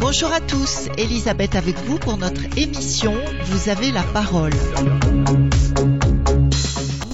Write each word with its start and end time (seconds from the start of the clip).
Bonjour 0.00 0.32
à 0.32 0.40
tous, 0.40 0.88
Elisabeth 0.98 1.54
avec 1.54 1.76
vous 1.84 1.98
pour 1.98 2.16
notre 2.16 2.42
émission 2.56 3.14
Vous 3.46 3.68
avez 3.68 3.92
la 3.92 4.02
parole. 4.02 4.52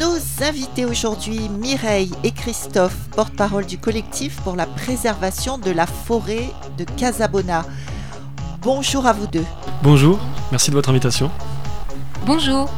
Nos 0.00 0.16
invités 0.44 0.84
aujourd'hui, 0.86 1.48
Mireille 1.60 2.12
et 2.24 2.30
Christophe, 2.30 2.96
porte-parole 3.14 3.66
du 3.66 3.76
collectif 3.76 4.40
pour 4.40 4.56
la 4.56 4.66
préservation 4.66 5.58
de 5.58 5.70
la 5.70 5.86
forêt 5.86 6.46
de 6.78 6.84
Casabona. 6.84 7.64
Bonjour 8.62 9.06
à 9.06 9.12
vous 9.12 9.26
deux. 9.26 9.44
Bonjour, 9.82 10.18
merci 10.50 10.70
de 10.70 10.74
votre 10.74 10.90
invitation. 10.90 11.30
Bonjour. 12.24 12.70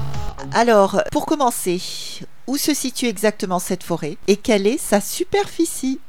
Alors, 0.53 1.03
pour 1.13 1.27
commencer, 1.27 1.81
où 2.47 2.57
se 2.57 2.75
situe 2.75 3.07
exactement 3.07 3.59
cette 3.59 3.83
forêt 3.83 4.17
et 4.29 4.37
quelle 4.37 4.67
est 4.67 4.79
sa 4.79 5.01
superficie? 5.01 6.01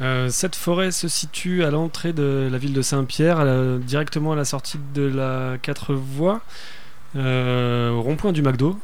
Euh, 0.00 0.30
cette 0.30 0.56
forêt 0.56 0.90
se 0.90 1.08
situe 1.08 1.62
à 1.64 1.70
l'entrée 1.70 2.12
de 2.12 2.48
la 2.50 2.58
ville 2.58 2.72
de 2.72 2.82
Saint-Pierre, 2.82 3.44
directement 3.80 4.32
à 4.32 4.36
la 4.36 4.44
sortie 4.46 4.78
de 4.94 5.02
la 5.02 5.58
4 5.60 5.94
voies, 5.94 6.40
euh, 7.16 7.90
au 7.90 8.00
rond-point 8.02 8.32
du 8.32 8.40
McDo, 8.42 8.78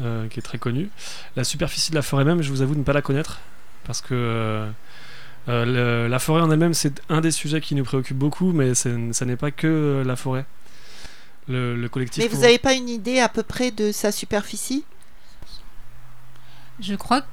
euh, 0.00 0.28
qui 0.28 0.38
est 0.38 0.42
très 0.42 0.58
connu. 0.58 0.88
La 1.36 1.42
superficie 1.44 1.90
de 1.90 1.96
la 1.96 2.02
forêt 2.02 2.24
même, 2.24 2.40
je 2.42 2.50
vous 2.50 2.62
avoue 2.62 2.74
de 2.74 2.78
ne 2.80 2.84
pas 2.84 2.92
la 2.92 3.02
connaître, 3.02 3.40
parce 3.84 4.00
que 4.00 4.66
le- 5.48 6.06
la 6.06 6.18
forêt 6.20 6.42
en 6.42 6.50
elle-même, 6.52 6.74
c'est 6.74 7.02
un 7.08 7.20
des 7.20 7.32
sujets 7.32 7.60
qui 7.60 7.74
nous 7.74 7.82
préoccupe 7.84 8.16
beaucoup, 8.16 8.52
mais 8.52 8.74
ça 8.74 8.90
n'est 9.24 9.36
pas 9.36 9.50
que 9.50 10.04
la 10.06 10.14
forêt. 10.14 10.44
Le, 11.48 11.74
le 11.76 11.88
collectif. 11.88 12.22
Mais 12.22 12.28
vous 12.28 12.42
n'avez 12.42 12.58
pas 12.58 12.74
une 12.74 12.88
idée 12.88 13.18
à 13.18 13.28
peu 13.28 13.42
près 13.42 13.70
de 13.70 13.92
sa 13.92 14.12
superficie? 14.12 14.84
Je 16.78 16.94
crois, 16.94 17.20
que- 17.22 17.26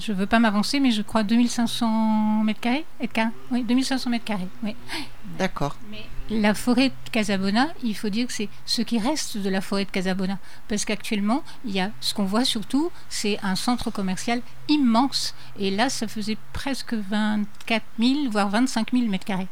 je 0.00 0.12
veux 0.12 0.26
pas 0.26 0.38
m'avancer, 0.38 0.80
mais 0.80 0.92
je 0.92 1.02
crois 1.02 1.24
2500 1.24 2.42
mètres 2.44 2.60
carrés. 2.60 2.86
Oui, 3.50 3.62
2500 3.64 4.08
mètres 4.10 4.24
carrés. 4.24 4.48
Oui. 4.62 4.74
D'accord. 5.38 5.76
La 6.30 6.54
forêt 6.54 6.88
de 6.88 7.10
Casabona, 7.10 7.68
il 7.82 7.94
faut 7.94 8.08
dire 8.08 8.26
que 8.26 8.32
c'est 8.32 8.48
ce 8.64 8.80
qui 8.80 8.98
reste 8.98 9.36
de 9.36 9.50
la 9.50 9.60
forêt 9.60 9.84
de 9.84 9.90
Casabona. 9.90 10.38
Parce 10.68 10.86
qu'actuellement, 10.86 11.42
il 11.66 11.72
y 11.72 11.80
a 11.80 11.90
ce 12.00 12.14
qu'on 12.14 12.24
voit 12.24 12.44
surtout, 12.46 12.90
c'est 13.10 13.38
un 13.42 13.56
centre 13.56 13.90
commercial 13.90 14.40
immense. 14.68 15.34
Et 15.58 15.70
là, 15.70 15.90
ça 15.90 16.08
faisait 16.08 16.38
presque 16.54 16.94
24 16.94 17.84
000, 17.98 18.30
voire 18.30 18.48
25 18.48 18.92
000 18.92 19.06
mètres 19.08 19.26
carrés. 19.26 19.48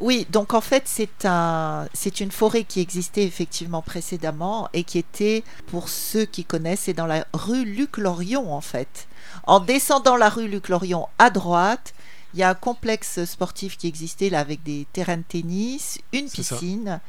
Oui, 0.00 0.26
donc 0.30 0.54
en 0.54 0.62
fait, 0.62 0.84
c'est 0.86 1.26
un, 1.26 1.86
c'est 1.92 2.20
une 2.20 2.30
forêt 2.30 2.64
qui 2.64 2.80
existait 2.80 3.24
effectivement 3.24 3.82
précédemment 3.82 4.68
et 4.72 4.82
qui 4.82 4.98
était, 4.98 5.44
pour 5.66 5.90
ceux 5.90 6.24
qui 6.24 6.44
connaissent, 6.44 6.80
c'est 6.84 6.94
dans 6.94 7.06
la 7.06 7.26
rue 7.34 7.64
Luc-Lorion 7.66 8.52
en 8.52 8.62
fait. 8.62 9.08
En 9.46 9.60
descendant 9.60 10.16
la 10.16 10.30
rue 10.30 10.48
Luc-Lorion 10.48 11.06
à 11.18 11.28
droite, 11.28 11.92
il 12.32 12.40
y 12.40 12.42
a 12.42 12.48
un 12.48 12.54
complexe 12.54 13.24
sportif 13.24 13.76
qui 13.76 13.88
existait 13.88 14.30
là 14.30 14.40
avec 14.40 14.62
des 14.62 14.86
terrains 14.92 15.18
de 15.18 15.24
tennis, 15.28 15.98
une 16.14 16.28
ça. 16.28 16.34
piscine, 16.36 17.00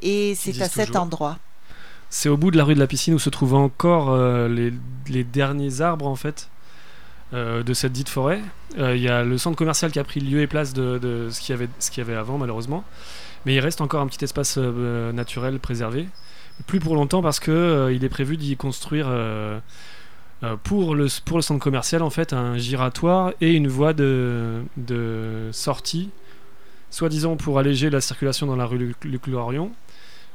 et 0.00 0.34
c'est 0.34 0.60
à 0.62 0.68
cet 0.68 0.88
toujours. 0.88 1.02
endroit. 1.02 1.38
C'est 2.08 2.30
au 2.30 2.38
bout 2.38 2.50
de 2.50 2.56
la 2.56 2.64
rue 2.64 2.74
de 2.74 2.80
la 2.80 2.86
piscine 2.86 3.14
où 3.14 3.18
se 3.18 3.30
trouvent 3.30 3.54
encore 3.54 4.10
euh, 4.10 4.48
les, 4.48 4.72
les 5.08 5.24
derniers 5.24 5.80
arbres 5.82 6.06
en 6.06 6.16
fait 6.16 6.48
euh, 7.32 7.62
de 7.62 7.72
cette 7.74 7.92
dite 7.92 8.08
forêt. 8.08 8.40
Euh, 8.78 8.96
Il 8.96 9.02
y 9.02 9.08
a 9.08 9.22
le 9.24 9.38
centre 9.38 9.56
commercial 9.56 9.90
qui 9.92 9.98
a 9.98 10.04
pris 10.04 10.20
lieu 10.20 10.40
et 10.40 10.46
place 10.46 10.72
de, 10.72 11.28
ce 11.30 11.40
qu'il 11.40 11.98
y 11.98 12.00
avait 12.00 12.14
avant 12.14 12.38
malheureusement, 12.38 12.84
mais 13.46 13.54
il 13.54 13.60
reste 13.60 13.80
encore 13.80 14.00
un 14.00 14.06
petit 14.06 14.24
espace 14.24 14.56
euh, 14.58 15.12
naturel 15.12 15.58
préservé. 15.58 16.08
Plus 16.66 16.78
pour 16.80 16.94
longtemps 16.94 17.22
parce 17.22 17.40
que 17.40 17.90
il 17.94 18.04
est 18.04 18.08
prévu 18.10 18.36
d'y 18.36 18.54
construire 18.56 19.08
pour 20.62 20.94
le 20.94 21.06
pour 21.24 21.38
le 21.38 21.42
centre 21.42 21.62
commercial 21.62 22.02
en 22.02 22.10
fait 22.10 22.32
un 22.32 22.56
giratoire 22.58 23.32
et 23.40 23.52
une 23.54 23.68
voie 23.68 23.92
de, 23.94 24.62
de 24.76 25.48
sortie, 25.52 26.10
soi-disant 26.90 27.36
pour 27.36 27.58
alléger 27.58 27.88
la 27.90 28.00
circulation 28.00 28.46
dans 28.46 28.56
la 28.56 28.66
rue 28.66 28.78
Luc- 28.78 29.04
Luc-Lorion. 29.04 29.72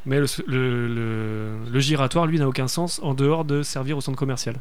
Mais 0.07 0.19
le- 0.19 1.57
le 1.72 1.79
giratoire, 1.79 2.27
lui, 2.27 2.38
n'a 2.39 2.47
aucun 2.47 2.67
sens 2.67 3.00
en 3.03 3.13
dehors 3.16 3.44
de 3.45 3.63
servir 3.63 3.97
au 3.97 4.01
centre 4.01 4.17
commercial. 4.17 4.56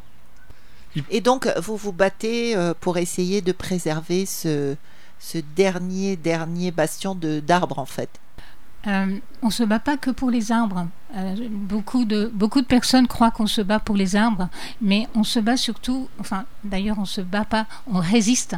Et 1.09 1.21
donc, 1.21 1.47
vous 1.61 1.75
vous 1.75 1.91
battez 1.91 2.55
euh, 2.55 2.73
pour 2.79 2.97
essayer 2.97 3.41
de 3.41 3.51
préserver 3.51 4.25
ce, 4.25 4.75
ce 5.19 5.37
dernier, 5.55 6.15
dernier 6.15 6.71
bastion 6.71 7.15
d'arbres 7.15 7.79
en 7.79 7.85
fait. 7.85 8.09
Euh, 8.87 9.17
on 9.41 9.49
se 9.49 9.63
bat 9.63 9.79
pas 9.79 9.97
que 9.97 10.11
pour 10.11 10.29
les 10.29 10.51
arbres. 10.51 10.87
Euh, 11.15 11.35
beaucoup, 11.49 12.05
de, 12.05 12.29
beaucoup 12.33 12.61
de 12.61 12.67
personnes 12.67 13.07
croient 13.07 13.31
qu'on 13.31 13.47
se 13.47 13.61
bat 13.61 13.79
pour 13.79 13.95
les 13.95 14.15
arbres, 14.15 14.49
mais 14.81 15.07
on 15.15 15.23
se 15.23 15.39
bat 15.39 15.57
surtout, 15.57 16.07
enfin 16.19 16.45
d'ailleurs 16.63 16.99
on 16.99 17.05
se 17.05 17.21
bat 17.21 17.45
pas, 17.45 17.65
on 17.91 17.99
résiste. 17.99 18.55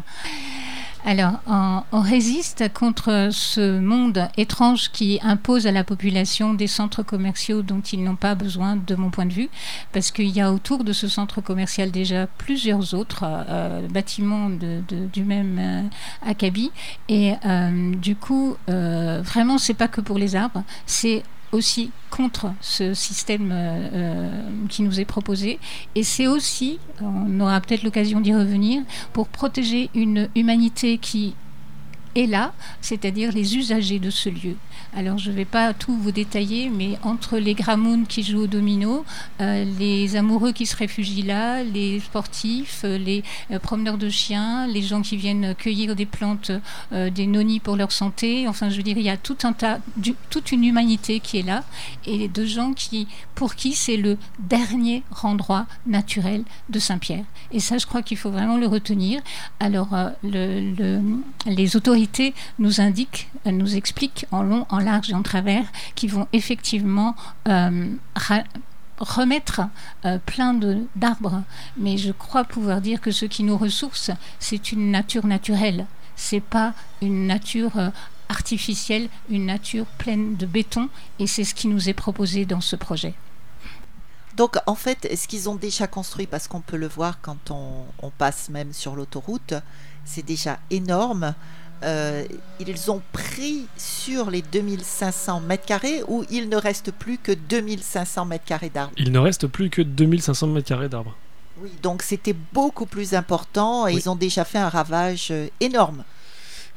Alors, 1.09 1.39
on, 1.47 2.01
résiste 2.01 2.65
contre 2.73 3.29
ce 3.31 3.79
monde 3.79 4.27
étrange 4.35 4.91
qui 4.91 5.21
impose 5.23 5.65
à 5.65 5.71
la 5.71 5.85
population 5.85 6.53
des 6.53 6.67
centres 6.67 7.01
commerciaux 7.01 7.61
dont 7.61 7.79
ils 7.79 8.03
n'ont 8.03 8.17
pas 8.17 8.35
besoin, 8.35 8.75
de 8.75 8.93
mon 8.93 9.09
point 9.09 9.25
de 9.25 9.31
vue, 9.31 9.47
parce 9.93 10.11
qu'il 10.11 10.27
y 10.27 10.41
a 10.41 10.51
autour 10.51 10.83
de 10.83 10.91
ce 10.91 11.07
centre 11.07 11.39
commercial 11.39 11.91
déjà 11.91 12.27
plusieurs 12.27 12.93
autres 12.93 13.23
euh, 13.23 13.87
bâtiments 13.87 14.49
du 14.49 15.23
même 15.23 15.57
euh, 15.57 16.29
acabit. 16.29 16.71
Et 17.07 17.35
euh, 17.45 17.95
du 17.95 18.17
coup, 18.17 18.57
vraiment, 18.67 19.57
c'est 19.59 19.75
pas 19.75 19.87
que 19.87 20.01
pour 20.01 20.17
les 20.17 20.35
arbres, 20.35 20.63
c'est 20.85 21.23
aussi 21.51 21.91
contre 22.09 22.53
ce 22.61 22.93
système 22.93 23.51
euh, 23.51 23.89
euh, 23.93 24.41
qui 24.69 24.81
nous 24.83 24.99
est 24.99 25.05
proposé. 25.05 25.59
Et 25.95 26.03
c'est 26.03 26.27
aussi, 26.27 26.79
on 27.01 27.39
aura 27.39 27.61
peut-être 27.61 27.83
l'occasion 27.83 28.19
d'y 28.19 28.33
revenir, 28.33 28.83
pour 29.13 29.27
protéger 29.27 29.89
une 29.95 30.29
humanité 30.35 30.97
qui 30.97 31.35
est 32.15 32.25
là, 32.25 32.53
c'est-à-dire 32.81 33.31
les 33.31 33.55
usagers 33.55 33.99
de 33.99 34.09
ce 34.09 34.29
lieu. 34.29 34.55
Alors 34.95 35.17
je 35.17 35.29
ne 35.31 35.35
vais 35.35 35.45
pas 35.45 35.73
tout 35.73 35.95
vous 35.95 36.11
détailler, 36.11 36.69
mais 36.69 36.97
entre 37.03 37.37
les 37.37 37.53
gramounes 37.53 38.05
qui 38.07 38.23
jouent 38.23 38.43
au 38.43 38.47
domino, 38.47 39.05
euh, 39.41 39.65
les 39.79 40.15
amoureux 40.15 40.51
qui 40.51 40.65
se 40.65 40.75
réfugient 40.75 41.23
là, 41.23 41.63
les 41.63 41.99
sportifs, 41.99 42.81
euh, 42.83 42.97
les 42.97 43.23
euh, 43.51 43.59
promeneurs 43.59 43.97
de 43.97 44.09
chiens, 44.09 44.67
les 44.67 44.81
gens 44.81 45.01
qui 45.01 45.17
viennent 45.17 45.55
cueillir 45.55 45.95
des 45.95 46.05
plantes, 46.05 46.51
des 46.91 47.27
nonis 47.27 47.59
pour 47.59 47.75
leur 47.75 47.91
santé, 47.91 48.47
enfin 48.47 48.69
je 48.69 48.77
veux 48.77 48.83
dire, 48.83 48.97
il 48.97 49.03
y 49.05 49.09
a 49.09 49.17
tout 49.17 49.37
un 49.43 49.53
tas, 49.53 49.79
toute 50.29 50.51
une 50.51 50.63
humanité 50.63 51.19
qui 51.19 51.37
est 51.39 51.43
là, 51.43 51.63
et 52.05 52.27
de 52.27 52.45
gens 52.45 52.73
qui, 52.73 53.07
pour 53.35 53.55
qui 53.55 53.73
c'est 53.73 53.97
le 53.97 54.17
dernier 54.39 55.03
endroit 55.23 55.65
naturel 55.85 56.43
de 56.69 56.79
Saint-Pierre. 56.79 57.25
Et 57.51 57.59
ça, 57.59 57.77
je 57.77 57.85
crois 57.85 58.01
qu'il 58.01 58.17
faut 58.17 58.29
vraiment 58.31 58.57
le 58.57 58.67
retenir. 58.67 59.21
Alors, 59.59 59.89
le- 60.23 60.73
le- 60.77 61.01
les 61.45 61.75
autorités 61.75 62.33
nous 62.59 62.81
indiquent, 62.81 63.29
nous 63.45 63.75
expliquent 63.75 64.25
en 64.31 64.43
long, 64.43 64.65
en 64.69 64.79
large 64.79 65.11
et 65.11 65.13
en 65.13 65.21
travers 65.21 65.65
qu'ils 65.95 66.11
vont 66.11 66.27
effectivement 66.33 67.15
euh, 67.47 67.89
remettre 68.99 69.61
euh, 70.05 70.17
plein 70.25 70.59
d'arbres. 70.95 71.43
Mais 71.77 71.97
je 71.97 72.11
crois 72.11 72.43
pouvoir 72.43 72.81
dire 72.81 73.01
que 73.01 73.11
ce 73.11 73.25
qui 73.25 73.43
nous 73.43 73.57
ressource, 73.57 74.11
c'est 74.39 74.71
une 74.71 74.91
nature 74.91 75.25
naturelle. 75.25 75.85
C'est 76.15 76.41
pas 76.41 76.73
une 77.01 77.27
nature 77.27 77.77
euh, 77.77 77.89
artificielle, 78.29 79.09
une 79.29 79.45
nature 79.45 79.85
pleine 79.85 80.35
de 80.35 80.45
béton. 80.45 80.89
Et 81.19 81.27
c'est 81.27 81.43
ce 81.43 81.53
qui 81.53 81.67
nous 81.67 81.89
est 81.89 81.93
proposé 81.93 82.45
dans 82.45 82.61
ce 82.61 82.75
projet. 82.75 83.13
Donc 84.35 84.57
en 84.67 84.75
fait, 84.75 85.07
ce 85.17 85.27
qu'ils 85.27 85.49
ont 85.49 85.55
déjà 85.55 85.87
construit, 85.87 86.27
parce 86.27 86.47
qu'on 86.47 86.61
peut 86.61 86.77
le 86.77 86.87
voir 86.87 87.21
quand 87.21 87.49
on 87.49 88.11
passe 88.19 88.49
même 88.49 88.71
sur 88.71 88.95
l'autoroute, 88.95 89.55
c'est 90.07 90.25
déjà 90.25 90.59
énorme. 90.69 91.35
Euh, 91.83 92.23
ils 92.59 92.89
ont 92.89 93.01
pris 93.13 93.67
sur 93.77 94.31
les 94.31 94.41
2500 94.41 95.41
mètres 95.41 95.65
carrés 95.65 96.01
où 96.07 96.25
il 96.31 96.49
ne 96.49 96.57
reste 96.57 96.91
plus 96.91 97.17
que 97.17 97.31
2500 97.31 98.25
mètres 98.25 98.45
carrés 98.45 98.69
d'arbres. 98.69 98.93
Il 98.97 99.11
ne 99.11 99.19
reste 99.19 99.47
plus 99.47 99.69
que 99.69 99.81
2500 99.83 100.47
mètres 100.47 100.67
carrés 100.67 100.89
d'arbres. 100.89 101.15
Oui, 101.61 101.69
donc 101.83 102.01
c'était 102.01 102.35
beaucoup 102.53 102.85
plus 102.85 103.13
important 103.13 103.87
et 103.87 103.93
Oui. 103.93 104.01
ils 104.03 104.09
ont 104.09 104.15
déjà 104.15 104.43
fait 104.43 104.57
un 104.59 104.69
ravage 104.69 105.27
euh, 105.31 105.47
énorme. 105.59 106.03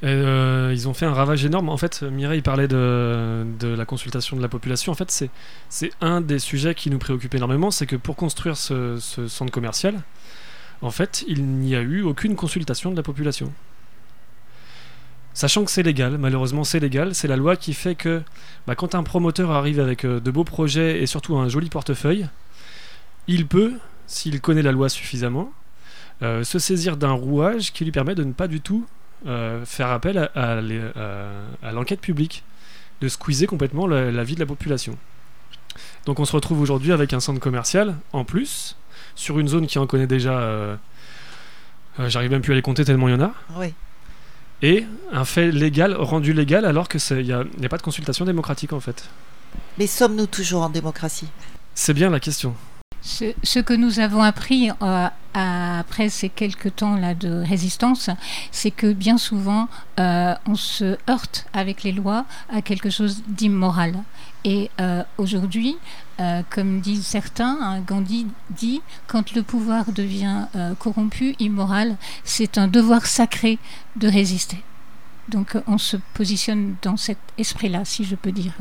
Euh, 0.03 0.71
ils 0.73 0.89
ont 0.89 0.95
fait 0.95 1.05
un 1.05 1.13
ravage 1.13 1.45
énorme. 1.45 1.69
En 1.69 1.77
fait, 1.77 2.03
Mireille 2.03 2.41
parlait 2.41 2.69
de, 2.69 3.45
de 3.59 3.69
la 3.69 3.85
consultation 3.85 4.37
de 4.37 4.43
la 4.43 4.49
population. 4.49 4.93
En 4.93 4.95
fait, 4.95 5.11
c'est, 5.11 5.29
c'est 5.69 5.91
un 6.01 6.23
des 6.23 6.39
sujets 6.39 6.75
qui 6.75 6.89
nous 6.89 6.99
préoccupe 6.99 7.35
énormément. 7.35 7.71
C'est 7.71 7.87
que 7.87 7.97
pour 7.97 8.17
construire 8.17 8.57
ce, 8.57 8.97
ce 8.99 9.29
centre 9.29 9.53
commercial, 9.53 10.01
en 10.81 10.91
fait, 10.91 11.23
il 11.29 11.45
n'y 11.45 11.77
a 11.77 11.81
eu 11.81 12.01
aucune 12.03 12.35
consultation 12.35 12.91
de 12.91 12.97
la 12.97 13.03
population. 13.03 13.53
Sachant 15.33 15.65
que 15.65 15.71
c'est 15.71 15.83
légal, 15.83 16.19
malheureusement 16.19 16.65
c'est 16.65 16.81
légal, 16.81 17.15
c'est 17.15 17.29
la 17.29 17.37
loi 17.37 17.57
qui 17.57 17.73
fait 17.73 17.95
que 17.95 18.23
bah, 18.67 18.75
quand 18.75 18.95
un 18.95 19.03
promoteur 19.03 19.53
arrive 19.53 19.79
avec 19.79 20.05
euh, 20.05 20.21
de 20.21 20.31
beaux 20.31 20.45
projets 20.45 21.03
et 21.03 21.07
surtout 21.07 21.37
un 21.37 21.49
joli 21.49 21.69
portefeuille, 21.69 22.27
il 23.29 23.47
peut, 23.47 23.75
s'il 24.07 24.41
connaît 24.41 24.63
la 24.63 24.73
loi 24.73 24.89
suffisamment, 24.89 25.53
euh, 26.23 26.43
se 26.43 26.59
saisir 26.59 26.97
d'un 26.97 27.13
rouage 27.13 27.73
qui 27.73 27.85
lui 27.85 27.93
permet 27.93 28.15
de 28.15 28.25
ne 28.25 28.33
pas 28.33 28.49
du 28.49 28.61
tout 28.61 28.87
euh, 29.27 29.65
faire 29.65 29.89
appel 29.89 30.31
à, 30.35 30.61
l'enquête 31.73 32.01
publique 32.01 32.43
de 33.01 33.09
squeezer 33.09 33.47
complètement 33.47 33.87
la, 33.87 34.25
vie 34.25 34.35
de 34.35 34.41
la 34.41 34.47
population. 34.47 34.99
Donc 36.07 36.19
on 36.19 36.25
se 36.25 36.33
retrouve 36.33 36.61
aujourd'hui 36.61 36.93
avec 36.93 37.13
un 37.13 37.21
centre 37.21 37.41
commercial 37.41 37.95
en 38.13 38.25
plus, 38.25 38.77
sur 39.15 39.39
une 39.39 39.49
zone 39.49 39.67
qui 39.67 39.79
en 39.79 39.87
connaît 39.87 40.09
déjà. 40.09 40.77
J'arrive 41.99 42.31
même 42.31 42.43
plus 42.43 42.53
à 42.53 42.57
les 42.57 42.63
compter 42.63 42.85
tellement 42.85 43.09
il 43.09 43.13
y 43.13 43.15
en 43.15 43.23
a. 43.23 43.33
Oui. 43.57 43.73
Et 44.63 44.85
un 45.13 45.25
fait 45.25 45.51
légal, 45.51 45.95
rendu 45.95 46.33
légal, 46.33 46.65
alors 46.65 46.89
qu'il 46.89 47.01
n'y 47.25 47.33
a, 47.33 47.45
il 47.57 47.63
y 47.63 47.67
a 47.67 47.69
pas 47.69 47.79
de 47.79 47.83
consultation 47.83 48.25
démocratique 48.25 48.73
en 48.73 48.81
fait. 48.81 49.09
Mais 49.79 49.87
sommes-nous 49.87 50.27
toujours 50.27 50.63
en 50.63 50.69
démocratie? 50.71 51.29
C'est 51.75 51.95
bien 51.95 52.11
la 52.11 52.21
question. 52.21 52.55
Ce, 53.03 53.33
ce 53.43 53.59
que 53.59 53.73
nous 53.73 53.99
avons 53.99 54.23
appris 54.23 54.71
euh, 54.83 55.09
après 55.33 56.11
ces 56.11 56.29
quelques 56.29 56.77
temps-là 56.77 57.15
de 57.15 57.43
résistance, 57.49 58.11
c'est 58.51 58.71
que 58.71 58.93
bien 58.93 59.17
souvent, 59.17 59.69
euh, 59.99 60.35
on 60.47 60.55
se 60.55 60.99
heurte 61.09 61.47
avec 61.55 61.83
les 61.83 61.93
lois 61.93 62.27
à 62.53 62.61
quelque 62.61 62.91
chose 62.91 63.23
d'immoral. 63.27 63.95
Et 64.45 64.71
euh, 64.81 65.03
aujourd'hui, 65.17 65.79
euh, 66.21 66.43
comme 66.51 66.81
disent 66.81 67.07
certains, 67.07 67.59
hein, 67.63 67.81
Gandhi 67.81 68.27
dit, 68.51 68.83
quand 69.07 69.35
le 69.35 69.43
pouvoir 69.43 69.91
devient 69.91 70.47
euh, 70.55 70.75
corrompu, 70.75 71.35
immoral, 71.39 71.97
c'est 72.25 72.59
un 72.59 72.69
devoir 72.69 73.07
sacré 73.07 73.59
de 73.97 74.07
résister. 74.07 74.59
Donc 75.29 75.57
euh, 75.57 75.63
on 75.67 75.79
se 75.79 75.97
positionne 76.13 76.75
dans 76.83 76.99
cet 76.99 77.17
esprit-là, 77.39 77.87
si 77.87 78.05
je 78.05 78.17
peux 78.17 78.33
dire. 78.33 78.53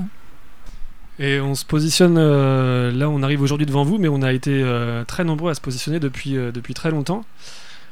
Et 1.17 1.41
on 1.41 1.53
se 1.53 1.65
positionne, 1.65 2.15
là 2.15 3.09
on 3.09 3.21
arrive 3.23 3.41
aujourd'hui 3.41 3.65
devant 3.65 3.83
vous, 3.83 3.97
mais 3.97 4.07
on 4.07 4.21
a 4.21 4.31
été 4.31 4.63
très 5.05 5.25
nombreux 5.25 5.51
à 5.51 5.53
se 5.53 5.59
positionner 5.59 5.99
depuis, 5.99 6.35
depuis 6.35 6.73
très 6.73 6.91
longtemps, 6.91 7.25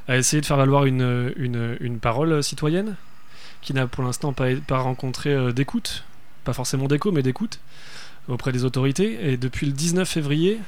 à 0.07 0.15
essayer 0.15 0.39
de 0.39 0.45
faire 0.45 0.55
valoir 0.55 0.85
une, 0.85 1.33
une, 1.35 1.75
une 1.81 1.99
parole 1.99 2.41
citoyenne, 2.41 2.95
qui 3.61 3.73
n'a 3.73 3.85
pour 3.85 4.05
l'instant 4.05 4.31
pas, 4.31 4.55
pas 4.65 4.79
rencontré 4.79 5.51
d'écoute, 5.51 6.05
pas 6.45 6.53
forcément 6.53 6.87
d'écho, 6.87 7.11
mais 7.11 7.21
d'écoute 7.21 7.59
auprès 8.27 8.51
des 8.51 8.63
autorités. 8.65 9.31
Et 9.31 9.37
depuis 9.37 9.65
le 9.65 9.71
19 9.73 10.07
février, 10.07 10.59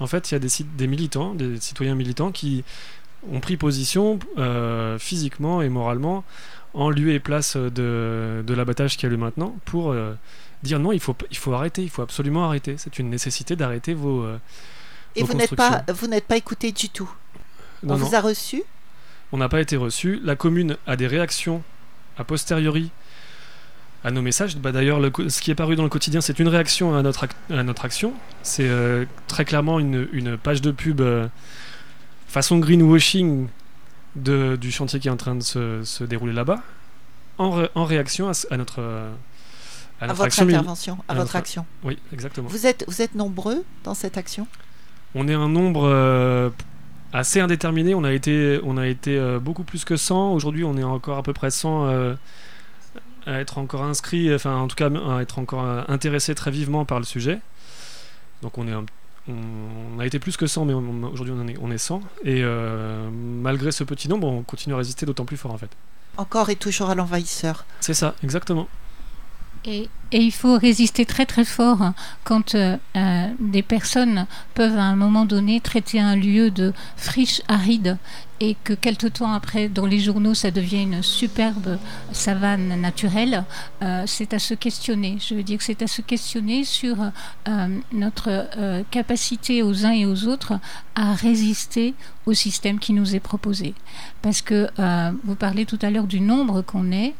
en 0.00 0.06
fait, 0.06 0.30
il 0.30 0.34
y 0.34 0.36
a 0.36 0.40
des, 0.40 0.86
militants, 0.86 1.34
des 1.34 1.60
citoyens 1.60 1.94
militants 1.94 2.32
qui 2.32 2.64
ont 3.30 3.40
pris 3.40 3.56
position 3.56 4.18
euh, 4.38 4.98
physiquement 4.98 5.62
et 5.62 5.68
moralement 5.68 6.24
en 6.74 6.90
lieu 6.90 7.12
et 7.12 7.20
place 7.20 7.56
de, 7.56 8.42
de 8.46 8.54
l'abattage 8.54 8.96
qui 8.96 9.06
a 9.06 9.08
lieu 9.08 9.16
maintenant 9.18 9.54
pour 9.64 9.92
euh, 9.92 10.14
dire 10.62 10.78
non, 10.78 10.90
il 10.92 11.00
faut, 11.00 11.14
il 11.30 11.36
faut 11.36 11.52
arrêter, 11.52 11.82
il 11.82 11.90
faut 11.90 12.02
absolument 12.02 12.46
arrêter. 12.46 12.76
C'est 12.78 12.98
une 12.98 13.10
nécessité 13.10 13.54
d'arrêter 13.56 13.94
vos. 13.94 14.22
euh, 14.22 14.38
Et 15.14 15.20
Vos 15.22 15.28
vous 15.28 15.34
n'êtes 15.34 15.54
pas, 15.54 15.68
constructions. 15.68 15.94
vous 16.00 16.06
n'êtes 16.08 16.26
pas 16.26 16.36
écouté 16.36 16.72
du 16.72 16.88
tout? 16.88 17.10
Non, 17.82 17.94
On 17.94 17.98
non, 17.98 18.06
vous 18.06 18.14
a 18.14 18.20
reçu? 18.20 18.62
On 19.32 19.36
n'a 19.38 19.48
pas 19.48 19.60
été 19.60 19.76
reçu. 19.76 20.18
La 20.24 20.34
commune 20.36 20.76
a 20.86 20.96
des 20.96 21.06
réactions 21.06 21.62
a 22.18 22.24
posteriori 22.24 22.90
à 24.04 24.10
nos 24.10 24.22
messages. 24.22 24.56
Bah, 24.56 24.72
D'ailleurs, 24.72 25.00
ce 25.28 25.40
qui 25.40 25.50
est 25.50 25.54
paru 25.54 25.76
dans 25.76 25.82
le 25.84 25.88
quotidien, 25.88 26.20
c'est 26.20 26.38
une 26.38 26.48
réaction 26.48 26.94
à 26.96 27.02
notre, 27.02 27.26
à 27.50 27.62
notre 27.62 27.84
action. 27.84 28.12
C'est 28.42 28.68
euh, 28.68 29.04
très 29.28 29.44
clairement 29.44 29.78
une, 29.78 30.08
une 30.12 30.36
page 30.36 30.60
de 30.60 30.70
pub 30.72 31.00
euh, 31.00 31.26
façon 32.28 32.58
greenwashing 32.58 33.48
de, 34.16 34.56
du 34.56 34.70
chantier 34.72 34.98
qui 35.00 35.08
est 35.08 35.10
en 35.10 35.16
train 35.16 35.34
de 35.34 35.42
se, 35.42 35.82
se 35.84 36.04
dérouler 36.04 36.32
là-bas, 36.32 36.60
en, 37.38 37.64
en 37.74 37.84
réaction 37.84 38.30
à, 38.50 38.56
notre, 38.56 38.80
euh, 38.80 39.10
à 40.00 40.04
à 40.04 40.08
votre 40.08 40.22
action. 40.24 40.44
intervention, 40.48 40.94
à 41.08 41.12
à 41.12 41.14
votre 41.14 41.18
notre- 41.26 41.36
action. 41.36 41.66
Oui, 41.84 41.98
exactement. 42.12 42.48
Vous 42.48 42.66
êtes, 42.66 42.84
vous 42.88 43.02
êtes 43.02 43.14
nombreux 43.14 43.64
dans 43.84 43.94
cette 43.94 44.18
action? 44.18 44.46
On 45.14 45.28
est 45.28 45.34
un 45.34 45.48
nombre 45.48 45.84
euh, 45.84 46.50
assez 47.12 47.40
indéterminé. 47.40 47.94
On 47.94 48.02
a 48.04 48.12
été, 48.12 48.60
on 48.64 48.76
a 48.78 48.86
été 48.88 49.20
beaucoup 49.40 49.62
plus 49.62 49.84
que 49.84 49.96
100. 49.96 50.32
Aujourd'hui, 50.32 50.64
on 50.64 50.76
est 50.76 50.82
encore 50.82 51.18
à 51.18 51.22
peu 51.22 51.32
près 51.34 51.50
100 51.50 51.86
euh, 51.86 52.14
à 53.26 53.40
être 53.40 53.58
encore 53.58 53.82
inscrits, 53.82 54.34
enfin 54.34 54.56
en 54.56 54.68
tout 54.68 54.76
cas 54.76 54.88
à 54.90 55.20
être 55.22 55.38
encore 55.38 55.64
euh, 55.64 55.82
intéressés 55.88 56.34
très 56.34 56.50
vivement 56.50 56.84
par 56.84 56.98
le 56.98 57.04
sujet. 57.04 57.38
Donc 58.42 58.58
on 58.58 58.66
est 58.68 58.72
un- 58.72 58.84
on, 59.28 59.34
on 59.96 60.00
a 60.00 60.06
été 60.06 60.18
plus 60.18 60.36
que 60.36 60.46
100, 60.46 60.64
mais 60.64 60.74
aujourd'hui 60.74 61.32
on, 61.36 61.46
est, 61.46 61.56
on 61.60 61.70
est 61.70 61.78
100. 61.78 62.00
Et 62.24 62.42
euh, 62.42 63.08
malgré 63.12 63.70
ce 63.70 63.84
petit 63.84 64.08
nombre, 64.08 64.26
on 64.28 64.42
continue 64.42 64.74
à 64.74 64.78
résister 64.78 65.06
d'autant 65.06 65.24
plus 65.24 65.36
fort 65.36 65.52
en 65.52 65.58
fait. 65.58 65.70
Encore 66.16 66.50
et 66.50 66.56
toujours 66.56 66.90
à 66.90 66.94
l'envahisseur. 66.94 67.64
C'est 67.80 67.94
ça, 67.94 68.14
exactement. 68.24 68.68
Et, 69.64 69.88
et 70.10 70.18
il 70.18 70.32
faut 70.32 70.58
résister 70.58 71.06
très 71.06 71.24
très 71.24 71.44
fort 71.44 71.92
quand 72.24 72.56
euh, 72.56 72.76
euh, 72.96 73.28
des 73.38 73.62
personnes 73.62 74.26
peuvent 74.54 74.76
à 74.76 74.82
un 74.82 74.96
moment 74.96 75.24
donné 75.24 75.60
traiter 75.60 76.00
un 76.00 76.16
lieu 76.16 76.50
de 76.50 76.72
friche 76.96 77.42
aride 77.46 77.96
et 78.42 78.56
que 78.64 78.72
quelque 78.72 79.06
temps 79.06 79.32
après 79.32 79.68
dans 79.68 79.86
les 79.86 80.00
journaux 80.00 80.34
ça 80.34 80.50
devient 80.50 80.82
une 80.82 81.00
superbe 81.00 81.78
savane 82.10 82.80
naturelle, 82.80 83.44
euh, 83.82 84.02
c'est 84.06 84.34
à 84.34 84.40
se 84.40 84.54
questionner. 84.54 85.16
Je 85.20 85.36
veux 85.36 85.44
dire 85.44 85.58
que 85.58 85.64
c'est 85.64 85.80
à 85.80 85.86
se 85.86 86.02
questionner 86.02 86.64
sur 86.64 86.96
euh, 87.00 87.68
notre 87.92 88.48
euh, 88.58 88.82
capacité 88.90 89.62
aux 89.62 89.86
uns 89.86 89.92
et 89.92 90.06
aux 90.06 90.26
autres 90.26 90.54
à 90.96 91.14
résister 91.14 91.94
au 92.26 92.32
système 92.32 92.80
qui 92.80 92.92
nous 92.92 93.14
est 93.14 93.20
proposé. 93.20 93.74
Parce 94.22 94.42
que 94.42 94.68
vous 95.24 95.34
parlez 95.34 95.64
tout 95.64 95.78
à 95.82 95.90
l'heure 95.90 96.06
du 96.06 96.20
nombre 96.20 96.62
qu'on 96.62 96.92
est. 96.92 97.14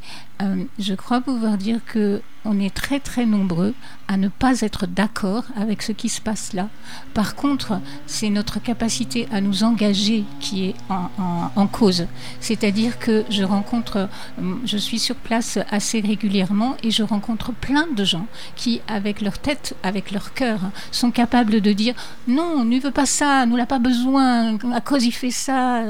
Je 0.78 0.94
crois 0.94 1.20
pouvoir 1.20 1.56
dire 1.56 1.80
que 1.86 2.20
on 2.44 2.58
est 2.60 2.74
très 2.74 3.00
très 3.00 3.26
nombreux 3.26 3.74
à 4.08 4.16
ne 4.16 4.28
pas 4.28 4.60
être 4.60 4.86
d'accord 4.86 5.44
avec 5.56 5.82
ce 5.82 5.92
qui 5.92 6.08
se 6.08 6.20
passe 6.20 6.52
là. 6.52 6.68
Par 7.14 7.34
contre, 7.34 7.80
c'est 8.06 8.30
notre 8.30 8.60
capacité 8.60 9.28
à 9.32 9.40
nous 9.40 9.64
engager 9.64 10.24
qui 10.40 10.66
est 10.66 10.74
en, 10.88 11.66
cause. 11.66 12.06
C'est-à-dire 12.40 12.98
que 12.98 13.24
je 13.30 13.44
rencontre, 13.44 14.08
euh, 14.40 14.54
je 14.64 14.76
suis 14.76 14.98
sur 14.98 15.14
place 15.14 15.58
assez 15.70 16.00
régulièrement 16.00 16.76
et 16.82 16.90
je 16.90 17.02
rencontre 17.02 17.52
plein 17.52 17.86
de 17.96 18.04
gens 18.04 18.26
qui, 18.56 18.80
avec 18.88 19.20
leur 19.20 19.38
tête, 19.38 19.74
avec 19.82 20.10
leur 20.10 20.34
cœur, 20.34 20.60
sont 20.90 21.10
capables 21.10 21.60
de 21.60 21.72
dire 21.72 21.94
non, 22.26 22.56
on 22.58 22.64
ne 22.64 22.78
veut 22.78 22.90
pas 22.90 23.06
ça, 23.06 23.46
nous 23.46 23.56
l'a 23.56 23.66
pas 23.66 23.78
besoin, 23.78 24.58
à 24.72 24.80
cause 24.80 25.04
il 25.04 25.12
fait 25.12 25.30
ça. 25.30 25.84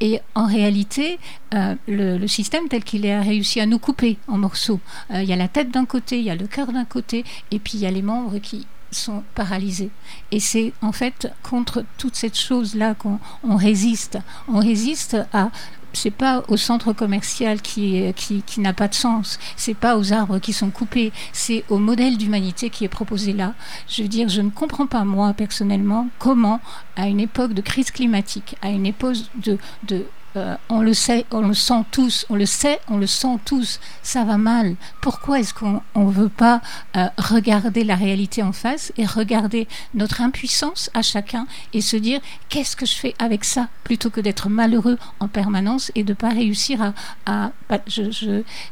Et 0.00 0.20
en 0.34 0.46
réalité, 0.46 1.18
euh, 1.54 1.74
le, 1.86 2.26
système 2.26 2.68
tel 2.68 2.84
qu'il 2.84 3.04
est 3.04 3.14
a 3.14 3.20
réussi 3.20 3.60
à 3.60 3.66
nous 3.66 3.78
couper 3.78 4.18
en 4.28 4.38
morceaux. 4.38 4.80
Euh, 5.10 5.22
Il 5.22 5.28
y 5.28 5.32
a 5.32 5.36
la 5.36 5.48
tête 5.48 5.70
d'un 5.70 5.86
côté, 5.86 6.18
il 6.18 6.24
y 6.24 6.30
a 6.30 6.36
le 6.36 6.46
cœur 6.46 6.72
d'un 6.72 6.84
côté, 6.84 7.24
et 7.50 7.58
puis 7.58 7.74
il 7.74 7.80
y 7.80 7.86
a 7.86 7.90
les 7.90 8.02
membres 8.02 8.38
qui 8.38 8.66
sont 8.90 9.22
paralysés. 9.34 9.90
Et 10.30 10.40
c'est 10.40 10.72
en 10.80 10.92
fait 10.92 11.28
contre 11.42 11.84
toute 11.98 12.16
cette 12.16 12.38
chose-là 12.38 12.94
qu'on 12.94 13.18
on 13.42 13.56
résiste. 13.56 14.18
On 14.46 14.60
résiste 14.60 15.16
à 15.32 15.50
c'est 15.98 16.10
pas 16.10 16.44
au 16.48 16.56
centre 16.56 16.92
commercial 16.92 17.60
qui, 17.60 18.12
qui, 18.14 18.42
qui 18.42 18.60
n'a 18.60 18.72
pas 18.72 18.88
de 18.88 18.94
sens, 18.94 19.38
c'est 19.56 19.74
pas 19.74 19.98
aux 19.98 20.12
arbres 20.12 20.38
qui 20.38 20.52
sont 20.52 20.70
coupés, 20.70 21.12
c'est 21.32 21.64
au 21.68 21.78
modèle 21.78 22.16
d'humanité 22.16 22.70
qui 22.70 22.84
est 22.84 22.88
proposé 22.88 23.32
là. 23.32 23.54
Je 23.88 24.02
veux 24.02 24.08
dire, 24.08 24.28
je 24.28 24.40
ne 24.40 24.50
comprends 24.50 24.86
pas, 24.86 25.04
moi, 25.04 25.32
personnellement, 25.32 26.08
comment, 26.18 26.60
à 26.96 27.08
une 27.08 27.20
époque 27.20 27.52
de 27.52 27.60
crise 27.60 27.90
climatique, 27.90 28.56
à 28.62 28.70
une 28.70 28.86
époque 28.86 29.16
de, 29.42 29.58
de 29.88 30.06
euh, 30.38 30.56
on 30.68 30.80
le 30.80 30.94
sait, 30.94 31.26
on 31.30 31.40
le 31.40 31.54
sent 31.54 31.84
tous, 31.90 32.26
on 32.30 32.36
le 32.36 32.46
sait, 32.46 32.78
on 32.88 32.96
le 32.96 33.06
sent 33.06 33.38
tous, 33.44 33.80
ça 34.02 34.24
va 34.24 34.38
mal. 34.38 34.76
Pourquoi 35.00 35.40
est-ce 35.40 35.52
qu'on 35.52 35.82
ne 35.96 36.10
veut 36.10 36.28
pas 36.28 36.60
euh, 36.96 37.06
regarder 37.18 37.84
la 37.84 37.96
réalité 37.96 38.42
en 38.42 38.52
face 38.52 38.92
et 38.96 39.04
regarder 39.04 39.68
notre 39.94 40.20
impuissance 40.20 40.90
à 40.94 41.02
chacun 41.02 41.46
et 41.72 41.80
se 41.80 41.96
dire 41.96 42.20
qu'est-ce 42.48 42.76
que 42.76 42.86
je 42.86 42.94
fais 42.94 43.14
avec 43.18 43.44
ça? 43.44 43.68
Plutôt 43.84 44.10
que 44.10 44.20
d'être 44.20 44.48
malheureux 44.48 44.98
en 45.20 45.28
permanence 45.28 45.90
et 45.94 46.04
de 46.04 46.14
pas 46.14 46.30
réussir 46.30 46.92
à, 47.26 47.50
bah, 47.68 47.80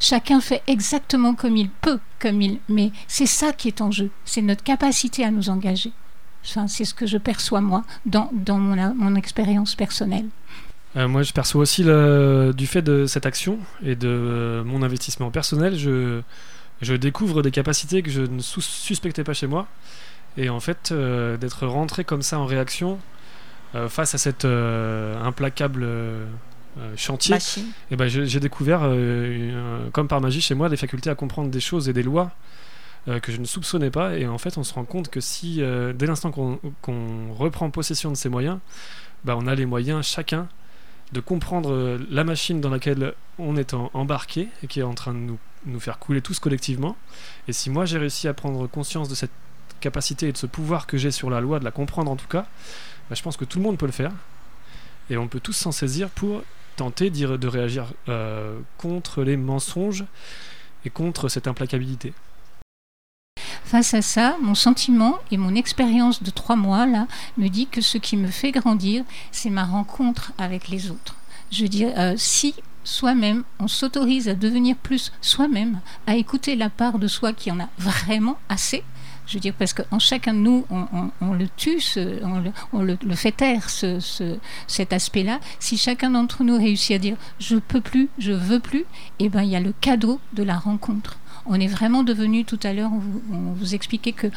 chacun 0.01 0.41
fait 0.41 0.63
exactement 0.67 1.35
comme 1.35 1.57
il 1.57 1.71
peut, 1.71 2.01
comme 2.21 2.41
il, 2.41 2.59
mais 2.69 2.93
c'est 3.09 3.27
ça 3.27 3.53
qui 3.53 3.69
est 3.69 3.81
en 3.81 3.91
jeu, 3.91 4.11
c'est 4.25 4.43
notre 4.43 4.65
capacité 4.65 5.25
à 5.25 5.31
nous 5.31 5.51
engager. 5.51 5.93
Enfin, 6.47 6.69
c'est 6.69 6.85
ce 6.85 6.95
que 6.95 7.07
je 7.07 7.19
perçois 7.19 7.61
moi 7.61 7.83
dans, 8.05 8.31
mon 8.33 9.15
expérience 9.17 9.75
personnelle. 9.75 10.29
Euh, 10.97 11.09
moi, 11.09 11.23
je 11.23 11.33
perçois 11.33 11.61
aussi 11.63 11.83
le- 11.85 12.53
du 12.57 12.67
fait 12.67 12.83
de 12.83 13.07
cette 13.07 13.27
action 13.27 13.59
et 13.85 13.97
de 13.97 14.09
euh, 14.09 14.65
mon 14.65 14.83
investissement 14.83 15.31
personnel, 15.31 15.77
je, 15.79 16.21
je 16.81 16.95
découvre 16.95 17.43
des 17.43 17.51
capacités 17.51 18.03
que 18.03 18.11
je 18.11 18.23
ne 18.23 18.41
sous- 18.41 18.63
suspectais 18.63 19.25
pas 19.25 19.35
chez 19.35 19.47
moi. 19.47 19.67
Et 20.39 20.49
en 20.49 20.61
fait, 20.61 20.91
euh, 20.93 21.37
d'être 21.37 21.67
rentré 21.67 22.05
comme 22.05 22.23
ça 22.23 22.39
en 22.39 22.47
réaction 22.47 22.99
face 23.89 24.15
à 24.15 24.19
cet 24.19 24.47
euh, 24.47 25.23
implacable 25.23 25.87
chantier, 26.97 27.35
Machine. 27.35 27.67
eh 27.91 27.97
ben, 27.97 28.07
j'ai 28.09 28.41
découvert, 28.41 28.85
une- 28.91 29.91
comme 29.93 30.09
par 30.09 30.23
magie 30.23 30.41
chez 30.41 30.55
moi, 30.55 30.71
des 30.71 30.79
facultés 30.79 31.11
à 31.11 31.15
comprendre 31.15 31.51
des 31.51 31.61
choses 31.61 31.87
et 31.89 31.93
des 31.93 32.03
lois 32.03 32.31
que 33.07 33.31
je 33.33 33.37
ne 33.39 33.45
soupçonnais 33.45 33.91
pas. 33.91 34.17
Et 34.17 34.27
en 34.27 34.39
fait, 34.39 34.57
on 34.57 34.65
se 34.65 34.73
rend 34.73 34.85
compte 34.85 35.11
que 35.11 35.21
si, 35.21 35.63
dès 35.95 36.07
l'instant 36.07 36.31
qu'on 36.31 36.59
reprend 37.35 37.69
possession 37.71 38.11
de 38.11 38.17
ces 38.17 38.31
moyens, 38.31 38.59
bah, 39.25 39.37
on 39.39 39.47
a 39.47 39.55
les 39.55 39.67
moyens 39.67 40.07
chacun 40.07 40.49
de 41.13 41.21
comprendre 41.21 41.73
euh, 41.73 41.99
la 42.11 42.25
machine 42.25 42.61
dans 42.61 42.71
laquelle 42.71 43.15
on 43.39 43.57
est 43.57 43.75
embarqué 43.75 44.49
et 44.63 44.67
qui 44.67 44.81
est 44.81 44.85
en 44.85 44.95
train 44.95 45.15
de 45.15 45.19
nous, 45.67 45.81
faire 45.81 45.99
couler 45.99 46.21
tous 46.21 46.39
collectivement. 46.39 46.97
Et 47.49 47.53
si 47.53 47.71
moi 47.71 47.85
j'ai 47.85 47.99
réussi 47.99 48.29
à 48.29 48.35
prendre 48.35 48.67
conscience 48.67 49.09
de 49.09 49.15
cette 49.15 49.31
capacité 49.81 50.29
et 50.29 50.33
de 50.33 50.37
ce 50.37 50.47
pouvoir 50.47 50.87
que 50.87 50.97
j'ai 50.97 51.11
sur 51.11 51.31
la 51.31 51.41
loi, 51.41 51.59
de 51.59 51.65
la 51.65 51.71
comprendre 51.71 52.11
en 52.11 52.17
tout 52.17 52.29
cas, 52.29 52.47
bah, 53.09 53.15
je 53.15 53.23
pense 53.23 53.37
que 53.37 53.45
tout 53.45 53.59
le 53.59 53.65
monde 53.65 53.79
peut 53.79 53.87
le 53.87 53.93
faire. 53.93 54.13
Et 55.11 55.17
on 55.17 55.29
peut 55.29 55.41
tous 55.41 55.53
s'en 55.53 55.73
saisir 55.73 56.09
pour 56.09 56.43
tenter 56.77 57.11
de 57.11 57.47
réagir 57.47 57.93
euh, 58.09 58.59
contre 58.77 59.23
les 59.23 59.37
mensonges 59.37 60.05
et 60.85 60.91
contre 60.91 61.29
cette 61.29 61.47
implacabilité. 61.47 62.13
Face 63.65 63.95
à 63.95 64.03
ça, 64.03 64.37
mon 64.43 64.55
sentiment 64.55 65.17
et 65.31 65.37
mon 65.37 65.55
expérience 65.55 66.23
de 66.23 66.31
trois 66.31 66.57
mois 66.57 66.87
là 66.87 67.07
me 67.37 67.49
dit 67.49 67.67
que 67.67 67.81
ce 67.81 67.99
qui 67.99 68.17
me 68.17 68.29
fait 68.29 68.53
grandir, 68.53 69.05
c'est 69.33 69.51
ma 69.51 69.65
rencontre 69.65 70.33
avec 70.39 70.69
les 70.69 70.91
autres. 70.91 71.17
Je 71.51 71.67
dire, 71.67 71.93
euh, 71.97 72.15
si 72.17 72.55
soi-même, 72.85 73.45
on 73.59 73.69
s'autorise 73.69 74.29
à 74.29 74.35
devenir 74.35 74.77
plus 74.77 75.13
soi-même, 75.21 75.81
à 76.07 76.17
écouter 76.17 76.57
la 76.57 76.71
part 76.71 76.99
de 76.99 77.09
soi 77.09 77.33
qui 77.33 77.51
en 77.51 77.61
a 77.61 77.69
vraiment 77.79 78.39
assez, 78.49 78.85
je 79.27 79.39
veux 79.39 79.53
parce 79.53 79.73
qu'en 79.73 79.99
chacun 79.99 80.35
de 80.35 80.39
nous, 80.39 80.65
on, 80.71 81.33
le 81.33 81.49
tue, 81.57 81.83
on, 82.73 82.81
le, 82.81 83.15
fait 83.15 83.33
taire, 83.33 83.69
ce, 83.69 83.99
cet 84.67 84.93
aspect-là. 84.93 85.41
Si 85.59 85.77
chacun 85.77 86.11
d'entre 86.11 86.45
nous 86.45 86.57
réussit 86.57 86.95
à 86.95 86.99
dire 86.99 87.17
je 87.41 87.57
peux 87.57 87.81
plus, 87.81 88.09
je 88.19 88.33
veux 88.33 88.61
plus, 88.61 88.85
eh 89.19 89.29
ben 89.29 89.43
il 89.43 89.51
y 89.51 89.57
a 89.57 89.61
le 89.61 89.75
cadeau 89.81 90.21
de 90.33 90.43
la 90.43 90.57
rencontre. 90.57 91.19
On 91.49 91.61
est 91.61 91.67
vraiment 91.67 92.03
devenu 92.03 92.45
tout 92.45 92.61
à 92.63 92.73
l'heure, 92.73 92.91
on, 92.93 93.53
vous 93.53 93.75
expliquait 93.75 94.13
que 94.13 94.29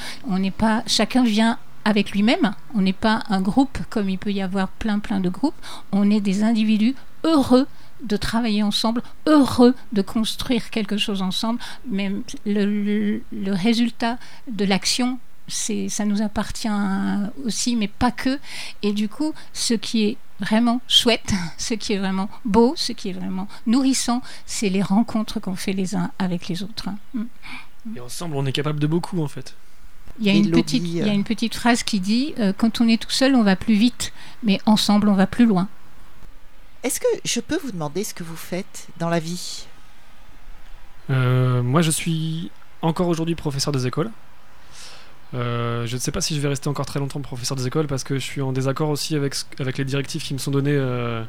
chacun 0.87 1.23
vient 1.23 1.57
avec 1.85 2.11
lui-même. 2.11 2.53
On 2.75 2.81
n'est 2.81 2.93
pas 2.93 3.23
un 3.29 3.41
groupe 3.41 3.77
comme 3.89 4.09
il 4.09 4.17
peut 4.17 4.31
y 4.31 4.41
avoir 4.41 4.67
plein 4.67 4.99
plein 4.99 5.19
de 5.19 5.29
groupes. 5.29 5.55
On 5.91 6.09
est 6.09 6.21
des 6.21 6.43
individus 6.43 6.95
heureux 7.23 7.67
de 8.03 8.17
travailler 8.17 8.63
ensemble, 8.63 9.01
heureux 9.25 9.75
de 9.91 10.01
construire 10.01 10.69
quelque 10.69 10.97
chose 10.97 11.21
ensemble, 11.21 11.59
mais 11.89 12.11
le, 12.45 13.21
résultat 13.47 14.17
de 14.49 14.65
l'action, 14.65 15.19
ça 15.49 16.05
nous 16.05 16.21
appartient 16.21 16.69
aussi, 17.43 17.75
mais 17.75 17.87
pas 17.87 18.11
que. 18.11 18.39
Et 18.83 18.93
du 18.93 19.09
coup, 19.09 19.33
ce 19.53 19.73
qui 19.73 20.05
est 20.05 20.17
vraiment 20.39 20.81
chouette, 20.87 21.33
ce 21.57 21.73
qui 21.73 21.93
est 21.93 21.97
vraiment 21.97 22.29
beau, 22.45 22.73
ce 22.75 22.91
qui 22.93 23.09
est 23.09 23.13
vraiment 23.13 23.47
nourrissant, 23.67 24.21
c'est 24.45 24.69
les 24.69 24.81
rencontres 24.81 25.39
qu'on 25.39 25.55
fait 25.55 25.73
les 25.73 25.95
uns 25.95 26.11
avec 26.19 26.47
les 26.47 26.63
autres. 26.63 26.89
Mm. 27.13 27.23
Et 27.95 27.99
ensemble, 27.99 28.35
on 28.35 28.45
est 28.45 28.51
capable 28.51 28.79
de 28.79 28.87
beaucoup, 28.87 29.21
en 29.21 29.27
fait. 29.27 29.55
Il 30.19 30.25
y, 30.25 30.29
a 30.29 30.33
une 30.33 30.51
petite, 30.51 30.83
il 30.83 30.97
y 30.97 31.09
a 31.09 31.13
une 31.13 31.23
petite 31.23 31.55
phrase 31.55 31.83
qui 31.83 32.01
dit 32.01 32.33
euh, 32.39 32.51
Quand 32.55 32.81
on 32.81 32.89
est 32.89 33.01
tout 33.01 33.09
seul, 33.09 33.35
on 33.35 33.43
va 33.43 33.55
plus 33.55 33.75
vite, 33.75 34.11
mais 34.43 34.59
ensemble, 34.65 35.07
on 35.07 35.13
va 35.13 35.27
plus 35.27 35.45
loin. 35.45 35.69
Est-ce 36.83 36.99
que 36.99 37.07
je 37.23 37.39
peux 37.39 37.57
vous 37.57 37.71
demander 37.71 38.03
ce 38.03 38.13
que 38.13 38.23
vous 38.23 38.35
faites 38.35 38.87
dans 38.97 39.07
la 39.07 39.19
vie? 39.19 39.65
Euh, 41.09 41.63
Moi, 41.63 41.81
je 41.81 41.91
suis 41.91 42.51
encore 42.81 43.07
aujourd'hui 43.07 43.35
professeur 43.35 43.71
des 43.71 43.87
écoles. 43.87 44.11
Euh, 45.33 45.85
je 45.85 45.95
ne 45.95 45.99
sais 45.99 46.11
pas 46.11 46.21
si 46.21 46.35
je 46.35 46.41
vais 46.41 46.47
rester 46.47 46.69
encore 46.69 46.85
très 46.85 46.99
longtemps 46.99 47.21
professeur 47.21 47.55
des 47.55 47.67
écoles 47.67 47.85
parce 47.87 48.03
que 48.03 48.15
je 48.15 48.23
suis 48.23 48.41
en 48.41 48.51
désaccord 48.51 48.89
aussi 48.89 49.15
avec, 49.15 49.35
les 49.77 49.85
directives 49.85 50.23
qui 50.23 50.33
me 50.33 50.39
sont 50.39 50.49
données 50.49 50.75
euh, 50.75 51.23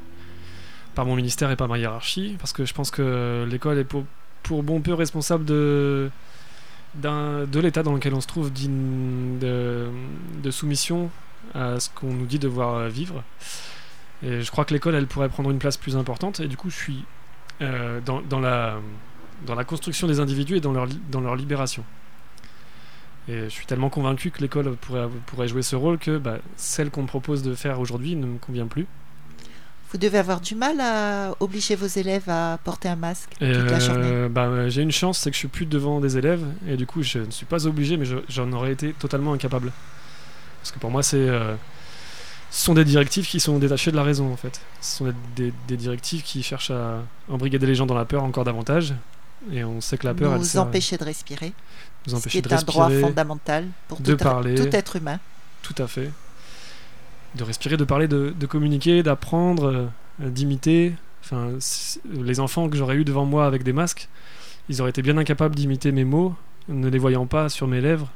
par 0.94 1.04
mon 1.04 1.16
ministère 1.16 1.50
et 1.50 1.56
par 1.56 1.68
ma 1.68 1.78
hiérarchie. 1.78 2.36
Parce 2.38 2.52
que 2.52 2.64
je 2.64 2.74
pense 2.74 2.90
que 2.90 3.46
l'école 3.50 3.78
est 3.78 3.84
pour, 3.84 4.04
pour, 4.42 4.62
bon 4.62 4.80
peu 4.80 4.94
responsable 4.94 5.44
de, 5.44 6.10
de 6.94 7.60
l'état 7.60 7.82
dans 7.82 7.94
lequel 7.94 8.14
on 8.14 8.20
se 8.20 8.26
trouve 8.26 8.52
de, 8.52 9.88
de 10.42 10.50
soumission 10.50 11.10
à 11.54 11.80
ce 11.80 11.90
qu'on 11.90 12.12
nous 12.12 12.26
dit 12.26 12.38
devoir 12.38 12.88
vivre. 12.88 13.22
Et 14.22 14.42
je 14.42 14.50
crois 14.50 14.64
que 14.64 14.74
l'école, 14.74 14.94
elle 14.94 15.06
pourrait 15.06 15.28
prendre 15.28 15.50
une 15.50 15.58
place 15.58 15.76
plus 15.76 15.96
importante. 15.96 16.40
Et 16.40 16.48
du 16.48 16.56
coup, 16.56 16.70
je 16.70 16.76
suis 16.76 17.04
euh, 17.62 18.00
dans, 18.00 18.22
dans, 18.22 18.40
la, 18.40 18.78
dans 19.46 19.54
la 19.54 19.64
construction 19.64 20.06
des 20.06 20.18
individus 20.20 20.56
et 20.56 20.60
dans 20.60 20.72
leur, 20.72 20.86
dans 21.10 21.20
leur 21.20 21.36
libération. 21.36 21.84
Et 23.28 23.44
je 23.44 23.48
suis 23.48 23.66
tellement 23.66 23.90
convaincu 23.90 24.30
que 24.30 24.40
l'école 24.40 24.74
pourrait, 24.76 25.08
pourrait 25.26 25.48
jouer 25.48 25.62
ce 25.62 25.76
rôle 25.76 25.98
que 25.98 26.18
bah, 26.18 26.38
celle 26.56 26.90
qu'on 26.90 27.02
me 27.02 27.06
propose 27.06 27.42
de 27.42 27.54
faire 27.54 27.80
aujourd'hui 27.80 28.16
ne 28.16 28.26
me 28.26 28.38
convient 28.38 28.66
plus. 28.66 28.86
Vous 29.92 29.98
devez 29.98 30.18
avoir 30.18 30.40
du 30.40 30.54
mal 30.54 30.80
à 30.80 31.34
obliger 31.40 31.74
vos 31.74 31.86
élèves 31.86 32.28
à 32.28 32.58
porter 32.62 32.88
un 32.88 32.96
masque 32.96 33.30
toute 33.30 33.40
la 33.40 33.48
euh, 33.48 33.80
journée. 33.80 34.28
Bah, 34.28 34.68
J'ai 34.68 34.82
une 34.82 34.92
chance, 34.92 35.18
c'est 35.18 35.30
que 35.30 35.34
je 35.34 35.40
suis 35.40 35.48
plus 35.48 35.66
devant 35.66 36.00
des 36.00 36.16
élèves 36.16 36.44
et 36.68 36.76
du 36.76 36.86
coup 36.86 37.02
je 37.02 37.18
ne 37.18 37.30
suis 37.30 37.46
pas 37.46 37.66
obligé, 37.66 37.96
mais 37.96 38.06
j'en 38.28 38.52
aurais 38.52 38.72
été 38.72 38.92
totalement 38.92 39.32
incapable. 39.32 39.72
Parce 40.60 40.70
que 40.70 40.78
pour 40.78 40.90
moi 40.90 41.02
c'est 41.02 41.16
euh, 41.16 41.56
ce 42.50 42.64
sont 42.64 42.74
des 42.74 42.84
directives 42.84 43.26
qui 43.26 43.40
sont 43.40 43.58
détachées 43.58 43.90
de 43.90 43.96
la 43.96 44.02
raison 44.02 44.32
en 44.32 44.36
fait. 44.36 44.60
Ce 44.80 44.98
sont 44.98 45.12
des, 45.36 45.52
directives 45.76 46.22
qui 46.22 46.42
cherchent 46.42 46.72
à 46.72 47.02
embrigader 47.28 47.66
les 47.66 47.74
gens 47.74 47.86
dans 47.86 47.94
la 47.94 48.04
peur 48.04 48.24
encore 48.24 48.44
davantage. 48.44 48.94
Et 49.52 49.64
on 49.64 49.80
sait 49.80 49.96
que 49.96 50.06
la 50.06 50.14
peur, 50.14 50.38
nous 50.38 50.50
elle 50.50 50.60
empêcher 50.60 50.96
de 50.98 51.04
respirer. 51.04 51.52
Nous 52.06 52.14
empêcher 52.14 52.38
ce 52.38 52.42
qui 52.42 52.54
est 52.54 52.56
un 52.56 52.62
droit 52.62 52.90
fondamental 52.90 53.66
pour 53.88 54.00
de 54.00 54.12
tout, 54.12 54.22
parler, 54.22 54.54
tout 54.54 54.74
être 54.74 54.96
humain. 54.96 55.18
Tout 55.62 55.74
à 55.78 55.86
fait. 55.86 56.10
De 57.34 57.44
respirer, 57.44 57.76
de 57.76 57.84
parler, 57.84 58.08
de, 58.08 58.46
communiquer, 58.46 59.02
d'apprendre, 59.02 59.90
euh, 60.20 60.28
d'imiter. 60.30 60.94
Enfin, 61.24 61.50
les 62.04 62.40
enfants 62.40 62.68
que 62.68 62.76
j'aurais 62.76 62.96
eu 62.96 63.04
devant 63.04 63.24
moi 63.24 63.46
avec 63.46 63.62
des 63.62 63.72
masques, 63.72 64.08
ils 64.68 64.80
auraient 64.80 64.90
été 64.90 65.02
bien 65.02 65.16
incapables 65.16 65.54
d'imiter 65.54 65.92
mes 65.92 66.04
mots, 66.04 66.34
ne 66.68 66.88
les 66.88 66.98
voyant 66.98 67.26
pas 67.26 67.48
sur 67.48 67.66
mes 67.66 67.80
lèvres. 67.80 68.10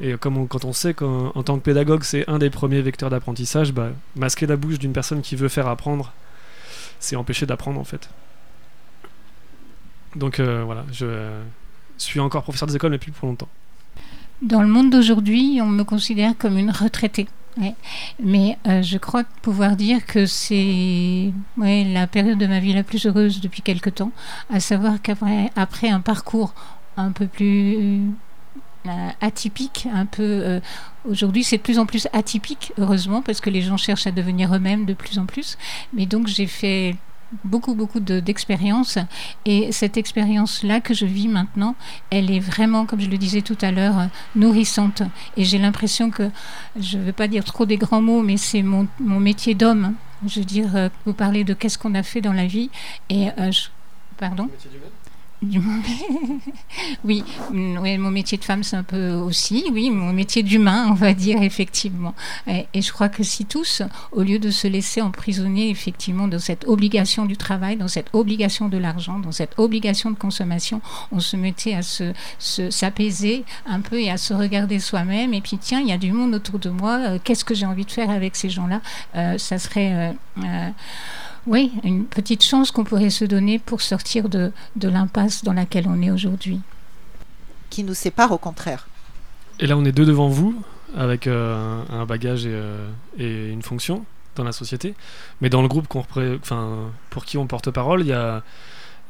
Et 0.00 0.12
comme 0.16 0.46
quand 0.46 0.64
on 0.64 0.72
sait 0.72 0.94
qu'en 0.94 1.42
tant 1.42 1.58
que 1.58 1.64
pédagogue, 1.64 2.04
c'est 2.04 2.28
un 2.28 2.38
des 2.38 2.50
premiers 2.50 2.82
vecteurs 2.82 3.10
d'apprentissage, 3.10 3.72
bah, 3.72 3.90
masquer 4.14 4.46
la 4.46 4.56
bouche 4.56 4.78
d'une 4.78 4.92
personne 4.92 5.22
qui 5.22 5.34
veut 5.34 5.48
faire 5.48 5.66
apprendre, 5.66 6.12
c'est 7.00 7.16
empêcher 7.16 7.46
d'apprendre 7.46 7.80
en 7.80 7.84
fait. 7.84 8.08
Donc 10.16 10.40
euh, 10.40 10.62
voilà, 10.64 10.84
je 10.92 11.06
suis 11.96 12.20
encore 12.20 12.42
professeur 12.42 12.68
des 12.68 12.76
écoles, 12.76 12.92
mais 12.92 12.98
plus 12.98 13.12
pour 13.12 13.28
longtemps. 13.28 13.48
Dans 14.42 14.62
le 14.62 14.68
monde 14.68 14.90
d'aujourd'hui, 14.90 15.60
on 15.62 15.66
me 15.66 15.82
considère 15.82 16.36
comme 16.38 16.58
une 16.58 16.70
retraitée. 16.70 17.28
Mais 18.22 18.56
euh, 18.68 18.82
je 18.82 18.98
crois 18.98 19.24
pouvoir 19.42 19.74
dire 19.74 20.06
que 20.06 20.26
c'est 20.26 21.32
la 21.58 22.06
période 22.06 22.38
de 22.38 22.46
ma 22.46 22.60
vie 22.60 22.72
la 22.72 22.84
plus 22.84 23.04
heureuse 23.04 23.40
depuis 23.40 23.62
quelque 23.62 23.90
temps, 23.90 24.12
à 24.48 24.60
savoir 24.60 25.02
qu'après 25.02 25.50
après 25.56 25.88
un 25.88 25.98
parcours 25.98 26.54
un 26.96 27.10
peu 27.10 27.26
plus 27.26 28.02
euh, 28.86 29.08
atypique, 29.20 29.88
un 29.92 30.06
peu. 30.06 30.60
Aujourd'hui, 31.04 31.42
c'est 31.42 31.56
de 31.56 31.62
plus 31.62 31.80
en 31.80 31.86
plus 31.86 32.06
atypique, 32.12 32.72
heureusement, 32.78 33.22
parce 33.22 33.40
que 33.40 33.50
les 33.50 33.62
gens 33.62 33.76
cherchent 33.76 34.06
à 34.06 34.12
devenir 34.12 34.54
eux-mêmes 34.54 34.84
de 34.84 34.94
plus 34.94 35.18
en 35.18 35.26
plus. 35.26 35.58
Mais 35.92 36.06
donc, 36.06 36.28
j'ai 36.28 36.46
fait 36.46 36.94
beaucoup 37.44 37.74
beaucoup 37.74 38.00
d'expériences 38.00 38.98
et 39.44 39.70
cette 39.72 39.96
expérience 39.96 40.62
là 40.62 40.80
que 40.80 40.94
je 40.94 41.04
vis 41.04 41.28
maintenant 41.28 41.74
elle 42.10 42.30
est 42.30 42.40
vraiment 42.40 42.86
comme 42.86 43.00
je 43.00 43.10
le 43.10 43.18
disais 43.18 43.42
tout 43.42 43.58
à 43.60 43.70
l'heure 43.70 44.08
nourrissante 44.34 45.02
et 45.36 45.44
j'ai 45.44 45.58
l'impression 45.58 46.10
que 46.10 46.30
je 46.78 46.98
ne 46.98 47.04
veux 47.04 47.12
pas 47.12 47.28
dire 47.28 47.44
trop 47.44 47.66
des 47.66 47.76
grands 47.76 48.00
mots 48.00 48.22
mais 48.22 48.36
c'est 48.36 48.62
mon, 48.62 48.88
mon, 48.98 49.20
métier 49.20 49.54
d'homme 49.54 49.94
je 50.26 50.40
veux 50.40 50.46
dire 50.46 50.74
euh, 50.74 50.88
vous 51.04 51.12
parlez 51.12 51.44
de 51.44 51.52
qu'est-ce 51.52 51.78
qu'on 51.78 51.94
a 51.94 52.02
fait 52.02 52.20
dans 52.20 52.32
la 52.32 52.46
vie 52.46 52.70
et 53.10 53.28
pardon 54.16 54.48
oui, 57.04 57.22
mm, 57.52 57.78
oui, 57.78 57.96
mon 57.98 58.10
métier 58.10 58.38
de 58.38 58.44
femme, 58.44 58.64
c'est 58.64 58.76
un 58.76 58.82
peu 58.82 59.12
aussi, 59.12 59.64
oui, 59.72 59.88
mon 59.90 60.12
métier 60.12 60.42
d'humain, 60.42 60.88
on 60.90 60.94
va 60.94 61.14
dire, 61.14 61.42
effectivement. 61.42 62.14
Et, 62.48 62.66
je 62.74 62.92
crois 62.92 63.08
que 63.08 63.22
si 63.22 63.44
tous, 63.44 63.82
au 64.10 64.22
lieu 64.22 64.40
de 64.40 64.50
se 64.50 64.66
laisser 64.66 65.00
emprisonner, 65.00 65.70
effectivement, 65.70 66.26
dans 66.26 66.40
cette 66.40 66.66
obligation 66.66 67.24
du 67.24 67.36
travail, 67.36 67.76
dans 67.76 67.86
cette 67.86 68.08
obligation 68.14 68.68
de 68.68 68.78
l'argent, 68.78 69.20
dans 69.20 69.30
cette 69.30 69.52
obligation 69.58 70.10
de 70.10 70.16
consommation, 70.16 70.80
on 71.12 71.20
se 71.20 71.36
mettait 71.36 71.74
à 71.74 71.82
se, 71.82 72.12
s'apaiser 72.38 73.44
un 73.64 73.80
peu 73.80 74.00
et 74.00 74.10
à 74.10 74.16
se 74.16 74.34
regarder 74.34 74.80
soi-même, 74.80 75.34
et 75.34 75.40
puis 75.40 75.58
tiens, 75.58 75.80
il 75.80 75.88
y 75.88 75.92
a 75.92 75.98
du 75.98 76.10
monde 76.10 76.34
autour 76.34 76.58
de 76.58 76.70
moi, 76.70 76.98
euh, 76.98 77.18
qu'est-ce 77.22 77.44
que 77.44 77.54
j'ai 77.54 77.66
envie 77.66 77.84
de 77.84 77.92
faire 77.92 78.10
avec 78.10 78.34
ces 78.34 78.50
gens-là? 78.50 78.80
Euh, 79.14 79.38
Ça 79.38 79.58
serait... 79.58 80.12
Euh, 80.38 80.70
oui, 81.48 81.72
une 81.82 82.04
petite 82.04 82.44
chance 82.44 82.70
qu'on 82.70 82.84
pourrait 82.84 83.08
se 83.08 83.24
donner 83.24 83.58
pour 83.58 83.80
sortir 83.80 84.28
de, 84.28 84.52
de 84.76 84.88
l'impasse 84.88 85.42
dans 85.42 85.54
laquelle 85.54 85.86
on 85.88 86.02
est 86.02 86.10
aujourd'hui. 86.10 86.60
Qui 87.70 87.84
nous 87.84 87.94
sépare 87.94 88.32
au 88.32 88.38
contraire. 88.38 88.86
Et 89.58 89.66
là, 89.66 89.76
on 89.76 89.84
est 89.86 89.92
deux 89.92 90.04
devant 90.04 90.28
vous, 90.28 90.62
avec 90.94 91.26
euh, 91.26 91.82
un 91.88 92.04
bagage 92.04 92.42
euh, 92.44 92.88
et, 93.18 93.50
une 93.50 93.62
fonction 93.62 94.04
dans 94.36 94.44
la 94.44 94.52
société. 94.52 94.94
Mais 95.40 95.48
dans 95.48 95.62
le 95.62 95.68
groupe 95.68 95.88
qu'on 95.88 96.04
enfin, 96.40 96.90
pour 97.08 97.24
qui 97.24 97.38
on 97.38 97.46
porte 97.46 97.70
parole, 97.70 98.02
il 98.02 98.08
y 98.08 98.12
a, 98.12 98.42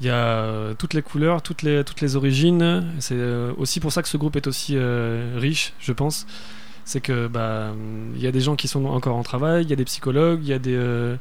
y 0.00 0.08
a 0.08 0.74
toutes 0.78 0.94
les 0.94 1.02
couleurs, 1.02 1.42
toutes 1.42 1.62
les, 1.62 1.82
toutes 1.82 2.00
les 2.00 2.14
origines. 2.14 2.86
C'est 3.00 3.16
euh, 3.16 3.52
aussi 3.58 3.80
pour 3.80 3.92
ça 3.92 4.00
que 4.00 4.08
ce 4.08 4.16
groupe 4.16 4.36
est 4.36 4.46
aussi 4.46 4.78
riche, 5.36 5.72
je 5.80 5.92
pense. 5.92 6.24
C'est 6.84 7.00
que 7.00 7.26
bah, 7.26 7.72
il 8.14 8.22
y 8.22 8.28
a 8.28 8.32
des 8.32 8.40
gens 8.40 8.54
qui 8.54 8.68
sont 8.68 8.86
encore 8.86 9.16
en 9.16 9.24
travail, 9.24 9.64
il 9.64 9.70
y 9.70 9.72
a 9.72 9.76
des 9.76 9.84
psychologues, 9.84 10.40
il 10.42 10.48
y 10.48 10.54
a 10.54 10.58
des 10.58 11.18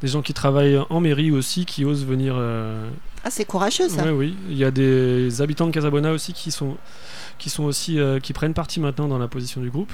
des 0.00 0.08
gens 0.08 0.22
qui 0.22 0.34
travaillent 0.34 0.78
en 0.88 1.00
mairie 1.00 1.30
aussi, 1.30 1.64
qui 1.66 1.84
osent 1.84 2.04
venir. 2.04 2.34
Euh, 2.36 2.88
ah, 3.24 3.30
c'est 3.30 3.44
courageux 3.44 3.88
ça. 3.88 4.04
Oui, 4.04 4.10
oui. 4.10 4.36
Il 4.48 4.56
y 4.56 4.64
a 4.64 4.70
des 4.70 5.42
habitants 5.42 5.66
de 5.66 5.72
Casabona 5.72 6.12
aussi 6.12 6.32
qui 6.32 6.50
sont, 6.50 6.76
qui 7.38 7.50
sont 7.50 7.64
aussi, 7.64 7.98
euh, 7.98 8.18
qui 8.18 8.32
prennent 8.32 8.54
parti 8.54 8.80
maintenant 8.80 9.08
dans 9.08 9.18
la 9.18 9.28
position 9.28 9.60
du 9.60 9.70
groupe. 9.70 9.92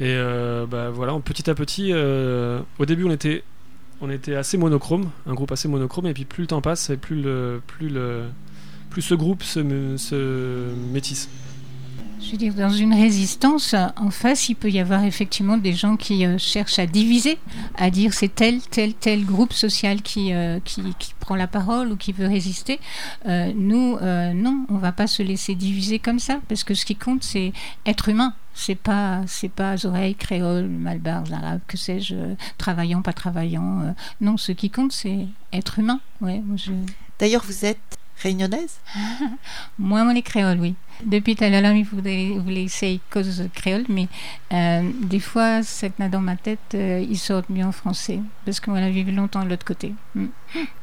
Et 0.00 0.10
euh, 0.10 0.66
bah, 0.66 0.90
voilà, 0.90 1.18
petit 1.24 1.48
à 1.48 1.54
petit, 1.54 1.92
au 1.94 2.84
début 2.84 3.04
on 3.04 3.10
était, 3.10 3.44
on 4.00 4.10
était 4.10 4.34
assez 4.34 4.58
monochrome, 4.58 5.10
un 5.26 5.34
groupe 5.34 5.52
assez 5.52 5.68
monochrome, 5.68 6.06
et 6.06 6.12
puis 6.12 6.24
plus 6.24 6.42
le 6.42 6.48
temps 6.48 6.60
passe, 6.60 6.90
et 6.90 6.96
plus 6.96 7.22
le, 7.22 7.62
plus 7.66 7.88
le, 7.88 8.24
plus 8.90 9.02
ce 9.02 9.14
groupe 9.14 9.42
se, 9.42 9.96
se 9.96 10.74
métisse. 10.92 11.30
Je 12.20 12.32
veux 12.32 12.36
dire, 12.36 12.54
dans 12.54 12.70
une 12.70 12.94
résistance, 12.94 13.74
en 13.74 14.10
face, 14.10 14.48
il 14.48 14.54
peut 14.54 14.70
y 14.70 14.80
avoir 14.80 15.04
effectivement 15.04 15.56
des 15.56 15.72
gens 15.72 15.96
qui 15.96 16.24
euh, 16.24 16.38
cherchent 16.38 16.78
à 16.78 16.86
diviser, 16.86 17.38
à 17.76 17.90
dire 17.90 18.14
c'est 18.14 18.34
tel, 18.34 18.60
tel, 18.62 18.94
tel 18.94 19.24
groupe 19.24 19.52
social 19.52 20.02
qui, 20.02 20.32
euh, 20.32 20.58
qui, 20.64 20.82
qui, 20.98 21.14
prend 21.20 21.36
la 21.36 21.46
parole 21.46 21.92
ou 21.92 21.96
qui 21.96 22.12
veut 22.12 22.26
résister. 22.26 22.80
Euh, 23.26 23.52
nous, 23.54 23.98
non, 24.34 24.66
on 24.68 24.78
va 24.78 24.92
pas 24.92 25.06
se 25.06 25.22
laisser 25.22 25.54
diviser 25.54 25.98
comme 25.98 26.18
ça, 26.18 26.40
parce 26.48 26.64
que 26.64 26.74
ce 26.74 26.84
qui 26.84 26.96
compte, 26.96 27.22
c'est 27.22 27.52
être 27.84 28.08
humain. 28.08 28.34
C'est 28.54 28.74
pas, 28.74 29.20
c'est 29.26 29.50
pas 29.50 29.84
oreilles, 29.84 30.14
créole, 30.14 30.68
malbars, 30.68 31.30
arabe, 31.30 31.60
que 31.66 31.76
sais-je, 31.76 32.14
travaillant, 32.56 33.02
pas 33.02 33.12
travaillant. 33.12 33.94
non, 34.20 34.38
ce 34.38 34.52
qui 34.52 34.70
compte, 34.70 34.92
c'est 34.92 35.26
être 35.52 35.78
humain. 35.78 36.00
Ouais, 36.22 36.42
je... 36.56 36.72
D'ailleurs, 37.18 37.44
vous 37.44 37.64
êtes 37.66 37.98
réunionnaise 38.22 38.78
Moi, 39.78 40.04
moi, 40.04 40.12
les 40.12 40.22
créoles, 40.22 40.60
oui. 40.60 40.74
Depuis 41.04 41.36
tout 41.36 41.44
à 41.44 41.50
l'heure, 41.50 41.74
voulait, 41.84 42.30
voulait 42.38 42.64
essayer 42.64 43.00
cause 43.10 43.42
créole, 43.54 43.84
mais 43.88 44.08
euh, 44.52 44.90
des 45.02 45.20
fois, 45.20 45.62
c'est 45.62 45.90
que 45.90 46.08
dans 46.08 46.20
ma 46.20 46.36
tête, 46.36 46.58
euh, 46.74 47.04
ils 47.06 47.18
sortent 47.18 47.50
mieux 47.50 47.64
en 47.64 47.72
français, 47.72 48.20
parce 48.44 48.60
que 48.60 48.70
moi, 48.70 48.80
j'ai 48.80 48.90
vécu 48.90 49.12
longtemps 49.12 49.44
de 49.44 49.50
l'autre 49.50 49.66
côté. 49.66 49.94
Mm. 50.14 50.26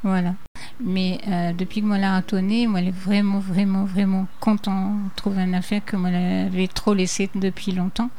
Voilà. 0.03 0.35
Mais 0.79 1.19
euh, 1.27 1.53
depuis 1.53 1.81
que 1.81 1.85
moi 1.85 1.97
l'a 1.97 2.17
retourné, 2.17 2.67
moi, 2.67 2.79
elle 2.79 2.89
est 2.89 2.91
vraiment, 2.91 3.39
vraiment, 3.39 3.85
vraiment 3.85 4.27
content 4.39 4.95
de 4.95 5.15
trouver 5.15 5.43
une 5.43 5.55
affaire 5.55 5.83
que 5.85 5.95
moi 5.95 6.11
l'avais 6.11 6.67
trop 6.67 6.93
laissée 6.93 7.29
depuis 7.35 7.71
longtemps. 7.71 8.09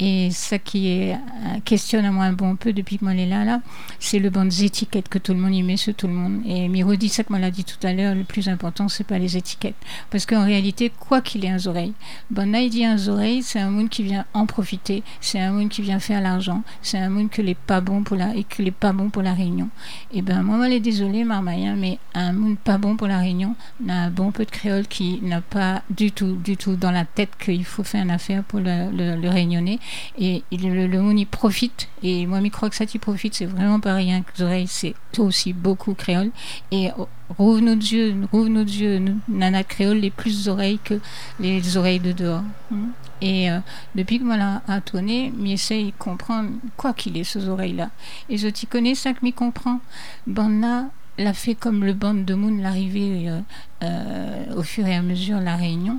Et 0.00 0.30
ça 0.30 0.58
qui 0.58 0.88
est, 0.88 1.14
euh, 1.14 1.60
questionne 1.64 2.10
moi 2.10 2.24
un 2.24 2.32
bon 2.32 2.56
peu 2.56 2.72
depuis 2.72 2.98
que 2.98 3.04
moi 3.04 3.14
est 3.14 3.26
là, 3.26 3.44
là, 3.44 3.60
c'est 3.98 4.18
le 4.18 4.30
bon 4.30 4.46
des 4.46 4.64
étiquettes 4.64 5.08
que 5.08 5.18
tout 5.18 5.32
le 5.32 5.38
monde 5.38 5.54
y 5.54 5.62
met 5.62 5.76
sur 5.76 5.94
tout 5.94 6.06
le 6.06 6.14
monde. 6.14 6.40
Et 6.46 6.68
Miro 6.68 6.96
dit 6.96 7.08
ça 7.08 7.24
que 7.24 7.30
moi 7.30 7.38
l'a 7.38 7.50
dit 7.50 7.64
tout 7.64 7.84
à 7.86 7.92
l'heure, 7.92 8.14
le 8.14 8.24
plus 8.24 8.48
important, 8.48 8.88
c'est 8.88 9.04
pas 9.04 9.18
les 9.18 9.36
étiquettes. 9.36 9.76
Parce 10.10 10.26
qu'en 10.26 10.44
réalité, 10.44 10.90
quoi 10.98 11.20
qu'il 11.20 11.44
ait 11.44 11.50
un 11.50 11.66
oreille, 11.66 11.94
bon 12.30 12.50
là, 12.50 12.60
il 12.60 12.70
dit 12.70 12.84
un 12.84 13.08
oreille, 13.08 13.42
c'est 13.42 13.60
un 13.60 13.70
monde 13.70 13.88
qui 13.88 14.02
vient 14.02 14.24
en 14.34 14.46
profiter, 14.46 15.02
c'est 15.20 15.40
un 15.40 15.52
monde 15.52 15.68
qui 15.68 15.82
vient 15.82 15.98
faire 15.98 16.20
l'argent, 16.20 16.62
c'est 16.82 16.98
un 16.98 17.10
monde 17.10 17.30
que 17.30 17.42
n'est 17.42 17.54
pas 17.54 17.80
bon 17.80 18.02
pour 18.02 18.16
la, 18.16 18.32
pas 18.80 18.92
bon 18.92 19.10
pour 19.10 19.22
la 19.22 19.34
réunion. 19.34 19.68
Et 20.12 20.22
ben, 20.22 20.42
moi, 20.42 20.66
elle 20.66 20.74
est 20.74 20.80
désolée, 20.80 21.24
Marmaille, 21.24 21.72
mais 21.76 21.97
un 22.14 22.32
monde 22.32 22.58
pas 22.58 22.78
bon 22.78 22.96
pour 22.96 23.06
la 23.06 23.18
Réunion, 23.18 23.54
un 23.88 24.10
bon 24.10 24.32
peu 24.32 24.44
de 24.44 24.50
créole 24.50 24.86
qui 24.86 25.20
n'a 25.22 25.40
pas 25.40 25.82
du 25.90 26.10
tout, 26.10 26.36
du 26.36 26.56
tout 26.56 26.74
dans 26.76 26.90
la 26.90 27.04
tête 27.04 27.30
qu'il 27.38 27.64
faut 27.64 27.84
faire 27.84 28.02
une 28.02 28.10
affaire 28.10 28.42
pour 28.44 28.60
le, 28.60 28.90
le, 28.90 29.28
réunionnais. 29.28 29.78
Et, 30.18 30.42
le, 30.50 30.86
le, 30.86 31.00
monde 31.00 31.18
y 31.18 31.26
profite. 31.26 31.88
Et 32.02 32.26
moi, 32.26 32.40
je 32.42 32.48
crois 32.48 32.70
que 32.70 32.76
ça 32.76 32.84
y 32.92 32.98
profite, 32.98 33.34
c'est 33.34 33.46
vraiment 33.46 33.80
pas 33.80 33.94
rien. 33.94 34.22
Les 34.36 34.44
oreilles, 34.44 34.66
c'est 34.66 34.94
aussi 35.18 35.52
beaucoup 35.52 35.94
créole. 35.94 36.30
Et 36.72 36.90
rouvre 37.36 37.60
nos 37.60 37.74
yeux, 37.74 38.16
rouvre 38.32 38.48
nos 38.48 38.62
yeux, 38.62 39.02
nana 39.28 39.62
créole, 39.62 39.98
les 39.98 40.10
plus 40.10 40.48
oreilles 40.48 40.80
que 40.82 41.00
les 41.40 41.76
oreilles 41.76 42.00
de 42.00 42.12
dehors. 42.12 42.44
Hmm. 42.70 42.88
Et 43.20 43.50
euh, 43.50 43.58
depuis 43.94 44.20
que 44.20 44.24
moi 44.24 44.36
a 44.66 44.80
tourné, 44.80 45.32
m'essaye 45.36 45.86
de 45.86 45.96
comprendre 45.98 46.50
quoi 46.76 46.92
qu'il 46.92 47.16
est 47.16 47.24
ces 47.24 47.48
oreilles-là. 47.48 47.90
Et 48.28 48.38
je 48.38 48.48
t'y 48.48 48.66
connais 48.66 48.94
ça 48.94 49.12
que 49.12 49.18
m'y 49.22 49.32
comprend. 49.32 49.80
Ben 50.26 50.60
là, 50.60 50.86
l'a 51.18 51.34
fait 51.34 51.54
comme 51.54 51.84
le 51.84 51.92
band 51.92 52.14
de 52.14 52.34
Moon, 52.34 52.56
l'arrivée 52.62 53.28
euh, 53.28 53.40
euh, 53.82 54.54
au 54.56 54.62
fur 54.62 54.86
et 54.86 54.94
à 54.94 55.02
mesure, 55.02 55.40
la 55.40 55.56
réunion. 55.56 55.98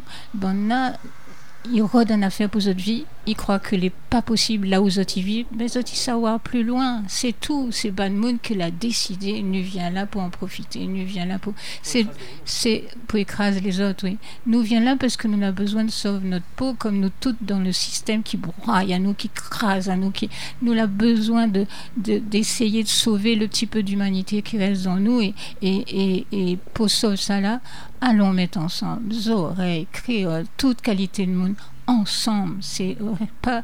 Il 1.66 1.82
rôde 1.82 2.12
une 2.12 2.24
affaire 2.24 2.50
pour 2.50 2.62
votre 2.62 2.78
vie, 2.78 3.06
il 3.30 3.36
croit 3.36 3.60
que 3.60 3.76
n'est 3.76 3.92
pas 4.10 4.22
possible 4.22 4.68
là 4.68 4.82
où 4.82 4.88
ils 4.88 5.24
vivent, 5.24 5.46
mais 5.56 5.68
ils 5.70 5.88
savoir 5.88 6.40
plus 6.40 6.64
loin. 6.64 7.04
C'est 7.08 7.40
tout. 7.40 7.70
C'est 7.72 7.92
Ban 7.92 8.10
Moon 8.10 8.38
qui 8.42 8.56
l'a 8.56 8.72
décidé. 8.72 9.42
Nous 9.42 9.62
vient 9.62 9.90
là 9.92 10.06
pour 10.06 10.22
en 10.22 10.30
profiter. 10.30 10.80
Nous 10.88 11.06
vient 11.06 11.26
là 11.26 11.38
pour. 11.38 11.54
C'est, 11.84 12.08
c'est 12.46 12.86
pour 13.08 13.20
écraser 13.20 13.60
les 13.60 13.82
autres, 13.82 14.06
oui. 14.06 14.18
Nous 14.48 14.62
vient 14.62 14.80
là 14.80 14.96
parce 15.00 15.16
que 15.16 15.28
nous 15.28 15.44
avons 15.44 15.54
besoin 15.54 15.84
de 15.84 15.92
sauver 15.92 16.28
notre 16.28 16.46
peau, 16.56 16.74
comme 16.74 17.00
nous 17.00 17.12
toutes 17.20 17.44
dans 17.44 17.60
le 17.60 17.72
système 17.72 18.24
qui 18.24 18.38
broie, 18.38 18.78
à 18.78 19.00
nous, 19.00 19.14
qui 19.14 19.30
crase, 19.30 19.90
à 19.90 19.96
nous, 19.96 20.12
qui. 20.12 20.30
Nous 20.62 20.74
avons 20.74 20.92
besoin 20.92 21.48
de, 21.48 21.68
d'essayer 21.98 22.84
de, 22.84 22.88
sauver 22.88 23.36
le 23.36 23.48
petit 23.48 23.68
peu 23.68 23.84
d'humanité 23.84 24.42
qui 24.42 24.58
reste 24.58 24.88
en 24.88 24.96
nous. 24.96 25.22
Et, 25.22 25.34
et, 25.62 26.26
et, 26.32 26.58
pour 26.74 26.90
sauver 26.90 27.18
ça 27.18 27.40
là, 27.42 27.62
allons 28.02 28.34
mettre 28.34 28.58
ensemble, 28.58 29.14
oreilles, 29.30 29.88
créole, 29.92 30.46
toute 30.58 30.82
qualité 30.82 31.26
de 31.26 31.32
monde 31.32 31.56
ensemble. 31.88 32.58
C'est 32.62 32.98
pas. 33.42 33.62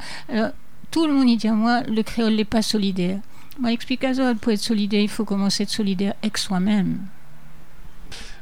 tout 0.92 1.08
le 1.08 1.14
monde 1.14 1.38
dit 1.38 1.48
à 1.48 1.54
moi, 1.54 1.82
le 1.84 2.02
créole 2.04 2.36
n'est 2.36 2.46
pas 2.46 2.62
solidaire. 2.62 3.20
Moi, 3.60 3.70
l'explication 3.70 4.36
pour 4.36 4.52
être 4.52 4.60
solidaire, 4.60 5.02
il 5.02 5.10
faut 5.10 5.26
commencer 5.26 5.62
à 5.62 5.64
être 5.64 5.70
solidaire 5.70 6.14
avec 6.22 6.38
soi-même. 6.38 7.00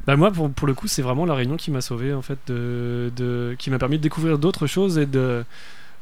Bah 0.05 0.17
moi, 0.17 0.31
pour, 0.31 0.67
le 0.67 0.73
coup, 0.73 0.87
c'est 0.87 1.01
vraiment 1.01 1.25
la 1.25 1.33
réunion 1.33 1.55
qui 1.55 1.71
m'a 1.71 1.79
sauvé, 1.79 2.13
en 2.13 2.21
fait, 2.21 2.39
de, 2.47 3.55
qui 3.57 3.69
m'a 3.69 3.79
permis 3.79 3.97
de 3.97 4.03
découvrir 4.03 4.37
d'autres 4.37 4.67
choses 4.67 4.97
et 4.97 5.05
de, 5.05 5.45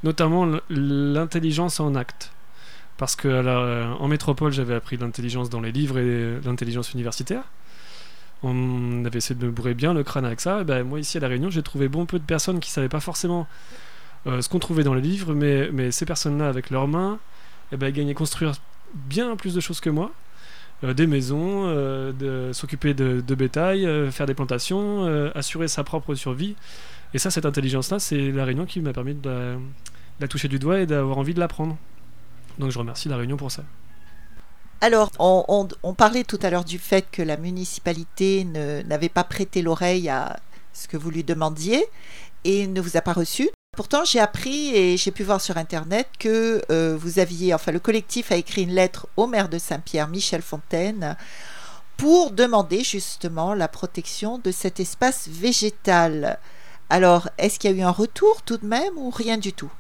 notamment 0.04 0.48
l'intelligence 0.70 1.80
en 1.80 1.94
acte. 1.94 2.32
Parce 2.98 3.16
que 3.16 3.98
en 4.00 4.08
métropole, 4.08 4.54
j'avais 4.54 4.76
appris 4.76 4.98
l'intelligence 4.98 5.50
dans 5.50 5.62
les 5.62 5.72
livres 5.72 6.00
et 6.00 6.40
l'intelligence 6.44 6.94
universitaire 6.94 7.44
on 8.44 9.06
avait 9.06 9.18
essayé 9.18 9.40
de 9.40 9.46
me 9.46 9.52
bourrer 9.52 9.74
bien 9.74 9.94
le 9.94 10.04
crâne 10.04 10.26
avec 10.26 10.42
ça. 10.42 10.64
Ben, 10.64 10.84
moi, 10.84 11.00
ici 11.00 11.18
à 11.18 11.20
La 11.20 11.28
Réunion, 11.28 11.50
j'ai 11.50 11.64
trouvé 11.64 11.88
bon 11.88 12.06
peu 12.06 12.20
de 12.20 12.24
personnes 12.24 12.60
qui 12.60 12.70
ne 12.70 12.74
savaient 12.74 12.90
pas 12.90 13.00
forcément 13.00 13.48
euh, 14.28 14.42
ce 14.42 14.50
qu'on 14.50 14.60
trouvait 14.60 14.84
dans 14.84 14.94
les 14.94 15.02
livres, 15.02 15.34
mais, 15.34 15.92
ces 15.92 16.06
personnes-là, 16.06 16.48
avec 16.48 16.70
leurs 16.70 16.88
mains, 16.88 17.20
et 17.72 17.76
eh 17.76 17.78
ben, 17.78 17.92
gagnaient 17.92 18.14
construire 18.14 18.54
bien 18.94 19.36
plus 19.36 19.54
de 19.54 19.60
choses 19.60 19.80
que 19.80 19.90
moi. 19.90 20.12
Euh, 20.84 20.94
des 20.94 21.08
maisons, 21.08 21.66
euh, 21.68 22.52
s'occuper 22.54 22.94
de, 22.94 23.36
bétail, 23.36 23.88
faire 24.12 24.26
des 24.26 24.34
plantations, 24.34 25.06
assurer 25.36 25.68
sa 25.68 25.84
propre 25.84 26.16
survie. 26.16 26.56
Et 27.14 27.20
ça, 27.20 27.30
cette 27.30 27.46
intelligence-là, 27.46 28.00
c'est 28.00 28.32
La 28.32 28.46
Réunion 28.46 28.66
qui 28.66 28.80
m'a 28.82 28.94
permis 28.94 29.14
de 29.14 29.30
la, 29.30 29.54
de 29.54 29.60
la 30.20 30.28
toucher 30.28 30.48
du 30.48 30.60
doigt 30.60 30.80
et 30.80 30.86
d'avoir 30.86 31.18
envie 31.18 31.34
de 31.34 31.40
l'apprendre. 31.40 31.78
Donc 32.58 32.72
je 32.72 32.80
remercie 32.80 33.10
La 33.10 33.18
Réunion 33.18 33.38
pour 33.38 33.52
ça. 33.52 33.64
Alors, 34.84 35.12
on, 35.20 35.94
parlait 35.94 36.24
tout 36.24 36.40
à 36.42 36.50
l'heure 36.50 36.66
du 36.66 36.80
fait 36.80 37.06
que 37.12 37.22
la 37.22 37.38
municipalité 37.38 38.44
n'avait 38.44 39.10
pas 39.10 39.24
prêté 39.24 39.62
l'oreille 39.62 40.10
à 40.10 40.40
ce 40.74 40.88
que 40.88 40.98
vous 40.98 41.12
lui 41.12 41.24
demandiez 41.24 41.86
et 42.44 42.66
ne 42.66 42.82
vous 42.82 42.98
a 42.98 43.02
pas 43.02 43.14
reçu. 43.14 43.50
Pourtant, 43.78 44.04
j'ai 44.04 44.20
appris 44.20 44.76
et 44.76 44.98
j'ai 44.98 45.12
pu 45.12 45.24
voir 45.24 45.40
sur 45.40 45.58
Internet 45.58 46.08
que 46.18 46.64
euh, 46.72 46.98
vous 47.00 47.20
aviez, 47.20 47.54
enfin, 47.54 47.72
le 47.72 47.80
collectif 47.80 48.32
a 48.32 48.36
écrit 48.36 48.64
une 48.64 48.74
lettre 48.74 49.08
au 49.18 49.28
maire 49.28 49.50
de 49.50 49.60
Saint-Pierre, 49.60 50.08
Michel 50.08 50.42
Fontaine, 50.42 51.16
pour 51.96 52.32
demander 52.32 52.84
justement 52.84 53.54
la 53.54 53.68
protection 53.68 54.40
de 54.40 54.52
cet 54.52 54.80
espace 54.80 55.28
végétal. 55.30 56.40
Alors, 56.90 57.30
est-ce 57.38 57.60
qu'il 57.60 57.72
y 57.72 57.74
a 57.76 57.78
eu 57.78 57.82
un 57.82 57.92
retour 57.92 58.42
tout 58.42 58.58
de 58.58 58.66
même 58.66 58.98
ou 58.98 59.12
rien 59.12 59.38
du 59.38 59.54
tout? 59.54 59.72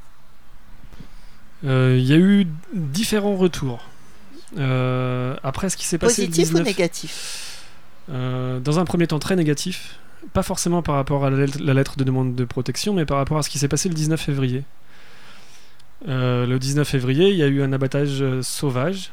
Euh, 1.66 1.98
Il 2.00 2.06
y 2.06 2.14
a 2.14 2.18
eu 2.18 2.48
différents 2.74 3.36
retours. 3.36 3.91
Euh, 4.58 5.36
après, 5.44 5.70
ce 5.70 5.78
qui 5.78 5.86
s'est 5.86 5.98
passé. 5.98 6.28
Positif 6.28 6.54
ou 6.54 6.60
négatif 6.60 7.64
euh, 8.10 8.60
Dans 8.60 8.80
un 8.80 8.86
premier 8.86 9.08
temps, 9.08 9.20
très 9.20 9.36
négatif. 9.36 10.00
Pas 10.34 10.44
forcément 10.44 10.82
par 10.82 10.96
rapport 10.96 11.26
à 11.26 11.30
la 11.30 11.74
lettre 11.74 11.98
de 11.98 12.04
demande 12.04 12.36
de 12.36 12.46
protection, 12.46 12.94
mais 12.94 13.06
par 13.06 13.18
rapport 13.18 13.38
à 13.38 13.44
ce 13.44 13.50
qui 13.50 13.58
s'est 13.58 13.68
passé 13.68 13.90
le 13.90 13.96
19 13.96 14.20
février. 14.20 14.64
Euh, 16.08 16.46
le 16.46 16.60
19 16.60 16.88
février, 16.88 17.30
il 17.30 17.38
y 17.38 17.44
a 17.44 17.48
eu 17.48 17.62
un 17.64 17.74
abattage 17.74 18.24
sauvage 18.42 19.12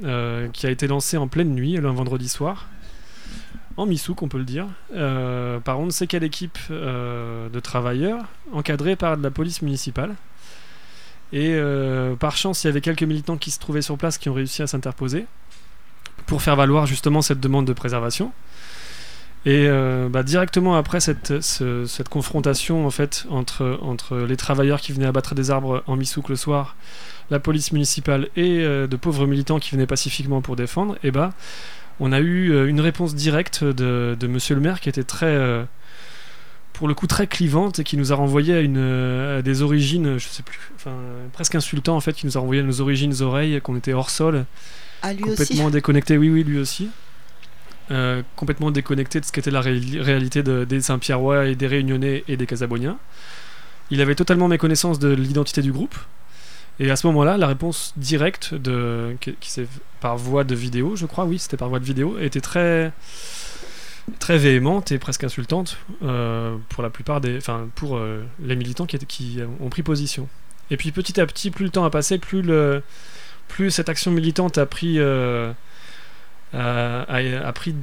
qui 0.00 0.66
a 0.66 0.70
été 0.70 0.86
lancé 0.86 1.16
en 1.16 1.26
pleine 1.26 1.52
nuit, 1.52 1.76
un 1.76 1.92
vendredi 1.92 2.28
soir, 2.28 2.68
en 3.76 3.84
Missouk, 3.84 4.22
on 4.22 4.28
peut 4.28 4.38
le 4.38 4.44
dire, 4.44 4.66
par 5.64 5.80
on 5.80 5.86
ne 5.86 5.90
sait 5.90 6.06
quelle 6.06 6.22
équipe 6.22 6.58
de 6.70 7.60
travailleurs, 7.60 8.24
encadrée 8.52 8.94
par 8.94 9.16
la 9.16 9.30
police 9.32 9.60
municipale. 9.60 10.14
Et 11.32 11.52
euh, 11.52 12.14
par 12.16 12.36
chance, 12.36 12.64
il 12.64 12.68
y 12.68 12.70
avait 12.70 12.80
quelques 12.80 13.02
militants 13.02 13.36
qui 13.36 13.50
se 13.50 13.58
trouvaient 13.58 13.82
sur 13.82 13.98
place 13.98 14.18
qui 14.18 14.28
ont 14.28 14.34
réussi 14.34 14.62
à 14.62 14.66
s'interposer 14.66 15.26
pour 16.26 16.42
faire 16.42 16.56
valoir 16.56 16.86
justement 16.86 17.22
cette 17.22 17.40
demande 17.40 17.66
de 17.66 17.72
préservation. 17.72 18.32
Et 19.46 19.66
euh, 19.68 20.08
bah, 20.08 20.22
directement 20.22 20.76
après 20.76 21.00
cette, 21.00 21.32
confrontation 22.10 22.86
en 22.86 22.90
fait 22.90 23.26
entre, 23.30 23.78
les 24.28 24.36
travailleurs 24.36 24.80
qui 24.80 24.92
venaient 24.92 25.06
abattre 25.06 25.34
des 25.34 25.50
arbres 25.50 25.84
en 25.86 25.96
Missouk 25.96 26.28
le 26.28 26.36
soir, 26.36 26.76
la 27.30 27.38
police 27.38 27.72
municipale 27.72 28.28
et 28.36 28.60
euh, 28.60 28.86
de 28.86 28.96
pauvres 28.96 29.26
militants 29.26 29.58
qui 29.58 29.70
venaient 29.70 29.86
pacifiquement 29.86 30.40
pour 30.40 30.56
défendre, 30.56 30.98
et 31.04 31.10
bah, 31.10 31.32
on 32.00 32.12
a 32.12 32.20
eu 32.20 32.68
une 32.68 32.80
réponse 32.80 33.14
directe 33.14 33.64
de, 33.64 34.16
de 34.18 34.26
Monsieur 34.26 34.54
le 34.54 34.60
maire 34.60 34.80
qui 34.80 34.88
était 34.88 35.04
très 35.04 35.66
pour 36.78 36.86
le 36.86 36.94
coup 36.94 37.08
très 37.08 37.26
clivante 37.26 37.80
et 37.80 37.84
qui 37.84 37.96
nous 37.96 38.12
a 38.12 38.14
renvoyé 38.14 38.54
à, 38.54 38.60
une, 38.60 39.42
des 39.42 39.62
origines, 39.62 40.16
je 40.16 40.28
sais 40.28 40.44
plus, 40.44 40.60
enfin 40.76 40.94
presque 41.32 41.56
insultant 41.56 41.96
en 41.96 42.00
fait, 42.00 42.12
qui 42.12 42.24
nous 42.24 42.38
a 42.38 42.40
renvoyé 42.40 42.62
à 42.62 42.64
nos 42.64 42.80
origines 42.80 43.12
oreilles, 43.20 43.60
qu'on 43.60 43.76
était 43.76 43.92
hors 43.92 44.10
sol, 44.10 44.46
ah, 45.02 45.12
complètement 45.14 45.70
déconnecté. 45.70 46.16
Oui, 46.16 46.30
oui, 46.30 46.44
lui 46.44 46.58
aussi. 46.58 46.88
Euh, 47.90 48.22
complètement 48.36 48.70
déconnecté 48.70 49.18
de 49.18 49.24
ce 49.24 49.32
qu'était 49.32 49.50
la 49.50 49.60
réalité 49.60 50.42
des 50.42 50.80
Saint-Pierrois 50.80 51.46
et 51.46 51.54
des 51.56 51.66
Réunionnais 51.66 52.22
et 52.28 52.36
des 52.36 52.46
Casaboniens. 52.46 52.98
Il 53.90 54.00
avait 54.00 54.14
totalement 54.14 54.46
méconnaissance 54.46 54.98
de 54.98 55.08
l'identité 55.08 55.62
du 55.62 55.72
groupe. 55.72 55.96
Et 56.80 56.90
à 56.92 56.96
ce 56.96 57.08
moment-là, 57.08 57.38
la 57.38 57.48
réponse 57.48 57.92
directe 57.96 58.54
de, 58.54 59.16
qui, 59.20 59.34
qui 59.40 59.62
par 60.00 60.16
voie 60.16 60.44
de 60.44 60.54
vidéo, 60.54 60.94
je 60.94 61.06
crois, 61.06 61.24
oui, 61.24 61.40
c'était 61.40 61.56
par 61.56 61.70
voie 61.70 61.80
de 61.80 61.84
vidéo, 61.84 62.18
était 62.20 62.40
très 62.40 62.92
très 64.18 64.38
véhémente 64.38 64.92
et 64.92 64.98
presque 64.98 65.24
insultante 65.24 65.78
pour 66.00 66.82
la 66.82 66.90
plupart 66.90 67.20
des, 67.20 67.36
enfin 67.36 67.68
pour 67.74 68.00
les 68.42 68.56
militants 68.56 68.86
qui, 68.86 69.40
ont 69.60 69.68
pris 69.68 69.82
position. 69.82 70.28
Et 70.70 70.76
puis 70.76 70.92
petit 70.92 71.20
à 71.20 71.26
petit, 71.26 71.50
plus 71.50 71.64
le 71.66 71.70
temps 71.70 71.84
a 71.84 71.90
passé, 71.90 72.18
plus 72.18 72.52
cette 73.70 73.88
action 73.88 74.10
militante 74.10 74.58
a 74.58 74.66
pris 74.66 74.98
pris 76.52 77.74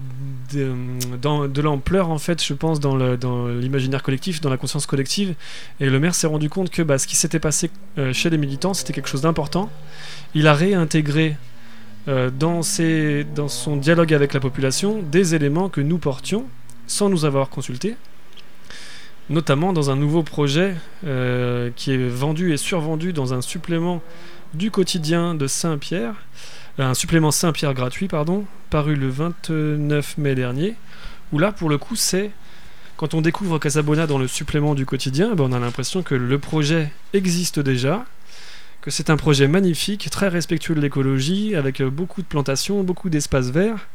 de, 0.54 1.62
l'ampleur 1.62 2.10
en 2.10 2.18
fait 2.18 2.44
je 2.44 2.54
pense 2.54 2.80
dans 2.80 2.96
l'imaginaire 3.48 4.02
collectif 4.02 4.42
dans 4.42 4.50
la 4.50 4.58
conscience 4.58 4.86
collective 4.86 5.36
et 5.80 5.90
le 5.90 6.00
maire 6.00 6.16
s'est 6.16 6.28
rendu 6.28 6.50
compte 6.50 6.70
que 6.70 6.82
bah, 6.82 6.98
ce 6.98 7.08
qui 7.08 7.16
s'était 7.16 7.40
passé 7.40 7.70
euh, 7.98 8.14
chez 8.14 8.30
les 8.30 8.38
militants 8.38 8.74
c'était 8.74 8.94
quelque 8.94 9.10
chose 9.10 9.22
d'important 9.22 9.70
il 10.34 10.48
a 10.48 10.54
réintégré 10.54 11.38
euh, 12.08 12.30
dans, 12.30 12.62
son 12.62 13.78
dialogue 13.78 14.13
avec 14.13 14.34
la 14.34 14.39
population 14.39 15.02
des 15.02 15.36
éléments 15.36 15.70
que 15.70 15.82
nous 15.82 15.98
portions 15.98 16.46
sans 16.88 17.10
nous 17.10 17.26
avoir 17.26 17.50
consultés 17.50 17.96
notamment 19.28 19.74
dans 19.74 19.89
un 19.89 19.96
nouveau 19.96 20.22
projet 20.22 20.76
euh, 21.04 21.72
qui 21.76 21.91
est 21.91 22.08
vendu 22.08 22.54
et 22.54 22.58
survendu 22.58 23.12
dans 23.12 23.34
un 23.34 23.41
supplément 23.41 24.04
du 24.54 24.70
quotidien 24.70 25.34
de 25.34 25.48
Saint-Pierre 25.48 26.13
un 26.78 26.94
supplément 26.94 27.32
Saint-Pierre 27.32 27.74
gratuit, 27.74 28.08
pardon, 28.08 28.46
paru 28.70 28.96
le 28.96 29.08
29 29.08 30.18
mai 30.18 30.36
dernier, 30.36 30.76
où 31.32 31.39
là, 31.39 31.52
pour 31.52 31.70
le 31.70 31.78
coup, 31.78 31.96
c'est 31.96 32.32
quand 32.98 33.13
on 33.13 33.22
découvre 33.22 33.60
Casabona 33.60 34.08
dans 34.08 34.18
le 34.18 34.28
supplément 34.28 34.76
du 34.76 34.86
quotidien, 34.86 35.36
ben, 35.36 35.46
on 35.46 35.54
a 35.54 35.60
l'impression 35.60 36.04
que 36.04 36.15
le 36.15 36.39
projet 36.39 36.91
existe 37.13 37.60
déjà, 37.60 38.06
que 38.86 38.91
c'est 38.91 39.10
un 39.10 39.17
projet 39.17 39.48
magnifique, 39.48 40.12
très 40.12 40.28
respectueux 40.28 40.76
de 40.76 40.80
l'écologie, 40.80 41.56
avec 41.56 41.82
euh, 41.82 41.89
beaucoup 41.89 42.21
de 42.21 42.28
plantations, 42.28 42.84
beaucoup 42.84 43.10
d'espaces 43.10 43.50
verts, 43.50 43.88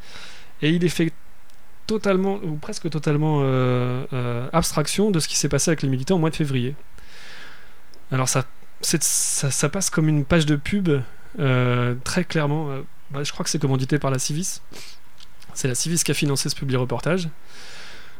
et 0.62 0.70
il 0.70 0.84
est 0.84 0.88
fait 0.88 1.12
totalement, 1.86 2.40
ou 2.42 2.56
presque 2.56 2.90
totalement, 2.90 3.38
euh, 3.42 4.04
euh, 4.12 4.48
abstraction 4.52 5.12
de 5.12 5.20
ce 5.20 5.28
qui 5.28 5.38
s'est 5.38 5.48
passé 5.48 5.70
avec 5.70 5.82
les 5.82 5.88
militants 5.88 6.16
au 6.16 6.18
mois 6.18 6.30
de 6.30 6.34
février. 6.34 6.74
Alors 8.10 8.28
ça, 8.28 8.44
ça, 8.80 9.68
passe 9.68 9.90
comme 9.90 10.08
une 10.08 10.24
page 10.24 10.44
de 10.44 10.56
pub 10.56 10.90
très 12.02 12.24
clairement, 12.24 12.70
bah, 13.12 13.22
je 13.22 13.30
crois 13.30 13.44
que 13.44 13.50
c'est 13.50 13.60
commandité 13.60 14.00
par 14.00 14.10
la 14.10 14.18
Civis. 14.18 14.60
C'est 15.54 15.68
la 15.68 15.76
Civis 15.76 16.02
qui 16.02 16.10
a 16.10 16.14
financé 16.14 16.48
ce 16.48 16.56
public 16.56 16.76
reportage. 16.78 17.28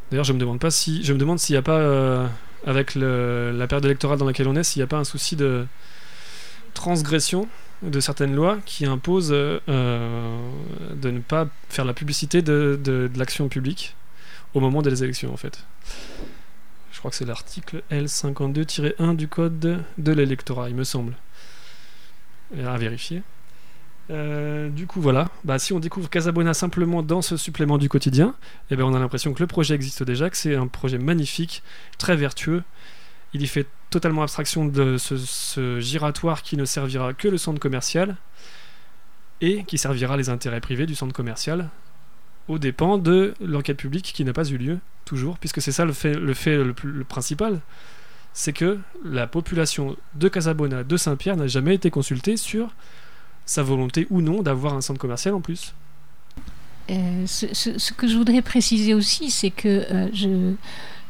D'ailleurs, 0.09 0.23
je 0.23 0.31
me 0.31 0.39
demande 0.39 0.59
pas 0.59 0.71
si, 0.71 1.03
je 1.03 1.11
me 1.11 1.17
demande 1.17 1.39
s'il 1.39 1.55
n'y 1.55 1.57
a 1.57 1.61
pas, 1.61 2.29
avec 2.65 2.95
la 2.95 3.67
période 3.67 3.83
électorale 3.83 4.17
dans 4.17 4.25
laquelle 4.25 4.47
on 4.47 4.55
est, 4.55 4.63
s'il 4.63 4.79
n'y 4.79 4.85
a 4.85 4.87
pas 4.87 4.97
un 4.97 5.03
souci 5.03 5.35
de 5.35 5.65
transgression 6.81 7.47
de 7.83 7.99
certaines 7.99 8.33
lois 8.33 8.57
qui 8.65 8.87
imposent 8.87 9.29
de 9.29 9.61
ne 9.67 11.19
pas 11.19 11.47
faire 11.69 11.85
la 11.85 11.93
publicité 11.93 12.41
de, 12.41 12.79
de 12.83 13.09
l'action 13.15 13.49
publique 13.49 13.95
au 14.55 14.59
moment 14.59 14.81
des 14.81 15.03
élections, 15.03 15.31
en 15.31 15.37
fait. 15.37 15.63
Je 16.91 16.97
crois 16.97 17.11
que 17.11 17.17
c'est 17.17 17.25
l'article 17.25 17.83
L52-1 17.91 19.15
du 19.15 19.27
code 19.27 19.83
de 19.97 20.11
l'électorat, 20.11 20.69
il 20.69 20.75
me 20.75 20.83
semble 20.83 21.13
à 22.65 22.77
vérifier. 22.77 23.21
Euh, 24.09 24.69
du 24.69 24.87
coup, 24.87 25.01
voilà. 25.01 25.29
Bah, 25.43 25.59
si 25.59 25.71
on 25.71 25.79
découvre 25.79 26.09
Casabona 26.09 26.53
simplement 26.53 27.03
dans 27.03 27.21
ce 27.21 27.37
supplément 27.37 27.77
du 27.77 27.89
quotidien, 27.89 28.33
eh 28.71 28.75
ben, 28.75 28.83
on 28.83 28.93
a 28.93 28.99
l'impression 28.99 29.33
que 29.33 29.39
le 29.39 29.47
projet 29.47 29.75
existe 29.75 30.03
déjà, 30.03 30.29
que 30.29 30.37
c'est 30.37 30.55
un 30.55 30.67
projet 30.67 30.97
magnifique, 30.97 31.63
très 31.97 32.15
vertueux. 32.15 32.63
Il 33.33 33.41
y 33.41 33.47
fait 33.47 33.67
totalement 33.89 34.23
abstraction 34.23 34.65
de 34.65 34.97
ce, 34.97 35.79
giratoire 35.79 36.43
qui 36.43 36.57
ne 36.57 36.65
servira 36.65 37.13
que 37.13 37.27
le 37.27 37.37
centre 37.37 37.59
commercial 37.59 38.17
et 39.41 39.63
qui 39.63 39.77
servira 39.77 40.17
les 40.17 40.29
intérêts 40.29 40.61
privés 40.61 40.85
du 40.85 40.95
centre 40.95 41.13
commercial 41.13 41.69
aux 42.47 42.59
dépens 42.59 42.97
de 42.97 43.33
l'enquête 43.39 43.77
publique 43.77 44.11
qui 44.13 44.25
n'a 44.25 44.33
pas 44.33 44.47
eu 44.49 44.57
lieu, 44.57 44.79
toujours, 45.05 45.37
puisque 45.37 45.61
c'est 45.61 45.71
ça 45.71 45.85
le 45.85 45.93
fait 45.93 46.13
le, 46.13 47.03
principal 47.03 47.61
c'est 48.33 48.53
que 48.53 48.79
la 49.03 49.27
population 49.27 49.97
de 50.15 50.29
Casabona, 50.29 50.83
de 50.83 50.97
Saint-Pierre, 50.97 51.35
n'a 51.35 51.47
jamais 51.47 51.75
été 51.75 51.89
consultée 51.89 52.37
sur 52.37 52.73
sa 53.45 53.63
volonté 53.63 54.07
ou 54.09 54.21
non 54.21 54.41
d'avoir 54.41 54.73
un 54.73 54.81
centre 54.81 54.99
commercial 54.99 55.33
en 55.33 55.41
plus. 55.41 55.73
Euh, 56.89 57.25
ce, 57.25 57.93
que 57.93 58.07
je 58.07 58.17
voudrais 58.17 58.41
préciser 58.41 58.93
aussi, 58.93 59.31
c'est 59.31 59.51
que 59.51 59.67
euh, 59.67 60.09
je, 60.13 60.53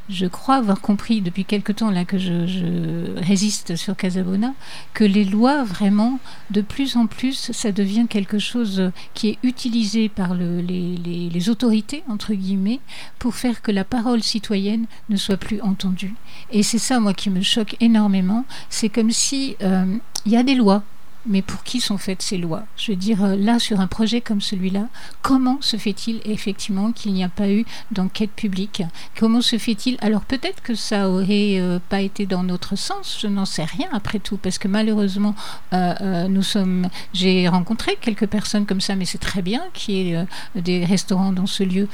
je 0.09 0.25
crois 0.25 0.55
avoir 0.55 0.81
compris 0.81 1.21
depuis 1.21 1.45
quelque 1.45 1.71
temps 1.71 1.91
là 1.91 2.05
que 2.05 2.17
je, 2.17 3.19
résiste 3.19 3.75
sur 3.75 3.95
Casabona 3.95 4.53
que 4.93 5.03
les 5.03 5.25
lois 5.25 5.63
vraiment 5.63 6.19
de 6.49 6.61
plus 6.61 6.95
en 6.95 7.07
plus 7.07 7.51
ça 7.51 7.71
devient 7.71 8.07
quelque 8.09 8.39
chose 8.39 8.91
qui 9.13 9.29
est 9.29 9.37
utilisé 9.43 10.09
par 10.09 10.33
les, 10.33 11.49
autorités 11.49 12.03
entre 12.07 12.33
guillemets 12.33 12.79
pour 13.17 13.35
faire 13.35 13.61
que 13.61 13.71
la 13.71 13.83
parole 13.83 14.21
citoyenne 14.21 14.85
ne 15.09 15.17
soit 15.17 15.37
plus 15.37 15.59
entendue. 15.61 16.13
Et 16.51 16.61
c'est 16.61 16.77
ça 16.77 16.99
moi 16.99 17.13
qui 17.13 17.31
me 17.31 17.41
choque 17.41 17.75
énormément. 17.79 18.45
C'est 18.69 18.89
comme 18.89 19.11
si 19.11 19.55
euh, 19.63 19.97
il 20.25 20.31
y 20.31 20.37
a 20.37 20.43
des 20.43 20.53
lois 20.53 20.83
mais 21.25 21.41
pour 21.41 21.63
qui 21.63 21.79
sont 21.79 21.97
faites 21.97 22.21
ces 22.21 22.37
lois? 22.37 22.63
Je 22.77 22.91
veux 22.91 22.97
dire, 22.97 23.23
euh, 23.23 23.35
là, 23.35 23.59
sur 23.59 23.79
un 23.79 23.87
projet 23.87 24.21
comme 24.21 24.41
celui-là, 24.41 24.87
comment 25.21 25.57
se 25.61 25.77
fait-il 25.77 26.21
effectivement 26.25 26.91
qu'il 26.91 27.13
n'y 27.13 27.23
a 27.23 27.29
pas 27.29 27.49
eu 27.49 27.65
d'enquête 27.91 28.31
publique? 28.31 28.83
Comment 29.17 29.41
se 29.41 29.57
fait-il? 29.57 29.97
Alors 30.01 30.21
peut-être 30.21 30.61
que 30.61 30.75
ça 30.75 31.09
aurait 31.09 31.59
euh, 31.59 31.79
pas 31.89 32.01
été 32.01 32.25
dans 32.25 32.43
notre 32.43 32.75
sens, 32.75 33.17
je 33.21 33.27
n'en 33.27 33.45
sais 33.45 33.63
rien 33.63 33.87
après 33.91 34.19
tout, 34.19 34.37
parce 34.37 34.57
que 34.57 34.67
malheureusement, 34.67 35.35
euh, 35.73 36.27
nous 36.27 36.43
sommes. 36.43 36.87
J'ai 37.13 37.47
rencontré 37.47 37.97
quelques 37.99 38.27
personnes 38.27 38.65
comme 38.65 38.81
ça, 38.81 38.95
mais 38.95 39.05
c'est 39.05 39.17
très 39.17 39.41
bien 39.41 39.61
qu'il 39.73 39.95
y 39.95 40.13
ait 40.13 40.25
des 40.55 40.85
restaurants 40.85 41.31
dans 41.31 41.45
ce 41.45 41.63
lieu. 41.63 41.87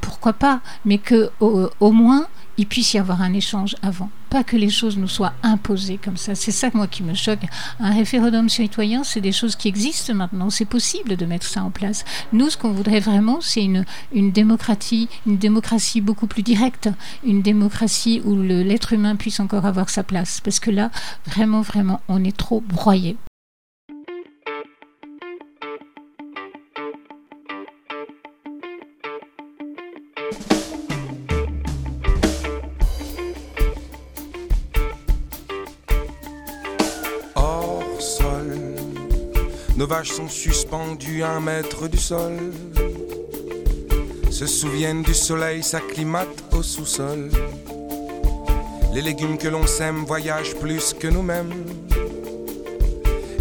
pourquoi 0.00 0.32
pas? 0.32 0.60
Mais 0.84 0.98
que 0.98 1.30
au 1.40 1.92
moins 1.92 2.26
il 2.58 2.66
puisse 2.66 2.94
y 2.94 2.98
avoir 2.98 3.22
un 3.22 3.32
échange 3.32 3.76
avant. 3.82 4.10
Pas 4.28 4.44
que 4.44 4.56
les 4.56 4.68
choses 4.68 4.96
nous 4.96 5.08
soient 5.08 5.32
imposées 5.42 5.98
comme 6.02 6.16
ça. 6.16 6.34
C'est 6.34 6.50
ça, 6.52 6.70
moi, 6.74 6.86
qui 6.86 7.02
me 7.02 7.14
choque. 7.14 7.40
Un 7.78 7.92
référendum 7.92 8.48
citoyen, 8.48 9.02
c'est 9.02 9.20
des 9.20 9.32
choses 9.32 9.56
qui 9.56 9.68
existent 9.68 10.14
maintenant. 10.14 10.50
C'est 10.50 10.64
possible 10.64 11.16
de 11.16 11.26
mettre 11.26 11.46
ça 11.46 11.62
en 11.62 11.70
place. 11.70 12.04
Nous, 12.32 12.50
ce 12.50 12.56
qu'on 12.56 12.72
voudrait 12.72 13.00
vraiment, 13.00 13.40
c'est 13.40 13.64
une, 13.64 13.84
une 14.12 14.30
démocratie, 14.30 15.08
une 15.26 15.38
démocratie 15.38 16.00
beaucoup 16.00 16.26
plus 16.26 16.42
directe, 16.42 16.88
une 17.24 17.42
démocratie 17.42 18.20
où 18.24 18.36
l'être 18.40 18.92
humain 18.92 19.16
puisse 19.16 19.40
encore 19.40 19.66
avoir 19.66 19.90
sa 19.90 20.02
place. 20.02 20.40
Parce 20.40 20.60
que 20.60 20.70
là, 20.70 20.90
vraiment, 21.26 21.62
vraiment, 21.62 22.00
on 22.08 22.22
est 22.22 22.36
trop 22.36 22.60
broyé. 22.60 23.16
Vaches 39.90 40.12
sont 40.12 40.28
suspendues 40.28 41.24
à 41.24 41.30
un 41.30 41.40
mètre 41.40 41.88
du 41.88 41.98
sol. 41.98 42.38
Se 44.30 44.46
souviennent 44.46 45.02
du 45.02 45.14
soleil, 45.14 45.64
s'acclimatent 45.64 46.44
au 46.52 46.62
sous-sol. 46.62 47.28
Les 48.94 49.02
légumes 49.02 49.36
que 49.36 49.48
l'on 49.48 49.66
sème 49.66 50.04
voyagent 50.04 50.54
plus 50.54 50.94
que 50.94 51.08
nous-mêmes. 51.08 51.64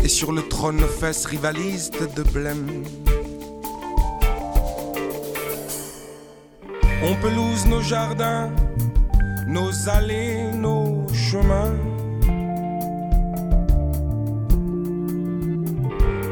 Et 0.03 0.07
sur 0.07 0.31
le 0.31 0.41
trône, 0.41 0.77
nos 0.77 0.87
fesses 0.87 1.25
rivalisent 1.25 1.91
de 1.91 2.23
blême. 2.23 2.83
On 7.03 7.13
pelouse 7.21 7.67
nos 7.67 7.81
jardins, 7.81 8.49
nos 9.45 9.87
allées, 9.87 10.51
nos 10.51 11.05
chemins. 11.13 11.75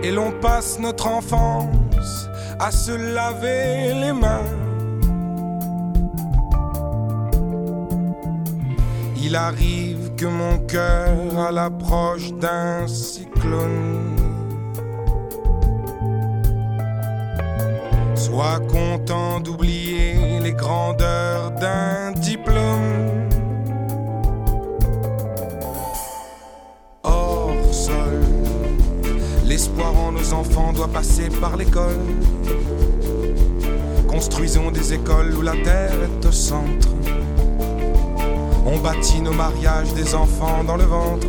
Et 0.07 0.11
l'on 0.11 0.31
passe 0.31 0.79
notre 0.79 1.07
enfance 1.07 2.29
à 2.59 2.71
se 2.71 2.93
laver 2.93 3.93
les 3.93 4.13
mains. 4.13 4.51
Il 9.21 9.35
arrive 9.35 10.15
que 10.15 10.25
mon 10.25 10.59
cœur, 10.59 11.37
à 11.37 11.51
l'approche 11.51 12.31
d'un 12.35 12.87
cyclone, 12.87 14.15
soit 18.15 18.61
content 18.69 19.41
d'oublier 19.41 20.39
les 20.39 20.53
grandeurs 20.53 21.51
d'un 21.51 22.13
diplôme. 22.13 23.16
enfants 30.33 30.73
doivent 30.73 30.91
passer 30.91 31.29
par 31.41 31.57
l'école. 31.57 31.99
Construisons 34.07 34.71
des 34.71 34.93
écoles 34.93 35.33
où 35.37 35.41
la 35.41 35.53
terre 35.63 35.93
est 35.93 36.25
au 36.25 36.31
centre. 36.31 36.89
On 38.65 38.77
bâtit 38.79 39.21
nos 39.21 39.33
mariages 39.33 39.93
des 39.93 40.15
enfants 40.15 40.63
dans 40.65 40.77
le 40.77 40.83
ventre. 40.83 41.27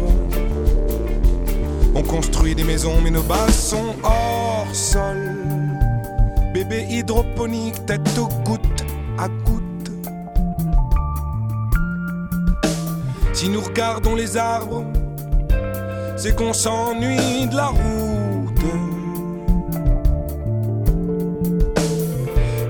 On 1.95 2.03
construit 2.03 2.55
des 2.55 2.65
maisons 2.65 3.01
mais 3.03 3.11
nos 3.11 3.23
bases 3.23 3.57
sont 3.57 3.95
hors 4.03 4.67
sol. 4.73 5.37
Bébé 6.55 6.87
hydroponique, 6.89 7.85
tête 7.87 8.19
aux 8.19 8.29
gouttes 8.45 8.85
à 9.19 9.29
goutte. 9.29 9.91
Si 13.33 13.49
nous 13.49 13.61
regardons 13.61 14.15
les 14.15 14.37
arbres, 14.37 14.85
c'est 16.17 16.35
qu'on 16.35 16.53
s'ennuie 16.53 17.47
de 17.47 17.57
la 17.57 17.67
route. 17.67 18.08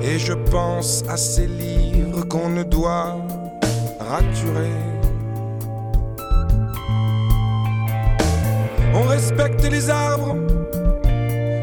Et 0.03 0.19
je 0.19 0.33
pense 0.33 1.05
à 1.09 1.17
ces 1.17 1.47
livres 1.47 2.25
qu'on 2.29 2.49
ne 2.49 2.63
doit 2.63 3.17
raturer. 4.01 4.73
On 8.95 9.03
respecte 9.03 9.63
les 9.71 9.91
arbres, 9.91 10.37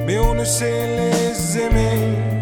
mais 0.06 0.20
on 0.20 0.36
ne 0.36 0.44
sait 0.44 0.88
les 0.98 1.58
aimer. 1.60 2.35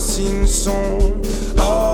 Racines 0.00 0.46
sont 0.46 1.12
hors 1.58 1.89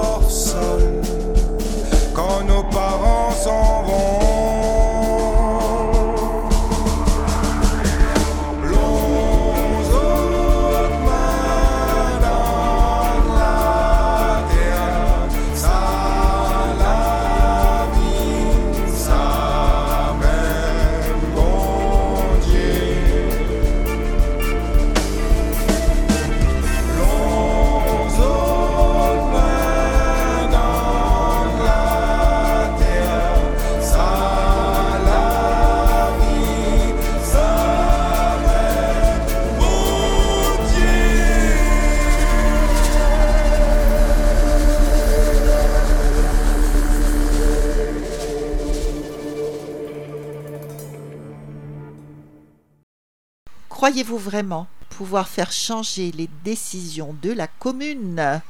Croyez-vous 53.87 54.18
vraiment 54.18 54.66
pouvoir 54.88 55.29
faire 55.29 55.53
changer 55.53 56.11
les 56.11 56.29
décisions 56.42 57.14
de 57.22 57.31
la 57.31 57.46
commune 57.46 58.40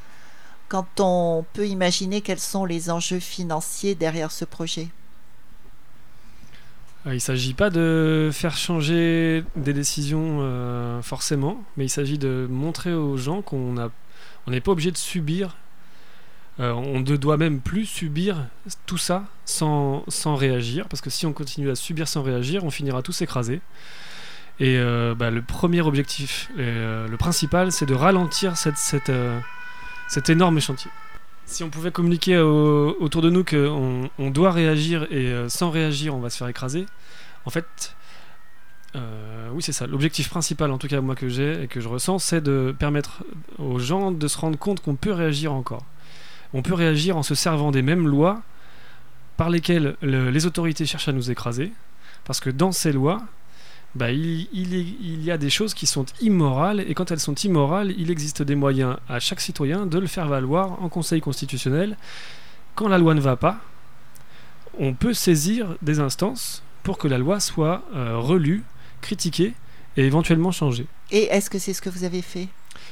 quand 0.68 0.87
on 0.99 1.44
peut 1.53 1.66
imaginer 1.66 2.22
quels 2.22 2.40
sont 2.40 2.64
les 2.64 2.88
enjeux 2.88 3.20
financiers 3.20 3.94
derrière 3.94 4.33
ce 4.33 4.46
projet? 4.46 4.88
Euh, 7.07 7.11
Il 7.11 7.16
ne 7.16 7.18
s'agit 7.18 7.53
pas 7.53 7.68
de 7.68 8.31
faire 8.33 8.57
changer 8.57 9.44
des 9.57 9.75
décisions 9.75 10.38
euh, 10.40 11.03
forcément, 11.03 11.62
mais 11.77 11.85
il 11.85 11.90
s'agit 11.90 12.16
de 12.16 12.46
montrer 12.49 12.94
aux 12.94 13.18
gens 13.18 13.42
qu'on 13.42 13.75
n'est 14.46 14.61
pas 14.62 14.72
obligé 14.72 14.90
de 14.90 14.96
subir, 14.96 15.59
euh, 16.61 16.72
on 16.72 17.01
ne 17.01 17.16
doit 17.18 17.37
même 17.37 17.61
plus 17.61 17.85
subir 17.85 18.46
tout 18.87 18.96
ça 18.96 19.27
sans, 19.44 20.03
sans 20.09 20.35
réagir, 20.35 20.88
parce 20.88 21.03
que 21.03 21.11
si 21.11 21.27
on 21.27 21.35
continue 21.35 21.68
à 21.68 21.75
subir 21.75 22.09
sans 22.09 22.22
réagir, 22.22 22.64
on 22.64 22.70
finira 22.70 23.03
tous 23.03 23.20
écrasés. 23.20 23.61
Et 24.58 24.78
euh, 24.78 25.14
bah, 25.14 25.30
le 25.30 25.42
premier 25.42 25.82
objectif, 25.82 26.50
euh, 26.58 27.06
le 27.08 27.16
principal, 27.16 27.72
c'est 27.72 27.84
de 27.86 27.94
ralentir 27.94 28.56
cette, 28.56 29.10
euh, 29.10 29.38
cet 30.08 30.30
énorme 30.30 30.60
chantier. 30.60 30.90
Si 31.44 31.62
on 31.62 31.68
pouvait 31.70 31.90
communiquer 31.92 32.38
au- 32.38 32.96
autour 33.00 33.20
de 33.22 33.30
nous 33.30 33.44
qu'on 33.44 34.08
on 34.18 34.30
doit 34.30 34.50
réagir 34.52 35.06
et 35.12 35.32
sans 35.48 35.70
réagir 35.70 36.14
on 36.14 36.18
va 36.20 36.28
se 36.30 36.38
faire 36.38 36.48
écraser, 36.48 36.86
en 37.44 37.50
fait, 37.50 37.94
oui 39.52 39.62
c'est 39.62 39.72
ça. 39.72 39.86
L'objectif 39.86 40.28
principal 40.30 40.70
en 40.72 40.78
tout 40.78 40.88
cas 40.88 41.00
moi 41.00 41.14
que 41.14 41.28
j'ai 41.28 41.62
et 41.64 41.66
que 41.68 41.80
je 41.80 41.88
ressens, 41.88 42.18
c'est 42.18 42.40
de 42.40 42.74
permettre 42.76 43.22
aux 43.58 43.78
gens 43.78 44.10
de 44.10 44.26
se 44.26 44.38
rendre 44.38 44.58
compte 44.58 44.80
qu'on 44.80 44.96
peut 44.96 45.12
réagir 45.12 45.52
encore. 45.52 45.84
On 46.52 46.62
peut 46.62 46.74
réagir 46.74 47.16
en 47.16 47.22
se 47.22 47.34
servant 47.34 47.70
des 47.70 47.82
mêmes 47.82 48.08
lois 48.08 48.42
par 49.36 49.50
lesquelles 49.50 49.96
le- 50.00 50.30
les 50.30 50.46
autorités 50.46 50.86
cherchent 50.86 51.08
à 51.08 51.12
nous 51.12 51.30
écraser, 51.30 51.72
parce 52.24 52.40
que 52.40 52.48
dans 52.50 52.72
ces 52.72 52.90
lois, 52.92 53.20
bah, 53.96 54.11
il, 54.12 54.46
il 54.52 54.74
y- 54.74 54.96
il 55.02 55.24
y 55.24 55.30
a 55.30 55.38
des 55.38 55.50
choses 55.50 55.74
qui 55.74 55.87
sont 55.87 56.06
immorales, 56.20 56.80
et 56.80 56.94
quand 56.94 57.11
elles 57.11 57.20
sont 57.20 57.35
immorales, 57.35 57.92
il 57.98 58.11
existe 58.11 58.42
des 58.42 58.54
moyens 58.54 58.96
à 59.09 59.18
chaque 59.20 59.40
citoyen 59.40 59.87
de 59.87 59.98
le 59.98 60.06
faire 60.06 60.28
valoir 60.28 60.82
en 60.82 60.88
Conseil 60.88 61.20
constitutionnel. 61.20 61.96
Quand 62.74 62.88
la 62.88 62.98
loi 62.98 63.14
ne 63.14 63.20
va 63.20 63.37
pas, 63.37 63.59
on 64.78 64.94
peut 64.94 65.14
saisir 65.14 65.76
des 65.82 66.00
instances 66.00 66.62
pour 66.82 66.98
que 66.98 67.09
la 67.09 67.18
loi 67.18 67.40
soit 67.40 67.82
euh, 67.94 68.18
relue, 68.18 68.62
critiquée 69.00 69.54
et 69.96 70.04
éventuellement 70.04 70.52
changée. 70.52 70.87
Et 71.11 71.24
est-ce 71.24 71.48
que 71.50 71.59
c'est 71.59 71.72
ce 71.72 71.80
que 71.80 71.88
vous 71.90 72.04
avez 72.04 72.22
fait? 72.22 72.48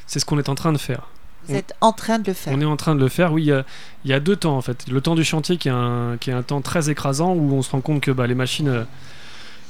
C'est 0.07 0.19
ce 0.19 0.25
qu'on 0.25 0.39
est 0.39 0.49
en 0.49 0.55
train 0.55 0.73
de 0.73 0.79
faire. 0.79 1.09
Vous 1.47 1.55
On- 1.55 1.59
êtes 1.59 1.75
en 1.83 1.93
train 1.93 2.19
de 2.19 2.27
le 2.27 2.33
faire. 2.33 2.55
On 2.57 2.61
est 2.61 2.65
en 2.65 2.77
train 2.79 2.95
de 2.95 3.01
le 3.01 3.09
faire, 3.09 3.33
oui. 3.33 3.43
Il 3.43 3.47
y 3.49 3.53
a, 3.53 3.65
il 4.07 4.11
y 4.11 4.15
a 4.15 4.21
deux 4.21 4.37
temps 4.37 4.57
en 4.57 4.63
fait. 4.63 4.87
Le 4.91 5.01
temps 5.03 5.15
du 5.15 5.25
chantier 5.25 5.59
qui 5.59 5.69
est 5.69 5.73
un, 5.73 6.17
qui 6.19 6.31
est 6.31 6.33
un 6.33 6.43
temps 6.43 6.63
très 6.63 6.89
écrasant 6.89 7.35
où 7.35 7.53
on 7.53 7.61
se 7.61 7.71
rend 7.71 7.83
compte 7.83 8.01
que 8.01 8.11
bah, 8.11 8.27
les 8.27 8.35
machines, 8.35 8.69
euh, 8.69 8.85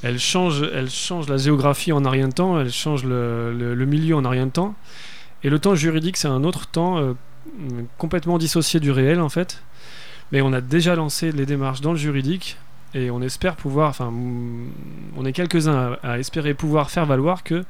elles, 0.05 0.19
changent, 0.19 0.69
elles 0.75 0.90
changent 0.90 1.29
la 1.29 1.38
géographie 1.38 1.90
en 1.93 2.05
un 2.05 2.11
rien 2.11 2.29
de 2.29 2.35
temps, 2.35 2.61
elles 2.61 2.71
changent 2.71 3.05
le, 3.05 3.85
milieu 3.87 4.14
en 4.17 4.25
un 4.25 4.29
rien 4.29 4.47
de 4.47 4.53
temps. 4.53 4.75
Et 5.43 5.51
le 5.51 5.59
temps 5.59 5.75
juridique, 5.75 6.17
c'est 6.17 6.29
un 6.29 6.45
autre 6.45 6.67
temps 6.67 6.99
euh, 6.99 7.14
complètement 7.99 8.38
dissocié 8.38 8.81
du 8.81 8.90
réel 8.90 9.21
en 9.21 9.31
fait. 9.31 9.62
Mais 10.31 10.43
on 10.43 10.53
a 10.53 10.61
déjà 10.61 10.95
lancé 10.95 11.33
les 11.33 11.47
démarches 11.47 11.81
dans 11.81 11.93
le 11.93 11.99
juridique 11.99 12.59
et 12.93 13.11
on 13.11 13.23
espère 13.23 13.57
pouvoir, 13.57 13.90
enfin, 13.90 14.12
on 15.17 15.25
est 15.25 15.33
quelques-uns 15.33 15.97
à, 16.03 16.19
espérer 16.19 16.55
pouvoir 16.55 16.90
faire 16.90 17.07
valoir 17.07 17.43
que 17.43 17.64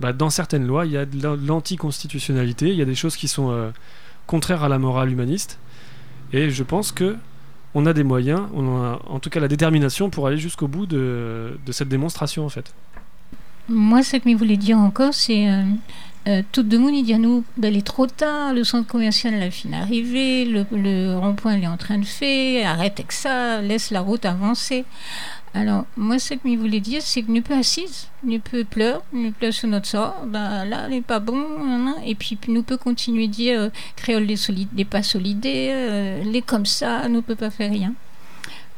bah, 0.00 0.12
dans 0.12 0.28
certaines 0.28 0.66
lois, 0.66 0.86
il 0.86 0.92
y 0.92 0.96
a 0.96 1.06
de 1.06 1.46
l'anticonstitutionnalité, 1.46 2.68
il 2.68 2.76
y 2.76 2.82
a 2.82 2.84
des 2.84 2.94
choses 2.94 3.16
qui 3.16 3.28
sont 3.28 3.50
euh, 3.50 3.70
contraires 4.26 4.64
à 4.64 4.68
la 4.68 4.78
morale 4.78 5.10
humaniste. 5.10 5.58
Et 6.32 6.50
je 6.50 6.62
pense 6.62 6.90
que 6.90 7.16
on 7.74 7.86
a 7.86 7.92
des 7.92 8.04
moyens, 8.04 8.42
on 8.54 8.82
a 8.82 9.00
en 9.08 9.18
tout 9.18 9.30
cas 9.30 9.40
la 9.40 9.48
détermination 9.48 10.10
pour 10.10 10.26
aller 10.26 10.38
jusqu'au 10.38 10.68
bout 10.68 10.86
de, 10.86 11.58
cette 11.70 11.88
démonstration 11.88 12.44
en 12.44 12.48
fait. 12.48 12.72
Moi, 13.68 14.02
ce 14.02 14.16
que 14.16 14.30
je 14.30 14.36
voulais 14.36 14.56
dire 14.56 14.78
encore, 14.78 15.12
c'est 15.12 15.48
euh, 15.48 15.64
euh, 16.28 16.42
tout 16.52 16.62
de 16.62 16.78
monde, 16.78 17.04
dit 17.04 17.14
à 17.14 17.18
nous, 17.18 17.44
ben, 17.56 17.74
est 17.74 17.86
trop 17.86 18.06
tard, 18.06 18.52
le 18.54 18.64
centre 18.64 18.88
commercial, 18.88 19.38
la 19.38 19.50
fin 19.50 19.72
arrivé, 19.72 20.44
le, 20.44 20.64
le 20.72 21.16
rond-point, 21.18 21.60
est 21.60 21.66
en 21.66 21.76
train 21.76 21.98
de 21.98 22.04
faire, 22.04 22.70
arrête 22.70 22.98
avec 22.98 23.12
ça, 23.12 23.60
laisse 23.60 23.90
la 23.90 24.00
route 24.00 24.24
avancer. 24.24 24.84
Alors, 25.56 25.86
moi, 25.96 26.18
ce 26.18 26.34
que 26.34 26.50
je 26.50 26.58
voulais 26.58 26.80
dire, 26.80 27.00
c'est 27.00 27.22
que 27.22 27.32
nous 27.32 27.40
peut 27.40 27.54
assise, 27.54 28.08
nous 28.22 28.40
peut 28.40 28.64
pleurer, 28.64 28.98
nous 29.14 29.32
pleure 29.32 29.54
sur 29.54 29.68
notre 29.68 29.86
sort, 29.86 30.14
ben 30.26 30.66
là, 30.66 30.86
n'est 30.86 31.00
pas 31.00 31.18
bon, 31.18 31.94
et 32.04 32.14
puis 32.14 32.38
nous 32.48 32.62
peut 32.62 32.76
continuer 32.76 33.24
à 33.24 33.28
dire, 33.28 33.60
euh, 33.60 33.68
créole 33.96 34.24
les, 34.24 34.36
solides, 34.36 34.86
pas 34.86 35.02
solidaires, 35.02 35.74
euh, 35.74 36.24
les 36.24 36.42
comme 36.42 36.66
ça, 36.66 37.08
nous 37.08 37.22
peut 37.22 37.36
pas 37.36 37.48
faire 37.48 37.70
rien. 37.70 37.94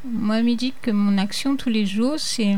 Moi, 0.05 0.39
je 0.39 0.43
me 0.45 0.55
dis 0.55 0.73
que 0.81 0.91
mon 0.91 1.17
action 1.17 1.57
tous 1.57 1.67
les 1.67 1.85
jours, 1.85 2.15
c'est 2.17 2.55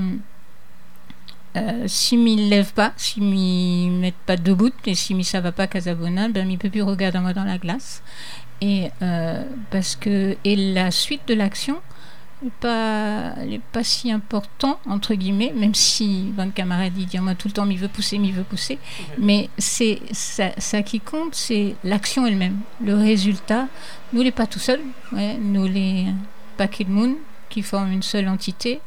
euh, 1.58 1.84
si 1.88 2.16
ne 2.16 2.48
lève 2.48 2.74
pas, 2.74 2.94
si 2.98 3.22
ne 3.22 4.00
met 4.02 4.14
pas 4.28 4.38
debout, 4.38 4.72
et 4.86 4.94
si 4.94 5.16
ne 5.16 5.24
ça 5.24 5.42
va 5.42 5.52
pas 5.52 5.66
Casabona, 5.66 6.30
ben 6.30 6.48
il 6.48 6.60
peut 6.60 6.70
plus 6.70 6.84
regarder 6.84 7.18
moi 7.18 7.34
dans 7.34 7.44
la 7.44 7.58
glace. 7.58 8.04
Et 8.62 8.92
euh, 9.02 9.44
parce 9.72 9.96
que 9.96 10.38
et 10.46 10.56
la 10.56 10.92
suite 10.92 11.28
de 11.28 11.34
l'action 11.34 11.78
n'est 12.44 12.52
pas 12.60 13.34
pas 13.72 13.84
si 13.84 14.12
important 14.12 14.80
entre 14.88 15.14
guillemets, 15.16 15.54
même 15.56 15.76
si 15.76 16.32
votre 16.36 16.54
camarade 16.54 16.94
dit 16.94 17.08
moi 17.20 17.36
tout 17.36 17.48
le 17.48 17.54
temps 17.54 17.70
il 17.70 17.78
veut 17.78 17.88
pousser, 17.88 18.18
il 18.18 18.34
veut 18.34 18.44
pousser, 18.44 18.80
mais 19.18 19.50
c'est 19.58 20.00
ça, 20.12 20.52
ça, 20.58 20.82
qui 20.82 21.00
compte, 21.00 21.36
c'est 21.36 21.76
l'action 21.84 22.26
elle-même, 22.26 22.60
le 22.84 22.96
résultat. 22.96 23.68
Nous 24.14 24.22
les 24.22 24.32
pas 24.32 24.48
tout 24.48 24.60
seuls, 24.60 24.82
ouais, 25.14 25.38
nous 25.38 25.68
les 25.68 26.08
paquets 26.58 26.84
de 26.84 26.92
monde 26.92 27.16
qui 27.52 27.62
forment 27.62 27.92
une 27.92 28.02
seule 28.02 28.28
entité. 28.28 28.80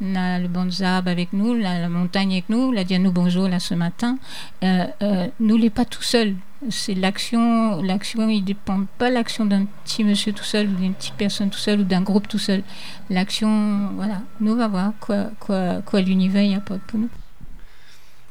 On 0.00 0.14
a 0.14 0.38
le 0.38 0.48
Bonzab 0.48 1.08
avec 1.08 1.32
nous, 1.32 1.54
la, 1.54 1.88
montagne 1.88 2.32
avec 2.32 2.48
nous, 2.48 2.72
la 2.72 2.84
Dianou 2.84 3.10
Bonjour 3.12 3.48
là 3.48 3.58
ce 3.58 3.74
matin. 3.74 4.18
Euh, 4.62 4.86
euh, 5.02 5.26
nous 5.40 5.58
n'est 5.58 5.70
pas 5.70 5.84
tout 5.84 6.02
seul. 6.02 6.36
C'est 6.70 6.94
l'action, 6.94 7.82
l'action, 7.82 8.28
il 8.28 8.42
dépend 8.42 8.84
pas 8.98 9.10
l'action 9.10 9.44
d'un 9.44 9.66
petit 9.84 10.04
monsieur 10.04 10.32
tout 10.32 10.44
seul 10.44 10.68
ou 10.68 10.74
d'une 10.74 10.94
petite 10.94 11.14
personne 11.14 11.50
tout 11.50 11.58
seul 11.58 11.80
ou 11.80 11.84
d'un 11.84 12.02
groupe 12.02 12.28
tout 12.28 12.38
seul. 12.38 12.62
L'action, 13.10 13.90
voilà, 13.96 14.22
nous 14.40 14.54
va 14.54 14.68
voir 14.68 14.92
quoi, 15.00 15.30
quoi, 15.40 15.82
quoi 15.82 16.00
l'univers 16.00 16.56
apporte 16.56 16.80
pour 16.82 17.00
nous. 17.00 17.10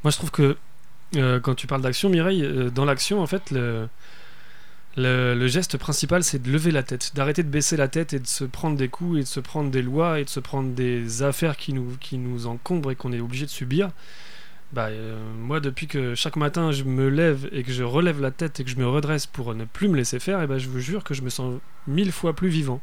Moi, 0.03 0.11
je 0.11 0.17
trouve 0.17 0.31
que 0.31 0.57
euh, 1.17 1.39
quand 1.39 1.55
tu 1.55 1.67
parles 1.67 1.81
d'action, 1.81 2.09
Mireille, 2.09 2.71
dans 2.73 2.85
l'action, 2.85 3.21
en 3.21 3.27
fait, 3.27 3.51
le, 3.51 3.89
le, 4.97 5.47
geste 5.47 5.77
principal, 5.77 6.23
c'est 6.23 6.41
de 6.41 6.51
lever 6.51 6.71
la 6.71 6.83
tête, 6.83 7.11
d'arrêter 7.15 7.43
de 7.43 7.49
baisser 7.49 7.77
la 7.77 7.87
tête 7.87 8.13
et 8.13 8.19
de 8.19 8.27
se 8.27 8.43
prendre 8.43 8.77
des 8.77 8.89
coups 8.89 9.19
et 9.19 9.21
de 9.21 9.27
se 9.27 9.39
prendre 9.39 9.71
des 9.71 9.81
lois 9.81 10.19
et 10.19 10.25
de 10.25 10.29
se 10.29 10.39
prendre 10.39 10.69
des 10.73 11.23
affaires 11.23 11.57
qui 11.57 11.73
nous, 11.73 11.97
qui 11.99 12.17
nous 12.17 12.47
encombrent 12.47 12.91
et 12.91 12.95
qu'on 12.95 13.13
est 13.13 13.19
obligé 13.19 13.45
de 13.45 13.51
subir. 13.51 13.89
Bah, 14.73 14.87
euh, 14.87 15.19
moi, 15.37 15.59
depuis 15.59 15.87
que 15.87 16.15
chaque 16.15 16.37
matin 16.37 16.71
je 16.71 16.83
me 16.83 17.09
lève 17.09 17.49
et 17.51 17.63
que 17.63 17.71
je 17.71 17.83
relève 17.83 18.21
la 18.21 18.31
tête 18.31 18.59
et 18.59 18.63
que 18.63 18.69
je 18.69 18.77
me 18.77 18.87
redresse 18.87 19.25
pour 19.25 19.53
ne 19.53 19.65
plus 19.65 19.89
me 19.89 19.97
laisser 19.97 20.19
faire, 20.19 20.41
et 20.41 20.47
bah, 20.47 20.57
je 20.57 20.69
vous 20.69 20.79
jure 20.79 21.03
que 21.03 21.13
je 21.13 21.21
me 21.21 21.29
sens 21.29 21.59
mille 21.87 22.11
fois 22.11 22.33
plus 22.33 22.49
vivant. 22.49 22.81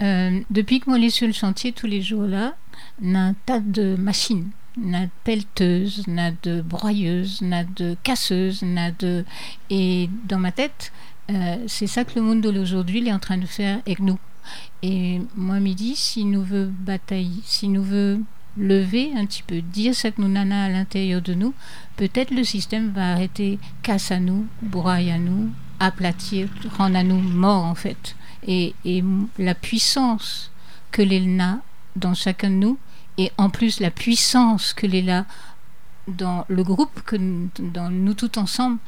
Euh, 0.00 0.40
depuis 0.50 0.80
que 0.80 0.88
moi, 0.88 0.98
suis 0.98 1.10
sur 1.10 1.26
le 1.26 1.32
chantier 1.32 1.72
tous 1.72 1.86
les 1.86 2.00
jours 2.00 2.22
là, 2.22 2.54
on 3.02 3.14
a 3.14 3.18
un 3.18 3.34
tas 3.34 3.60
de 3.60 3.96
machines 3.96 4.50
n'a 4.78 5.06
de 5.06 5.10
pelleteuse, 5.24 6.06
n'a 6.06 6.30
de 6.42 6.60
broyeuse, 6.62 7.42
n'a 7.42 7.64
de 7.64 7.96
casseuse, 8.02 8.62
n'a 8.62 8.90
de... 8.92 9.24
Et 9.70 10.08
dans 10.24 10.38
ma 10.38 10.52
tête, 10.52 10.92
euh, 11.30 11.56
c'est 11.66 11.86
ça 11.86 12.04
que 12.04 12.14
le 12.16 12.22
monde 12.22 12.40
d'aujourd'hui 12.40 13.06
est 13.06 13.12
en 13.12 13.18
train 13.18 13.38
de 13.38 13.46
faire 13.46 13.80
avec 13.86 14.00
nous. 14.00 14.18
Et 14.82 15.20
moi, 15.36 15.60
midi, 15.60 15.94
si 15.96 16.24
nous 16.24 16.42
veut 16.42 16.66
batailler, 16.66 17.42
si 17.44 17.68
nous 17.68 17.82
veut 17.82 18.20
lever 18.58 19.12
un 19.16 19.26
petit 19.26 19.42
peu, 19.42 19.60
dire 19.60 19.94
nous 20.18 20.28
nana 20.28 20.64
à 20.64 20.68
l'intérieur 20.68 21.22
de 21.22 21.34
nous, 21.34 21.54
peut-être 21.96 22.30
le 22.30 22.44
système 22.44 22.90
va 22.90 23.12
arrêter, 23.12 23.58
casse 23.82 24.10
à 24.10 24.18
nous, 24.18 24.46
broye 24.62 25.12
à 25.12 25.18
nous, 25.18 25.50
aplatir, 25.80 26.48
rendre 26.76 26.96
à 26.96 27.04
nous 27.04 27.20
morts 27.20 27.64
en 27.64 27.74
fait. 27.74 28.16
Et, 28.46 28.74
et 28.84 29.02
la 29.38 29.54
puissance 29.54 30.50
que 30.90 31.02
l'ELNA 31.02 31.60
dans 31.96 32.14
chacun 32.14 32.50
de 32.50 32.54
nous, 32.54 32.78
et 33.16 33.32
en 33.36 33.50
plus 33.50 33.80
la 33.80 33.90
puissance 33.90 34.72
que 34.72 34.86
là 34.86 35.26
dans 36.06 36.46
le 36.48 36.62
groupe, 36.62 37.02
que 37.04 37.16
dans 37.58 37.90
nous 37.90 38.14
tous 38.14 38.38
ensemble, 38.38 38.78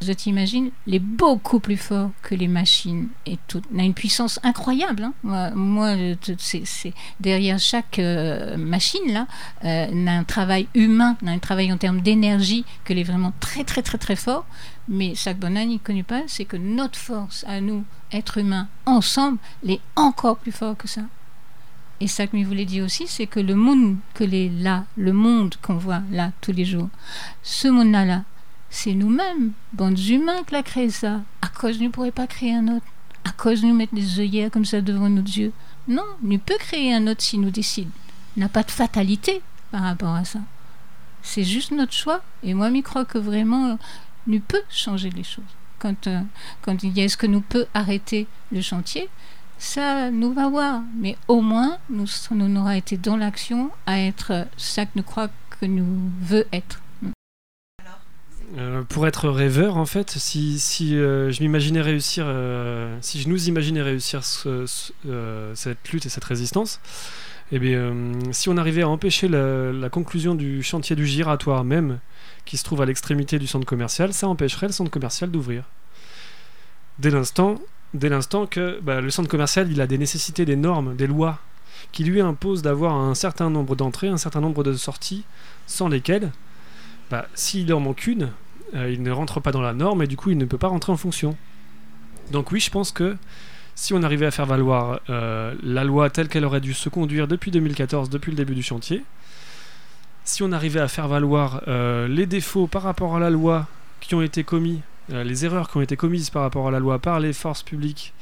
je 0.00 0.12
t'imagine, 0.12 0.70
est 0.90 0.98
beaucoup 0.98 1.60
plus 1.60 1.76
fort 1.76 2.10
que 2.22 2.34
les 2.34 2.48
machines 2.48 3.08
et 3.26 3.38
tout. 3.48 3.62
On 3.74 3.78
a 3.78 3.82
une 3.82 3.94
puissance 3.94 4.38
incroyable. 4.42 5.10
Hein. 5.24 5.50
Moi, 5.54 5.94
c'est, 6.38 6.92
derrière 7.20 7.58
chaque 7.58 7.98
euh, 7.98 8.56
machine 8.56 9.12
là, 9.12 9.26
euh, 9.64 10.06
a 10.06 10.10
un 10.10 10.24
travail 10.24 10.68
humain, 10.74 11.16
a 11.26 11.30
un 11.30 11.38
travail 11.38 11.72
en 11.72 11.76
termes 11.76 12.00
d'énergie 12.00 12.64
que 12.84 12.92
est 12.92 13.02
vraiment 13.02 13.32
très 13.40 13.64
très 13.64 13.82
très 13.82 13.98
très 13.98 14.16
fort. 14.16 14.46
Mais 14.88 15.14
chaque 15.14 15.38
bonne 15.38 15.54
ne 15.54 15.78
connaît 15.78 16.02
pas, 16.02 16.22
c'est 16.26 16.44
que 16.44 16.56
notre 16.56 16.98
force 16.98 17.44
à 17.46 17.60
nous, 17.60 17.84
êtres 18.12 18.38
humains, 18.38 18.68
ensemble, 18.86 19.38
est 19.66 19.80
encore 19.96 20.38
plus 20.38 20.52
fort 20.52 20.76
que 20.76 20.88
ça. 20.88 21.02
Et 22.00 22.06
ça 22.06 22.26
que 22.26 22.38
je 22.38 22.44
voulais 22.44 22.64
dire 22.64 22.84
aussi, 22.84 23.06
c'est 23.08 23.26
que 23.26 23.40
le 23.40 23.56
monde 23.56 23.96
que 24.14 24.22
les 24.22 24.48
là, 24.48 24.84
le 24.96 25.12
monde 25.12 25.56
qu'on 25.60 25.74
voit 25.74 26.02
là 26.12 26.30
tous 26.40 26.52
les 26.52 26.64
jours, 26.64 26.88
ce 27.42 27.66
monde-là, 27.68 28.04
là, 28.04 28.22
c'est 28.70 28.94
nous-mêmes, 28.94 29.52
bandes 29.72 29.98
humains, 29.98 30.42
qui 30.46 30.54
l'a 30.54 30.62
créé 30.62 30.90
ça. 30.90 31.22
À 31.42 31.48
cause, 31.48 31.78
nous 31.78 31.86
ne 31.86 31.92
pourrions 31.92 32.12
pas 32.12 32.26
créer 32.26 32.54
un 32.54 32.68
autre. 32.68 32.86
À 33.24 33.30
cause, 33.30 33.62
nous 33.62 33.74
mettre 33.74 33.94
des 33.94 34.20
œillères 34.20 34.50
comme 34.50 34.64
ça 34.64 34.80
devant 34.80 35.08
nos 35.08 35.22
yeux. 35.22 35.52
Non, 35.86 36.04
nous 36.22 36.38
peut 36.38 36.58
créer 36.58 36.94
un 36.94 37.06
autre 37.06 37.22
si 37.22 37.38
nous 37.38 37.50
décide. 37.50 37.88
N'a 38.36 38.48
pas 38.48 38.62
de 38.62 38.70
fatalité 38.70 39.40
par 39.70 39.82
rapport 39.82 40.14
à 40.14 40.24
ça. 40.24 40.40
C'est 41.22 41.44
juste 41.44 41.72
notre 41.72 41.92
choix. 41.92 42.22
Et 42.42 42.54
moi, 42.54 42.70
je 42.72 42.80
crois 42.80 43.04
que 43.04 43.18
vraiment, 43.18 43.78
nous 44.26 44.40
peut 44.40 44.62
changer 44.70 45.10
les 45.10 45.24
choses. 45.24 45.44
Quand, 45.78 46.06
euh, 46.06 46.20
quand 46.62 46.82
il 46.82 46.96
y 46.96 47.00
a 47.00 47.04
est-ce 47.04 47.16
que 47.16 47.26
nous 47.26 47.40
peut 47.40 47.66
arrêter 47.72 48.26
le 48.52 48.60
chantier, 48.60 49.08
ça 49.58 50.10
nous 50.10 50.32
va 50.32 50.48
voir. 50.48 50.82
Mais 50.96 51.16
au 51.26 51.40
moins, 51.40 51.78
nous, 51.90 52.06
nous 52.30 52.70
été 52.70 52.96
dans 52.96 53.16
l'action 53.16 53.70
à 53.86 53.98
être 54.00 54.46
ça 54.56 54.86
que 54.86 54.92
nous 54.96 55.02
croyons 55.02 55.30
que 55.60 55.66
nous 55.66 56.10
veut 56.20 56.46
être. 56.52 56.80
Euh, 58.56 58.82
pour 58.82 59.06
être 59.06 59.28
rêveur, 59.28 59.76
en 59.76 59.84
fait, 59.84 60.10
si, 60.10 60.96
euh, 60.96 61.30
je 61.30 61.42
m'imaginais 61.42 61.82
réussir, 61.82 62.24
euh, 62.26 62.96
si 63.02 63.20
je 63.20 63.28
nous 63.28 63.48
imaginais 63.48 63.82
réussir 63.82 64.24
cette 64.24 65.88
lutte 65.92 66.06
et 66.06 66.08
cette 66.08 66.24
résistance, 66.24 66.80
eh 67.52 67.58
bien, 67.58 67.94
si 68.32 68.48
on 68.48 68.56
arrivait 68.56 68.82
à 68.82 68.88
empêcher 68.88 69.28
la, 69.28 69.88
conclusion 69.90 70.34
du 70.34 70.62
chantier 70.62 70.96
du 70.96 71.06
giratoire 71.06 71.64
même, 71.64 71.98
qui 72.46 72.56
se 72.56 72.64
trouve 72.64 72.80
à 72.80 72.86
l'extrémité 72.86 73.38
du 73.38 73.46
centre 73.46 73.66
commercial, 73.66 74.14
ça 74.14 74.28
empêcherait 74.28 74.68
le 74.68 74.72
centre 74.72 74.90
commercial 74.90 75.30
d'ouvrir. 75.30 75.64
Dès 76.98 77.10
l'instant, 77.10 77.60
dès 77.92 78.08
l'instant 78.08 78.46
que 78.46 78.80
bah, 78.82 79.00
le 79.00 79.10
centre 79.10 79.28
commercial 79.28 79.68
a 79.78 79.86
des 79.86 79.98
nécessités, 79.98 80.44
des 80.46 80.56
normes, 80.56 80.96
des 80.96 81.06
lois 81.06 81.38
qui 81.92 82.04
lui 82.04 82.20
imposent 82.20 82.62
d'avoir 82.62 82.94
un 82.94 83.14
certain 83.14 83.50
nombre 83.50 83.76
d'entrées, 83.76 84.08
un 84.08 84.16
certain 84.16 84.40
nombre 84.40 84.64
de 84.64 84.72
sorties, 84.72 85.24
sans 85.66 85.88
lesquelles, 85.88 86.32
bah, 87.10 87.26
s'il 87.34 87.72
en 87.72 87.80
manque 87.80 88.06
une, 88.06 88.30
euh, 88.74 88.90
il 88.90 89.02
ne 89.02 89.10
rentre 89.10 89.40
pas 89.40 89.52
dans 89.52 89.62
la 89.62 89.72
norme 89.72 90.02
et 90.02 90.06
du 90.06 90.16
coup 90.16 90.30
il 90.30 90.38
ne 90.38 90.44
peut 90.44 90.58
pas 90.58 90.68
rentrer 90.68 90.92
en 90.92 90.96
fonction. 90.96 91.36
Donc 92.30 92.52
oui, 92.52 92.60
je 92.60 92.70
pense 92.70 92.92
que 92.92 93.16
si 93.74 93.94
on 93.94 94.02
arrivait 94.02 94.26
à 94.26 94.30
faire 94.30 94.46
valoir 94.46 95.00
euh, 95.08 95.54
la 95.62 95.84
loi 95.84 96.10
telle 96.10 96.28
qu'elle 96.28 96.44
aurait 96.44 96.60
dû 96.60 96.74
se 96.74 96.88
conduire 96.88 97.28
depuis 97.28 97.50
2014, 97.50 98.10
depuis 98.10 98.30
le 98.30 98.36
début 98.36 98.54
du 98.54 98.62
chantier, 98.62 99.04
si 100.24 100.42
on 100.42 100.52
arrivait 100.52 100.80
à 100.80 100.88
faire 100.88 101.08
valoir 101.08 101.62
euh, 101.68 102.06
les 102.08 102.26
défauts 102.26 102.66
par 102.66 102.82
rapport 102.82 103.16
à 103.16 103.20
la 103.20 103.30
loi 103.30 103.66
qui 104.00 104.14
ont 104.14 104.22
été 104.22 104.44
commis 104.44 104.82
les 105.10 105.46
erreurs 105.46 105.70
qui 105.70 105.78
ont 105.78 105.80
été 105.80 105.96
commises 105.96 106.28
par 106.28 106.42
rapport 106.42 106.68
à 106.68 106.70
la 106.70 106.78
loi 106.78 106.98
par 106.98 107.18
les 107.18 107.32
forces 107.32 107.62
publiques 107.62 108.12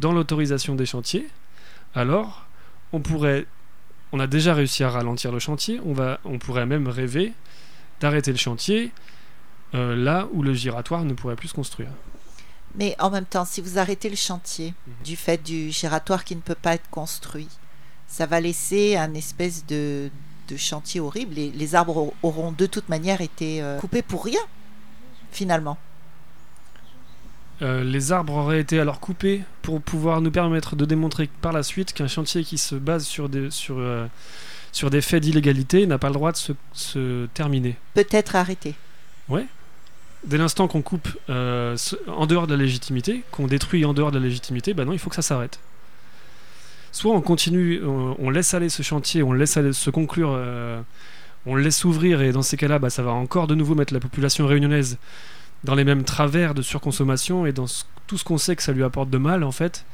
dans 0.00 0.12
l'autorisation 0.12 0.74
des 0.74 0.86
chantiers, 0.86 1.28
alors 1.94 2.46
on 2.92 3.00
pourrait, 3.00 3.46
on 4.12 4.20
a 4.20 4.26
déjà 4.26 4.54
réussi 4.54 4.84
à 4.84 4.90
ralentir 4.90 5.32
le 5.32 5.38
chantier, 5.38 5.80
on, 5.84 5.92
va, 5.92 6.20
on 6.24 6.38
pourrait 6.38 6.66
même 6.66 6.88
rêver 6.88 7.32
d'arrêter 8.04 8.32
le 8.32 8.38
chantier 8.38 8.92
euh, 9.74 9.96
là 9.96 10.28
où 10.32 10.42
le 10.42 10.52
giratoire 10.52 11.04
ne 11.04 11.14
pourrait 11.14 11.36
plus 11.36 11.48
se 11.48 11.54
construire. 11.54 11.88
Mais 12.74 12.94
en 12.98 13.08
même 13.08 13.24
temps, 13.24 13.46
si 13.46 13.62
vous 13.62 13.78
arrêtez 13.78 14.10
le 14.10 14.16
chantier 14.16 14.74
mhm. 14.86 14.94
du 15.04 15.16
fait 15.16 15.42
du 15.42 15.70
giratoire 15.70 16.24
qui 16.24 16.36
ne 16.36 16.42
peut 16.42 16.54
pas 16.54 16.74
être 16.74 16.90
construit, 16.90 17.48
ça 18.06 18.26
va 18.26 18.42
laisser 18.42 18.96
un 18.96 19.14
espèce 19.14 19.64
de, 19.64 20.10
chantier 20.58 21.00
horrible. 21.00 21.38
Et 21.38 21.50
les 21.50 21.74
arbres 21.74 22.12
auront 22.22 22.52
de 22.52 22.66
toute 22.66 22.90
manière 22.90 23.22
été 23.22 23.62
euh, 23.62 23.78
coupés 23.78 24.02
pour 24.02 24.22
rien, 24.26 24.42
finalement. 25.32 25.78
Euh, 27.62 27.82
les 27.84 28.12
arbres 28.12 28.34
auraient 28.34 28.60
été 28.60 28.78
alors 28.80 29.00
coupés 29.00 29.42
pour 29.62 29.80
pouvoir 29.80 30.20
nous 30.20 30.30
permettre 30.30 30.76
de 30.76 30.84
démontrer 30.84 31.30
par 31.40 31.52
la 31.52 31.62
suite 31.62 31.94
qu'un 31.94 32.08
chantier 32.08 32.44
qui 32.44 32.58
se 32.58 32.74
base 32.74 33.04
sur 33.06 33.30
des, 33.30 33.50
sur, 33.50 33.76
euh, 33.78 34.06
sur 34.74 34.90
des 34.90 35.00
faits 35.00 35.22
d'illégalité 35.22 35.86
n'a 35.86 35.98
pas 35.98 36.08
le 36.08 36.14
droit 36.14 36.32
de 36.32 36.36
se, 36.36 36.52
se 36.72 37.26
terminer. 37.26 37.76
Peut-être 37.94 38.36
arrêté. 38.36 38.74
Ouais. 39.28 39.46
Dès 40.26 40.36
l'instant 40.36 40.68
qu'on 40.68 40.82
coupe 40.82 41.08
euh, 41.30 41.76
en 42.08 42.26
dehors 42.26 42.46
de 42.46 42.54
la 42.54 42.62
légitimité, 42.62 43.22
qu'on 43.30 43.46
détruit 43.46 43.84
en 43.84 43.94
dehors 43.94 44.10
de 44.10 44.18
la 44.18 44.24
légitimité, 44.24 44.74
ben 44.74 44.84
non, 44.84 44.92
il 44.92 44.98
faut 44.98 45.10
que 45.10 45.16
ça 45.16 45.22
s'arrête. 45.22 45.60
Soit 46.92 47.14
on 47.14 47.20
continue, 47.20 47.82
on, 47.84 48.30
laisse 48.30 48.54
aller 48.54 48.68
ce 48.68 48.82
chantier, 48.82 49.22
on 49.22 49.32
laisse 49.32 49.56
aller 49.56 49.72
se 49.72 49.90
conclure 49.90 50.38
on 51.46 51.54
le 51.54 51.62
laisse 51.62 51.84
ouvrir 51.84 52.22
et 52.22 52.32
dans 52.32 52.42
ces 52.42 52.56
cas-là, 52.56 52.78
bah, 52.78 52.90
ça 52.90 53.02
va 53.02 53.12
encore 53.12 53.46
de 53.46 53.54
nouveau 53.54 53.74
mettre 53.74 53.92
la 53.92 54.00
population 54.00 54.46
réunionnaise 54.46 54.98
dans 55.62 55.74
les 55.74 55.84
mêmes 55.84 56.04
travers 56.04 56.54
de 56.54 56.62
surconsommation 56.62 57.46
et 57.46 57.52
dans 57.52 57.66
tout 58.06 58.18
ce 58.18 58.24
qu'on 58.24 58.38
sait 58.38 58.56
que 58.56 58.62
ça 58.62 58.72
lui 58.72 58.84
apporte 58.84 59.10
de 59.10 59.18
mal 59.18 59.44
en 59.44 59.52
fait 59.52 59.84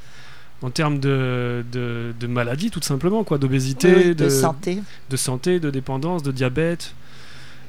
en 0.63 0.71
termes 0.71 0.99
de, 0.99 1.65
de, 1.73 2.27
maladie 2.27 2.71
tout 2.71 2.83
simplement 2.83 3.25
quoi 3.25 3.39
d'obésité 3.39 4.15
de, 4.15 4.29
santé. 4.29 4.83
de 5.09 5.17
santé 5.17 5.61
de 5.61 5.71
dépendance 5.71 6.23
de 6.23 6.33
diabète 6.33 6.95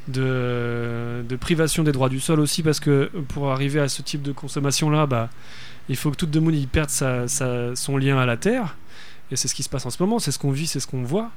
de, 0.07 1.23
de, 1.27 1.35
privation 1.35 1.83
des 1.83 1.91
droits 1.91 2.09
du 2.09 2.19
sol 2.19 2.39
aussi 2.39 2.63
parce 2.63 2.79
que 2.79 3.09
pour 3.29 3.51
arriver 3.51 3.79
à 3.79 3.87
ce 3.87 4.01
type 4.01 4.21
de 4.21 4.31
consommation 4.31 4.89
là 4.89 5.05
bah 5.05 5.29
il 5.89 5.95
faut 5.95 6.11
que 6.11 6.15
tout 6.15 6.27
le 6.31 6.41
monde 6.41 6.55
y 6.55 6.67
perde 6.67 6.89
sa, 6.89 7.27
son 7.27 7.97
lien 7.97 8.17
à 8.17 8.25
la 8.25 8.37
terre. 8.37 8.77
Et 9.31 9.35
c'est 9.35 9.47
ce 9.47 9.55
qui 9.55 9.63
se 9.63 9.69
passe 9.69 9.85
en 9.85 9.89
ce 9.89 10.01
moment 10.01 10.19
c'est 10.19 10.31
ce 10.31 10.39
qu'on 10.39 10.51
vit 10.51 10.67
c'est 10.67 10.79
ce 10.79 10.87
qu'on 10.87 11.03
voit. 11.03 11.31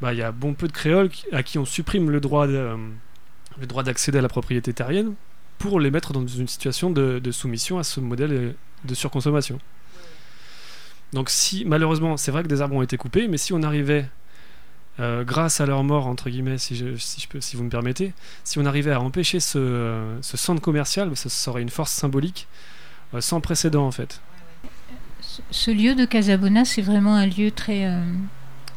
Bah 0.00 0.12
il 0.12 0.18
y 0.18 0.22
a 0.22 0.32
bon 0.32 0.54
peu 0.54 0.66
de 0.68 0.72
créoles 0.72 1.10
à 1.32 1.42
qui 1.42 1.58
on 1.58 1.64
supprime 1.64 2.10
le 2.10 2.20
droit 2.20 2.46
le 2.46 3.66
droit 3.66 3.82
d'accéder 3.82 4.18
à 4.18 4.22
la 4.22 4.28
propriété 4.28 4.72
terrienne 4.72 5.14
pour 5.58 5.80
les 5.80 5.90
mettre 5.90 6.12
dans 6.12 6.26
une 6.26 6.48
situation 6.48 6.90
de, 6.90 7.30
soumission 7.30 7.78
à 7.78 7.84
ce 7.84 8.00
modèle 8.00 8.54
de 8.84 8.94
surconsommation. 8.94 9.58
Donc 11.12 11.30
si 11.30 11.64
malheureusement 11.64 12.16
c'est 12.16 12.30
vrai 12.30 12.42
que 12.42 12.48
des 12.48 12.60
arbres 12.60 12.76
ont 12.76 12.82
été 12.82 12.96
coupés, 12.96 13.28
mais 13.28 13.38
si 13.38 13.52
on 13.52 13.62
arrivait 13.62 14.08
euh, 14.98 15.24
grâce 15.24 15.60
à 15.60 15.66
leur 15.66 15.84
mort 15.84 16.06
entre 16.06 16.30
guillemets, 16.30 16.56
si 16.56 16.74
je, 16.74 16.96
si 16.96 17.20
je 17.20 17.28
peux, 17.28 17.40
si 17.40 17.56
vous 17.56 17.64
me 17.64 17.68
permettez, 17.68 18.14
si 18.44 18.58
on 18.58 18.64
arrivait 18.64 18.92
à 18.92 19.00
empêcher 19.00 19.40
ce, 19.40 20.18
centre 20.22 20.62
commercial, 20.62 21.14
ça 21.16 21.28
serait 21.28 21.60
une 21.60 21.68
force 21.68 21.92
symbolique 21.92 22.48
euh, 23.14 23.20
sans 23.20 23.40
précédent 23.40 23.86
en 23.86 23.90
fait. 23.90 24.22
Ce, 25.50 25.70
lieu 25.70 25.94
de 25.94 26.06
Casabona, 26.06 26.64
c'est 26.64 26.80
vraiment 26.80 27.14
un 27.14 27.26
lieu 27.26 27.50
très 27.50 27.84
euh, 27.84 28.00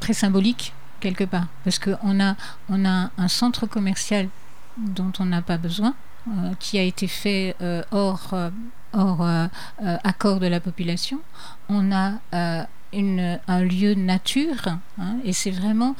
très 0.02 0.14
symbolique 0.14 0.74
quelque 1.00 1.24
part, 1.24 1.48
parce 1.64 1.80
qu'on 1.80 2.20
a 2.20 2.36
on 2.68 2.86
a 2.86 3.12
un 3.18 3.28
centre 3.30 3.66
commercial 3.66 4.28
dont 4.78 5.14
on 5.20 5.26
n'a 5.26 5.42
pas 5.42 5.58
besoin, 5.58 5.94
qui 6.60 6.78
a 6.78 6.84
été 6.84 7.08
fait 7.08 7.56
hors, 7.92 8.34
hors 8.94 9.26
accord 9.80 10.40
de 10.40 10.48
la 10.48 10.60
population. 10.60 11.20
On 11.70 11.92
a 11.92 12.20
une, 12.94 13.40
un 13.48 13.62
lieu 13.62 13.94
nature, 13.94 14.80
hein, 14.98 15.18
et 15.24 15.34
c'est 15.34 15.52
vraiment, 15.52 15.96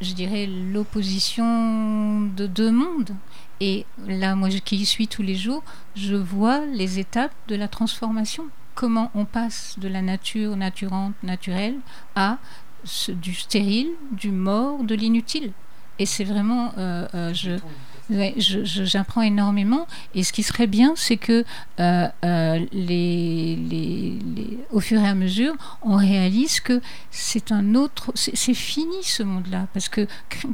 je 0.00 0.12
dirais, 0.12 0.46
l'opposition 0.46 2.20
de 2.20 2.46
deux 2.46 2.70
mondes. 2.70 3.14
Et 3.60 3.86
là, 4.06 4.34
moi 4.34 4.48
qui 4.50 4.76
y 4.76 4.84
suis 4.84 5.08
tous 5.08 5.22
les 5.22 5.36
jours, 5.36 5.62
je 5.94 6.16
vois 6.16 6.66
les 6.66 6.98
étapes 6.98 7.32
de 7.48 7.54
la 7.54 7.68
transformation. 7.68 8.44
Comment 8.74 9.10
on 9.14 9.24
passe 9.24 9.76
de 9.78 9.88
la 9.88 10.02
nature 10.02 10.56
naturante, 10.56 11.14
naturelle, 11.22 11.76
à 12.16 12.38
du 13.08 13.34
stérile, 13.34 13.88
du 14.12 14.30
mort, 14.30 14.84
de 14.84 14.94
l'inutile. 14.94 15.52
Et 15.98 16.06
c'est 16.06 16.24
vraiment, 16.24 16.72
je, 17.32 17.58
Ouais, 18.10 18.34
j'apprends 18.36 19.22
énormément. 19.22 19.86
Et 20.14 20.24
ce 20.24 20.32
qui 20.32 20.42
serait 20.42 20.66
bien, 20.66 20.92
c'est 20.94 21.16
que 21.16 21.44
euh, 21.80 22.08
euh, 22.24 22.66
les, 22.72 23.56
les, 23.56 24.18
au 24.70 24.80
fur 24.80 25.00
et 25.00 25.08
à 25.08 25.14
mesure, 25.14 25.54
on 25.80 25.96
réalise 25.96 26.60
que 26.60 26.82
c'est 27.10 27.50
un 27.50 27.74
autre. 27.74 28.12
C'est 28.14 28.54
fini 28.54 29.02
ce 29.02 29.22
monde-là. 29.22 29.68
Parce 29.72 29.88
que 29.88 30.06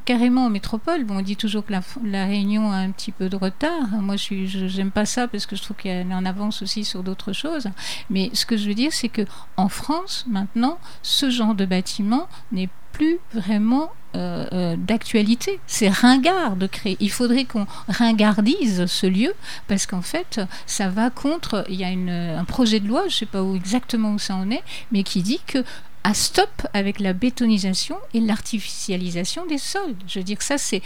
carrément 0.04 0.46
en 0.46 0.50
métropole, 0.50 1.04
bon, 1.04 1.18
on 1.18 1.22
dit 1.22 1.36
toujours 1.36 1.64
que 1.66 1.72
la, 2.04 2.24
Réunion 2.24 2.70
a 2.70 2.76
un 2.76 2.90
petit 2.92 3.10
peu 3.10 3.28
de 3.28 3.36
retard. 3.36 3.88
Moi, 4.00 4.16
je 4.16 4.76
n'aime 4.76 4.92
pas 4.92 5.06
ça 5.06 5.26
parce 5.26 5.46
que 5.46 5.56
je 5.56 5.62
trouve 5.62 5.76
qu'elle 5.76 6.12
en 6.12 6.24
avance 6.24 6.62
aussi 6.62 6.84
sur 6.84 7.02
d'autres 7.02 7.32
choses. 7.32 7.68
Mais 8.10 8.30
ce 8.32 8.46
que 8.46 8.56
je 8.56 8.68
veux 8.68 8.74
dire, 8.74 8.92
c'est 8.92 9.08
que 9.08 9.22
en 9.56 9.68
France, 9.68 10.24
maintenant, 10.28 10.78
ce 11.02 11.30
genre 11.30 11.54
de 11.56 11.64
bâtiment 11.64 12.28
n'est 12.52 12.68
plus 12.92 13.18
vraiment 13.34 13.90
euh, 14.16 14.46
euh, 14.52 14.76
d'actualité. 14.76 15.60
C'est 15.66 15.88
ringard 15.88 16.56
de 16.56 16.66
créer. 16.66 16.96
Il 17.00 17.10
faudrait 17.10 17.44
qu'on 17.44 17.66
ringardise 17.88 18.86
ce 18.86 19.06
lieu 19.06 19.32
parce 19.68 19.86
qu'en 19.86 20.02
fait, 20.02 20.40
ça 20.66 20.88
va 20.88 21.10
contre. 21.10 21.64
Il 21.68 21.76
y 21.76 21.84
a 21.84 21.88
un 21.88 22.44
projet 22.44 22.80
de 22.80 22.88
loi, 22.88 23.02
je 23.02 23.14
ne 23.14 23.18
sais 23.18 23.26
pas 23.26 23.42
où 23.42 23.54
exactement 23.54 24.12
où 24.12 24.18
ça 24.18 24.34
en 24.34 24.50
est, 24.50 24.62
mais 24.90 25.02
qui 25.02 25.22
dit 25.22 25.40
que 25.46 25.64
à 26.02 26.14
stop 26.14 26.48
avec 26.72 26.98
la 26.98 27.12
bétonisation 27.12 27.96
et 28.14 28.20
l'artificialisation 28.20 29.44
des 29.46 29.58
sols. 29.58 29.94
Je 30.06 30.18
veux 30.18 30.24
dire 30.24 30.38
que 30.38 30.44
ça, 30.44 30.56
c'est, 30.56 30.82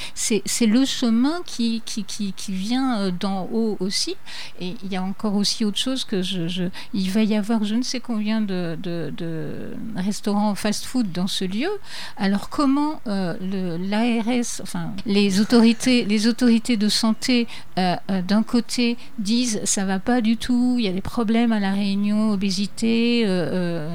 le 0.66 0.84
chemin 0.84 1.40
qui, 1.46 1.82
qui, 1.84 2.04
qui, 2.04 2.32
qui 2.32 2.52
vient 2.52 2.98
euh, 2.98 3.10
d'en 3.10 3.48
haut 3.52 3.76
aussi. 3.80 4.16
Et 4.60 4.74
il 4.82 4.92
y 4.92 4.96
a 4.96 5.02
encore 5.02 5.34
aussi 5.34 5.64
autre 5.64 5.78
chose 5.78 6.04
que 6.04 6.22
je, 6.22 6.48
je 6.48 6.64
il 6.92 7.10
va 7.10 7.22
y 7.22 7.36
avoir 7.36 7.64
je 7.64 7.74
ne 7.74 7.82
sais 7.82 8.00
combien 8.00 8.40
de, 8.40 8.76
de, 8.80 9.74
restaurants 9.96 10.54
fast-food 10.54 11.12
dans 11.12 11.26
ce 11.26 11.44
lieu. 11.44 11.70
Alors 12.16 12.48
comment 12.48 13.00
euh, 13.06 13.34
l'ARS, 13.78 14.60
enfin 14.62 14.92
les 15.06 15.40
autorités, 15.40 16.04
les 16.04 16.26
autorités 16.26 16.76
de 16.76 16.88
santé 16.88 17.46
euh, 17.78 17.96
d'un 18.26 18.42
côté 18.42 18.96
disent 19.18 19.60
ça 19.64 19.84
va 19.84 19.98
pas 19.98 20.20
du 20.20 20.36
tout, 20.36 20.76
il 20.78 20.84
y 20.84 20.88
a 20.88 20.92
des 20.92 21.00
problèmes 21.00 21.52
à 21.52 21.60
la 21.60 21.72
Réunion, 21.72 22.30
obésité, 22.30 23.24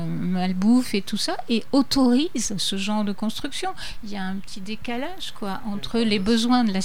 malbouffe 0.07 0.93
et 0.93 1.01
tout 1.09 1.17
ça 1.17 1.37
et 1.49 1.63
autorise 1.71 2.53
ce 2.57 2.77
genre 2.77 3.03
de 3.03 3.13
construction. 3.13 3.71
Il 4.03 4.11
y 4.11 4.15
a 4.15 4.23
un 4.23 4.35
petit 4.35 4.61
décalage 4.61 5.33
quoi 5.37 5.59
entre 5.65 5.97
les 5.97 6.19
besoins 6.19 6.63
de 6.63 6.71
la, 6.71 6.81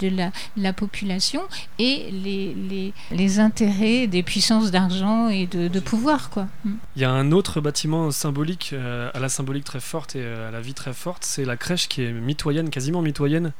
de 0.00 0.08
la, 0.08 0.32
la 0.56 0.72
population 0.72 1.42
et 1.78 2.10
les, 2.10 2.54
les, 2.54 2.92
les, 3.12 3.38
intérêts 3.38 4.08
des 4.08 4.24
puissances 4.24 4.72
d'argent 4.72 5.28
et 5.28 5.46
de, 5.46 5.68
de, 5.68 5.80
pouvoir. 5.80 6.30
Quoi. 6.30 6.48
Mm. 6.64 6.72
Il 6.96 7.02
y 7.02 7.04
a 7.04 7.12
un 7.12 7.30
autre 7.30 7.60
bâtiment 7.60 8.10
symbolique, 8.10 8.70
euh, 8.72 9.10
à 9.14 9.20
la 9.20 9.28
symbolique 9.28 9.64
très 9.64 9.80
forte 9.80 10.16
et 10.16 10.22
euh, 10.22 10.48
à 10.48 10.50
la 10.50 10.60
vie 10.60 10.74
très 10.74 10.92
forte, 10.92 11.22
c'est 11.24 11.44
la 11.44 11.56
crèche 11.56 11.86
qui 11.86 12.02
est 12.02 12.12
mitoyenne, 12.12 12.68
quasiment 12.68 13.00
mitoyenne, 13.00 13.52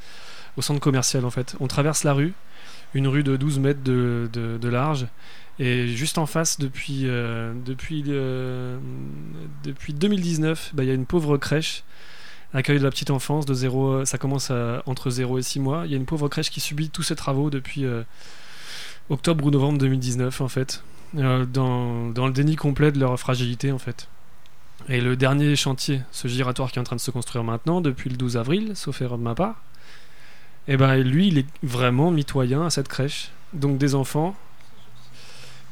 au 0.57 0.63
centre 0.63 0.81
commercial 0.81 1.25
en 1.25 1.31
fait. 1.31 1.55
On 1.61 1.69
traverse 1.69 2.03
la 2.03 2.13
rue, 2.13 2.35
une 2.95 3.07
rue 3.07 3.23
de 3.23 3.37
12 3.37 3.61
mètres 3.61 3.85
de, 3.85 4.29
de 4.33 4.69
large 4.69 5.07
et 5.65 5.87
juste 5.87 6.19
en 6.19 6.27
face, 6.27 6.59
depuis, 6.59 7.03
euh, 7.05 7.53
depuis, 7.65 8.03
euh, 8.09 8.81
depuis 9.63 9.95
2019, 9.95 10.73
bah, 10.75 10.83
il 10.83 10.89
y 10.89 10.91
a 10.91 10.95
une 10.95 11.07
pauvre 11.07 11.37
crèche, 11.37 11.85
accueil 12.53 12.81
de 12.81 12.83
la 12.83 12.91
petite 12.91 13.11
enfance, 13.11 13.47
de 13.47 13.55
zéro, 13.55 14.05
ça 14.05 14.19
commence 14.19 14.51
entre 14.87 15.11
0 15.11 15.39
et 15.39 15.43
6 15.43 15.61
mois. 15.61 15.83
Il 15.85 15.93
y 15.93 15.95
a 15.95 15.97
une 15.97 16.05
pauvre 16.05 16.29
crèche 16.29 16.51
qui 16.51 16.59
subit 16.59 16.91
tous 16.91 17.05
ces 17.05 17.15
travaux 17.15 17.49
depuis 17.49 17.85
euh, 17.85 18.03
octobre 19.09 19.47
ou 19.47 19.53
novembre 19.53 19.79
2019, 19.79 20.41
en 20.41 20.49
fait, 20.49 20.83
dans, 21.15 22.11
dans, 22.11 22.27
le 22.27 22.33
déni 22.33 22.57
complet 22.57 22.91
de 22.91 22.99
leur 22.99 23.17
fragilité, 23.21 23.71
en 23.71 23.79
fait. 23.79 24.09
Et 24.89 25.01
le 25.01 25.15
dernier 25.15 25.55
chantier, 25.55 26.03
ce 26.11 26.27
giratoire 26.27 26.73
qui 26.73 26.81
est 26.81 26.81
en 26.81 26.85
train 26.85 26.97
de 26.97 27.01
se 27.01 27.13
construire 27.13 27.45
maintenant, 27.45 27.81
depuis 27.81 28.11
le 28.11 28.17
12 28.17 28.37
avril, 28.37 28.73
sauf 28.75 29.01
erreur 29.01 29.17
de 29.17 29.23
ma 29.23 29.37
part, 29.37 29.63
et 30.67 30.73
eh 30.73 30.77
ben 30.77 30.97
lui, 30.97 31.29
il 31.29 31.39
est 31.39 31.47
vraiment 31.63 32.11
mitoyen 32.11 32.67
à 32.67 32.71
cette 32.71 32.89
crèche. 32.89 33.31
Donc 33.53 33.79
des 33.79 33.95
enfants 33.95 34.35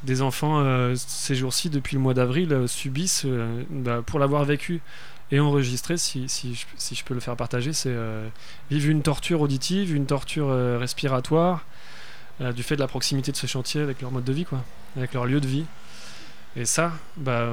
des 0.04 0.22
enfants 0.22 0.60
euh, 0.60 0.94
ces 0.96 1.34
jours-ci, 1.34 1.70
depuis 1.70 1.94
le 1.94 2.00
mois 2.00 2.14
d'avril, 2.14 2.52
euh, 2.52 2.66
subissent, 2.66 3.24
euh, 3.26 3.62
bah, 3.70 4.02
pour 4.04 4.18
l'avoir 4.18 4.44
vécu 4.44 4.80
et 5.30 5.40
enregistré, 5.40 5.96
si, 5.96 6.28
si, 6.28 6.54
je, 6.54 6.66
si, 6.76 6.94
je, 6.94 7.04
peux 7.04 7.14
le 7.14 7.20
faire 7.20 7.36
partager, 7.36 7.72
c'est 7.72 7.94
vivre 8.68 8.90
une 8.90 9.00
torture 9.00 9.42
auditive, 9.42 9.94
une 9.94 10.06
torture 10.06 10.48
respiratoire, 10.80 11.64
du 12.40 12.64
fait 12.64 12.74
de 12.74 12.80
la 12.80 12.88
proximité 12.88 13.30
de 13.30 13.36
ce 13.36 13.46
chantier 13.46 13.80
avec 13.80 14.02
leur 14.02 14.10
mode 14.10 14.24
de 14.24 14.32
vie, 14.32 14.44
quoi, 14.44 14.64
avec 14.96 15.14
leur 15.14 15.26
lieu 15.26 15.40
de 15.40 15.46
vie. 15.46 15.66
Et 16.56 16.64
ça, 16.64 16.94
bah, 17.16 17.48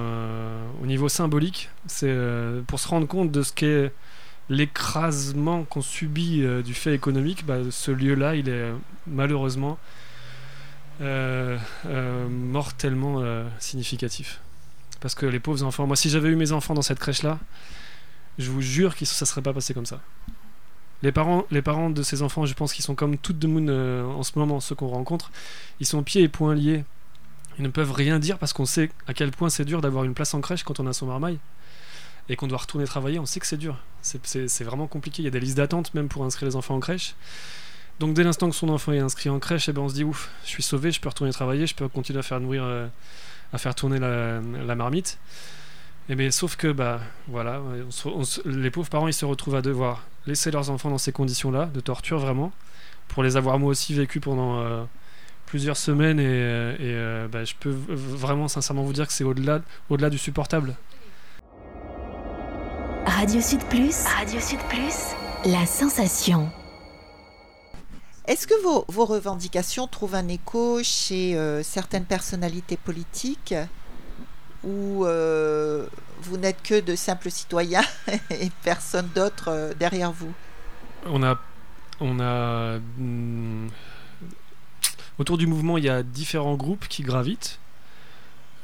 au 0.82 0.88
niveau 0.88 1.08
symbolique, 1.08 1.70
c'est 1.86 2.18
pour 2.66 2.80
se 2.80 2.88
rendre 2.88 3.08
compte 3.08 3.32
de 3.32 3.44
ce 3.44 3.54
qu'est 3.54 3.94
l'écrasement 4.50 5.64
qu'on 5.64 5.84
subit 5.84 6.44
du 6.66 6.74
fait 6.74 6.96
économique, 6.96 7.46
bah, 7.46 7.60
ce 7.70 7.92
lieu-là, 7.92 8.34
il 8.34 8.50
est 8.50 8.72
malheureusement 9.06 9.78
euh, 11.02 11.58
euh, 11.86 12.28
mortellement 12.28 13.22
euh, 13.22 13.48
significatif. 13.60 14.40
Parce 15.00 15.14
que 15.14 15.26
les 15.26 15.40
pauvres 15.40 15.64
enfants, 15.64 15.86
moi 15.86 15.96
si 15.96 16.10
j'avais 16.10 16.30
eu 16.30 16.36
mes 16.36 16.52
enfants 16.52 16.74
dans 16.74 16.82
cette 16.82 17.00
crèche-là, 17.00 17.40
je 18.38 18.50
vous 18.50 18.62
jure 18.62 18.96
que 18.96 19.06
ça 19.06 19.26
ne 19.26 19.28
serait 19.28 19.42
pas 19.42 19.54
passé 19.54 19.74
comme 19.74 19.86
ça. 19.86 20.02
Les 21.04 21.12
parents, 21.12 21.46
les 21.52 21.62
parents 21.62 21.92
de 21.92 22.02
ces 22.02 22.24
enfants, 22.24 22.48
je 22.48 22.54
pense 22.56 22.74
qu'ils 22.74 22.84
sont 22.84 22.96
comme 22.96 23.18
toutes 23.18 23.38
de 23.38 23.48
moon 23.48 23.68
en 24.18 24.24
ce 24.24 24.38
moment, 24.40 24.60
ceux 24.60 24.74
qu'on 24.74 24.88
rencontre, 24.88 25.32
ils 25.80 25.86
sont 25.86 26.02
pieds 26.02 26.24
et 26.24 26.28
poings 26.28 26.56
liés. 26.56 26.84
Ils 27.60 27.64
ne 27.64 27.70
peuvent 27.70 27.92
rien 27.92 28.18
dire 28.18 28.40
parce 28.40 28.54
qu'on 28.54 28.66
sait 28.66 28.90
à 29.08 29.14
quel 29.14 29.32
point 29.32 29.50
c'est 29.50 29.66
dur 29.66 29.82
d'avoir 29.82 30.04
une 30.04 30.16
place 30.16 30.34
en 30.34 30.42
crèche 30.42 30.64
quand 30.64 30.80
on 30.80 30.88
a 30.88 30.94
son 30.94 31.06
marmaille 31.06 31.40
et 32.30 32.36
qu'on 32.36 32.48
doit 32.48 32.58
retourner 32.58 32.86
travailler. 32.86 33.20
On 33.20 33.26
sait 33.26 33.40
que 33.40 33.48
c'est 33.48 33.58
dur. 33.58 33.78
C'est 34.02 34.64
vraiment 34.64 34.88
compliqué. 34.88 35.22
Il 35.22 35.26
y 35.26 35.28
a 35.28 35.32
des 35.32 35.40
listes 35.40 35.58
d'attente 35.58 35.94
même 35.94 36.08
pour 36.08 36.24
inscrire 36.24 36.50
les 36.50 36.56
enfants 36.56 36.76
en 36.76 36.80
crèche. 36.80 37.16
Donc 38.00 38.14
dès 38.14 38.24
l'instant 38.24 38.50
que 38.50 38.56
son 38.56 38.70
enfant 38.70 38.92
est 38.92 39.00
inscrit 39.00 39.30
en 39.30 39.40
crèche, 39.40 39.70
eh 39.70 39.74
ben 39.74 39.82
on 39.82 39.90
se 39.90 39.96
dit 39.96 40.04
ouf, 40.04 40.30
je 40.44 40.50
suis 40.50 40.64
sauvé, 40.64 40.92
je 40.92 41.02
peux 41.02 41.10
retourner 41.10 41.32
travailler, 41.32 41.66
je 41.66 41.74
peux 41.74 41.88
continuer 41.88 42.20
à 42.20 42.24
faire 42.24 42.40
nourrir, 42.40 42.64
euh, 42.64 42.88
à 43.54 43.58
faire 43.58 43.74
tourner 43.74 44.00
la, 44.00 44.76
marmite. 44.76 45.18
Et 46.10 46.14
eh 46.14 46.16
bien, 46.16 46.32
sauf 46.32 46.56
que 46.56 46.72
bah 46.72 47.02
voilà, 47.28 47.60
les 48.46 48.72
pauvres 48.72 48.90
parents 48.90 49.08
ils 49.08 49.14
se 49.14 49.26
retrouvent 49.26 49.56
à 49.56 49.62
devoir 49.62 50.04
laisser 50.26 50.52
leurs 50.52 50.70
enfants 50.70 50.90
dans 50.90 50.98
ces 50.98 51.12
conditions-là 51.12 51.66
de 51.66 51.80
torture 51.80 52.20
vraiment, 52.20 52.54
pour 53.08 53.24
les 53.24 53.36
avoir 53.36 53.58
moi 53.60 53.72
aussi 53.72 53.94
vécu 53.94 54.20
pendant 54.20 54.60
euh, 54.60 54.84
plusieurs 55.48 55.76
semaines 55.76 56.20
et, 56.20 56.24
euh, 56.28 57.28
bah, 57.28 57.44
je 57.44 57.56
peux 57.60 57.76
vraiment 57.90 58.48
sincèrement 58.48 58.84
vous 58.84 58.94
dire 58.94 59.08
que 59.08 59.14
c'est 59.14 59.24
au-delà, 59.24 59.62
au-delà 59.90 60.10
du 60.10 60.18
supportable. 60.18 60.76
Radio 63.06 63.42
Sud 63.42 63.64
Plus, 63.70 64.06
Radio 64.06 64.40
Sud 64.40 64.60
Plus, 64.70 65.16
la 65.46 65.66
sensation. 65.66 66.50
Est-ce 68.28 68.46
que 68.46 68.62
vos, 68.62 69.06
revendications 69.06 69.88
trouvent 69.88 70.16
un 70.16 70.28
écho 70.28 70.84
chez 70.84 71.38
euh, 71.38 71.64
certaines 71.64 72.04
personnalités 72.04 72.76
politiques 72.76 73.56
ou 74.66 75.06
euh, 75.06 75.88
vous 76.24 76.36
n'êtes 76.36 76.62
que 76.62 76.82
de 76.82 76.98
simples 76.98 77.32
citoyens 77.32 77.86
et 78.30 78.52
personne 78.64 79.08
d'autre 79.16 79.46
euh, 79.48 79.74
derrière 79.80 80.12
vous? 80.12 80.34
On 81.06 81.24
a, 81.24 81.40
on 82.02 82.20
a 82.20 82.80
hmm, 82.98 83.68
autour 85.20 85.38
du 85.38 85.48
mouvement, 85.48 85.78
il 85.78 85.86
y 85.86 85.90
a 85.90 86.04
différents 86.04 86.56
groupes 86.56 86.90
qui 86.90 87.04
gravitent. 87.04 87.60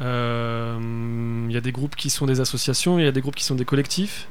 Il 0.02 1.52
y 1.52 1.58
a 1.58 1.62
des 1.62 1.72
groupes 1.72 1.96
qui 1.96 2.10
sont 2.10 2.26
des 2.26 2.42
associations, 2.42 3.00
il 3.00 3.06
y 3.06 3.08
a 3.08 3.14
des 3.14 3.22
groupes 3.22 3.36
qui 3.36 3.46
sont 3.46 3.56
des 3.56 3.64
collectifs. 3.64 4.28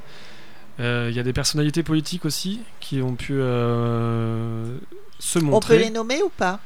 Il 0.79 1.11
y 1.11 1.19
a 1.19 1.23
des 1.23 1.33
personnalités 1.33 1.83
politiques 1.83 2.25
aussi 2.25 2.61
qui 2.79 3.01
ont 3.01 3.15
pu 3.15 3.33
se 3.33 5.39
montrer. 5.39 5.55
On 5.55 5.59
peut 5.59 5.83
les 5.83 5.91
nommer 5.91 6.21
ou 6.23 6.29
pas? 6.29 6.59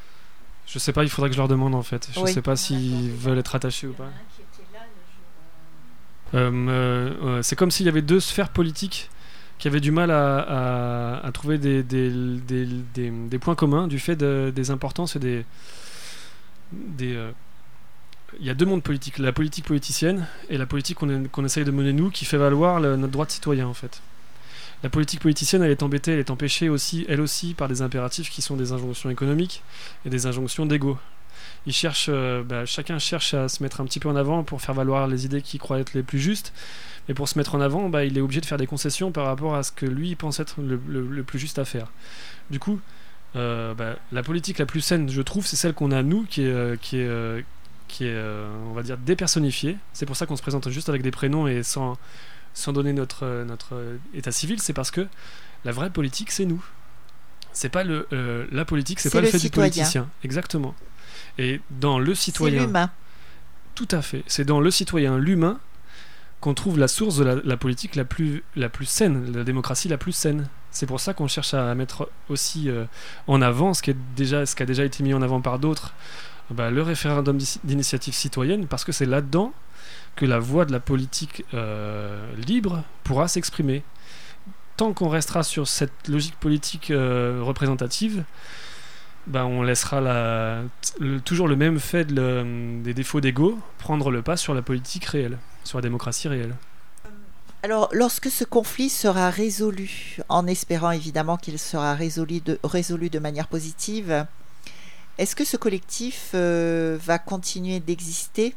Je 0.66 0.78
sais 0.78 0.92
pas, 0.92 1.02
il 1.02 1.08
faudrait 1.08 1.30
que 1.30 1.34
je 1.34 1.40
leur 1.40 1.48
demande 1.48 1.74
en 1.74 1.82
fait. 1.82 2.10
Je 2.14 2.20
ne 2.20 2.26
sais 2.26 2.42
pas 2.42 2.56
s'ils 2.56 3.10
veulent 3.10 3.38
être 3.38 3.54
attachés 3.54 3.86
ou 3.86 3.94
pas. 3.94 4.10
Euh, 6.34 6.50
euh, 6.68 7.42
c'est 7.42 7.56
comme 7.56 7.70
s'il 7.70 7.86
y 7.86 7.88
avait 7.88 8.02
deux 8.02 8.20
sphères 8.20 8.50
politiques 8.50 9.10
qui 9.58 9.66
avaient 9.66 9.80
du 9.80 9.90
mal 9.90 10.10
à, 10.10 11.30
trouver 11.32 11.58
des, 11.58 11.82
des, 11.82 13.38
points 13.40 13.54
communs 13.54 13.88
du 13.88 13.98
fait 13.98 14.16
des 14.16 14.70
importances 14.70 15.16
et 15.16 15.18
des. 15.18 15.44
des 16.72 17.16
euh, 17.16 17.30
il 18.38 18.46
y 18.46 18.50
a 18.50 18.54
deux 18.54 18.66
mondes 18.66 18.82
politiques, 18.82 19.18
la 19.18 19.32
politique 19.32 19.64
politicienne 19.64 20.26
et 20.50 20.58
la 20.58 20.66
politique 20.66 20.98
qu'on 20.98 21.44
essaye 21.44 21.64
de 21.64 21.70
mener 21.70 21.92
nous, 21.92 22.10
qui 22.10 22.24
fait 22.24 22.36
valoir 22.36 22.80
notre 22.80 23.12
droit 23.12 23.26
de 23.26 23.30
citoyen 23.30 23.66
en 23.66 23.74
fait 23.74 24.00
la 24.82 24.88
politique 24.88 25.20
politicienne, 25.20 25.62
elle 25.62 25.70
est 25.70 25.82
embêtée, 25.82 26.12
elle 26.12 26.18
est 26.18 26.30
empêchée 26.30 26.68
aussi, 26.68 27.04
elle 27.08 27.20
aussi, 27.20 27.54
par 27.54 27.68
des 27.68 27.82
impératifs 27.82 28.30
qui 28.30 28.42
sont 28.42 28.56
des 28.56 28.72
injonctions 28.72 29.10
économiques 29.10 29.62
et 30.04 30.10
des 30.10 30.26
injonctions 30.26 30.66
d'ego. 30.66 30.98
Ils 31.66 31.72
cherchent, 31.72 32.08
euh, 32.08 32.44
bah, 32.44 32.64
chacun 32.64 32.98
cherche 32.98 33.34
à 33.34 33.48
se 33.48 33.62
mettre 33.62 33.80
un 33.80 33.84
petit 33.84 33.98
peu 33.98 34.08
en 34.08 34.16
avant 34.16 34.44
pour 34.44 34.62
faire 34.62 34.74
valoir 34.74 35.08
les 35.08 35.24
idées 35.24 35.42
qu'il 35.42 35.58
croit 35.58 35.80
être 35.80 35.94
les 35.94 36.02
plus 36.02 36.20
justes. 36.20 36.52
Mais 37.08 37.14
pour 37.14 37.28
se 37.28 37.36
mettre 37.38 37.54
en 37.54 37.60
avant, 37.60 37.88
bah, 37.88 38.04
il 38.04 38.16
est 38.16 38.20
obligé 38.20 38.40
de 38.40 38.46
faire 38.46 38.58
des 38.58 38.66
concessions 38.66 39.10
par 39.10 39.26
rapport 39.26 39.56
à 39.56 39.62
ce 39.62 39.72
que 39.72 39.86
lui 39.86 40.14
pense 40.14 40.38
être 40.38 40.56
le, 40.60 41.22
plus 41.24 41.38
juste 41.38 41.58
à 41.58 41.64
faire. 41.64 41.88
Du 42.50 42.60
coup, 42.60 42.80
euh, 43.34 43.74
bah, 43.74 43.96
la 44.12 44.22
politique 44.22 44.58
la 44.58 44.66
plus 44.66 44.80
saine, 44.80 45.10
je 45.10 45.22
trouve, 45.22 45.44
c'est 45.46 45.56
celle 45.56 45.74
qu'on 45.74 45.90
a 45.90 46.02
nous, 46.02 46.24
qui 46.24 46.42
est, 46.42 46.52
euh, 46.52 46.76
qui 46.80 46.98
est, 46.98 47.44
qui 47.88 48.06
est 48.06 48.22
on 48.68 48.74
va 48.74 48.82
dire, 48.82 48.98
dépersonnifiée. 48.98 49.76
C'est 49.92 50.06
pour 50.06 50.16
ça 50.16 50.26
qu'on 50.26 50.36
se 50.36 50.42
présente 50.42 50.68
juste 50.70 50.88
avec 50.88 51.02
des 51.02 51.10
prénoms 51.10 51.46
et 51.48 51.62
sans, 51.62 51.96
sans 52.58 52.72
donner 52.72 52.92
notre, 52.92 53.24
euh, 53.24 53.44
notre 53.44 53.74
euh, 53.74 53.96
état 54.14 54.32
civil, 54.32 54.60
c'est 54.60 54.72
parce 54.72 54.90
que 54.90 55.06
la 55.64 55.72
vraie 55.72 55.90
politique, 55.90 56.30
c'est 56.30 56.44
nous. 56.44 56.64
C'est 57.52 57.68
pas 57.68 57.84
le, 57.84 58.06
euh, 58.12 58.46
la 58.52 58.64
politique, 58.64 59.00
c'est 59.00 59.10
pas 59.10 59.20
le, 59.20 59.28
fait 59.28 59.38
du 59.38 59.50
politicien. 59.50 60.08
Exactement. 60.22 60.74
Et 61.38 61.60
dans 61.70 61.98
le 61.98 62.14
citoyen. 62.14 62.62
l'humain. 62.62 62.90
Tout 63.74 63.88
à 63.90 64.02
fait. 64.02 64.24
C'est 64.26 64.44
dans 64.44 64.60
le 64.60 64.70
citoyen, 64.70 65.18
l'humain, 65.18 65.60
qu'on 66.40 66.54
trouve 66.54 66.78
la 66.78 66.88
source 66.88 67.16
de 67.16 67.24
la, 67.24 67.56
politique 67.56 67.96
la 67.96 68.04
plus, 68.04 68.42
la 68.54 68.68
plus 68.68 68.86
saine, 68.86 69.32
la 69.32 69.44
démocratie 69.44 69.88
la 69.88 69.98
plus 69.98 70.12
saine. 70.12 70.48
C'est 70.70 70.86
pour 70.86 71.00
ça 71.00 71.14
qu'on 71.14 71.26
cherche 71.26 71.54
à 71.54 71.74
mettre 71.74 72.10
aussi 72.28 72.70
en 73.26 73.42
avant 73.42 73.74
ce 73.74 73.82
qui, 73.82 73.90
est 73.90 73.96
déjà, 74.16 74.46
ce 74.46 74.54
qui 74.54 74.62
a 74.62 74.66
déjà 74.66 74.84
été 74.84 75.02
mis 75.02 75.14
en 75.14 75.22
avant 75.22 75.40
par 75.40 75.58
d'autres, 75.58 75.94
bah, 76.50 76.70
le 76.70 76.82
référendum 76.82 77.38
d'initiative 77.64 78.14
citoyenne, 78.14 78.66
parce 78.66 78.84
que 78.84 78.92
c'est 78.92 79.06
là-dedans 79.06 79.52
que 80.16 80.26
la 80.26 80.38
voix 80.38 80.64
de 80.64 80.72
la 80.72 80.80
politique 80.80 81.44
euh, 81.54 82.34
libre 82.36 82.82
pourra 83.04 83.28
s'exprimer. 83.28 83.82
Tant 84.76 84.92
qu'on 84.92 85.08
restera 85.08 85.42
sur 85.42 85.68
cette 85.68 86.08
logique 86.08 86.36
politique 86.38 86.90
euh, 86.90 87.40
représentative, 87.42 88.24
ben 89.26 89.44
on 89.44 89.62
laissera 89.62 90.00
la, 90.00 90.62
toujours 91.24 91.48
le 91.48 91.56
même 91.56 91.78
fait 91.78 92.06
des 92.06 92.94
défauts 92.94 93.20
d'ego 93.20 93.58
prendre 93.78 94.10
le 94.10 94.22
pas 94.22 94.36
sur 94.36 94.54
la 94.54 94.62
politique 94.62 95.04
réelle, 95.04 95.38
sur 95.64 95.78
la 95.78 95.82
démocratie 95.82 96.28
réelle. 96.28 96.54
Alors, 97.62 97.88
lorsque 97.92 98.30
ce 98.30 98.44
conflit 98.44 98.88
sera 98.88 99.30
résolu, 99.30 100.18
en 100.28 100.46
espérant 100.46 100.92
évidemment 100.92 101.36
qu'il 101.36 101.58
sera 101.58 101.94
résolu 101.94 102.40
résolu 102.62 103.10
de 103.10 103.18
manière 103.18 103.48
positive, 103.48 104.26
est-ce 105.18 105.34
que 105.34 105.44
ce 105.44 105.56
collectif 105.56 106.30
euh, 106.34 106.96
va 107.00 107.18
continuer 107.18 107.80
d'exister 107.80 108.54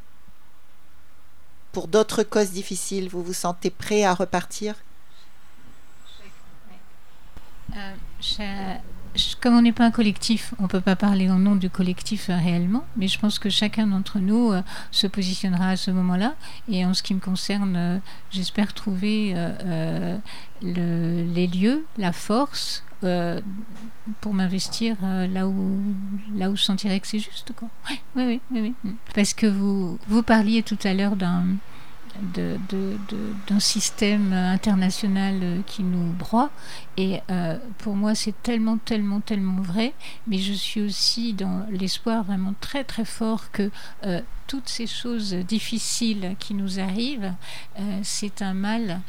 pour 1.72 1.88
d'autres 1.88 2.24
causes 2.24 2.52
difficiles, 2.52 3.10
vous 3.10 3.24
vous 3.24 3.34
sentez 3.34 3.70
prêt 3.70 4.04
à 4.04 4.14
repartir? 4.14 4.76
Euh, 7.76 7.96
comme 9.42 9.56
on 9.56 9.62
n'est 9.62 9.72
pas 9.72 9.86
un 9.86 9.92
collectif, 9.92 10.54
on 10.60 10.64
ne 10.64 10.68
peut 10.68 10.82
pas 10.82 10.96
parler 10.96 11.30
au 11.30 11.36
nom 11.36 11.56
du 11.56 11.70
collectif 11.70 12.30
euh, 12.30 12.38
réellement, 12.38 12.86
mais 12.96 13.08
je 13.08 13.20
pense 13.20 13.40
que 13.40 13.50
chacun 13.50 13.88
d'entre 13.88 14.20
nous 14.20 14.52
euh, 14.52 14.62
se 14.92 15.08
positionnera 15.08 15.70
à 15.70 15.76
ce 15.76 15.92
moment-là. 15.92 16.36
Et 16.70 16.86
en 16.86 16.94
ce 16.94 17.04
qui 17.04 17.14
me 17.14 17.20
concerne, 17.20 18.02
j'espère 18.32 18.74
trouver 18.74 19.36
les 20.62 21.48
lieux, 21.48 21.86
la 21.98 22.12
force 22.12 22.84
pour 24.22 24.34
m'investir 24.34 24.96
là 25.02 25.48
où 25.48 25.82
là 26.36 26.50
où 26.50 26.56
je 26.56 26.64
sentirais 26.64 27.00
que 27.00 27.08
c'est 27.08 27.20
juste. 27.20 27.52
Quoi. 27.56 27.68
Oui, 28.16 28.40
oui, 28.52 28.74
oui, 28.84 28.94
Parce 29.16 29.34
que 29.34 29.48
vous, 29.48 29.98
vous 30.08 30.24
parliez 30.24 30.64
tout 30.64 30.80
à 30.84 30.94
l'heure 30.94 31.16
d'un 31.16 31.46
d'un 33.48 33.60
système 33.60 34.34
international 34.34 35.62
qui 35.66 35.84
nous 35.84 36.12
broie. 36.14 36.50
Et 37.02 37.20
euh, 37.32 37.58
pour 37.80 37.96
moi, 37.96 38.14
c'est 38.14 38.44
tellement, 38.44 38.78
tellement, 38.78 39.22
tellement 39.22 39.60
vrai. 39.60 39.96
Mais 40.28 40.38
je 40.38 40.54
suis 40.54 40.82
aussi 40.82 41.34
dans 41.34 41.66
l'espoir 41.72 42.24
vraiment 42.24 42.54
très, 42.62 42.84
très 42.84 43.06
fort 43.06 43.50
que 43.52 43.72
euh, 44.06 44.22
toutes 44.46 44.70
ces 44.70 44.86
choses 44.86 45.34
difficiles 45.34 46.36
qui 46.38 46.54
nous 46.54 46.80
arrivent, 46.80 47.34
euh, 47.80 48.00
c'est 48.04 48.44
un 48.44 48.54
mal. 48.54 49.02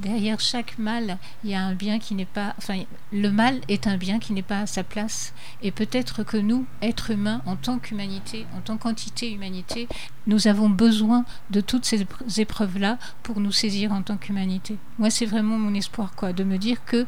derrière 0.00 0.40
chaque 0.40 0.78
mal, 0.78 1.18
il 1.44 1.50
y 1.50 1.54
a 1.54 1.62
un 1.62 1.74
bien 1.74 2.00
qui 2.00 2.16
n'est 2.16 2.24
pas. 2.24 2.54
Enfin, 2.58 2.82
le 3.12 3.30
mal 3.30 3.60
est 3.68 3.86
un 3.86 3.98
bien 3.98 4.18
qui 4.18 4.32
n'est 4.32 4.42
pas 4.42 4.62
à 4.62 4.66
sa 4.66 4.82
place. 4.82 5.32
Et 5.62 5.70
peut-être 5.70 6.24
que 6.24 6.38
nous, 6.38 6.66
êtres 6.80 7.10
humains, 7.10 7.40
en 7.46 7.54
tant 7.54 7.78
qu'humanité, 7.78 8.46
en 8.56 8.62
tant 8.62 8.78
qu'entité 8.78 9.30
humanité, 9.30 9.86
nous 10.26 10.48
avons 10.48 10.70
besoin 10.70 11.24
de 11.50 11.60
toutes 11.60 11.84
ces 11.84 12.06
épreuves-là 12.38 12.98
pour 13.22 13.40
nous 13.40 13.52
saisir 13.52 13.92
en 13.92 14.02
tant 14.02 14.16
qu'humanité. 14.16 14.76
Moi, 14.98 15.10
c'est 15.10 15.26
vraiment 15.26 15.58
mon 15.58 15.74
espoir, 15.74 16.14
quoi, 16.14 16.32
de 16.32 16.44
me 16.44 16.58
dire 16.58 16.84
que 16.84 17.06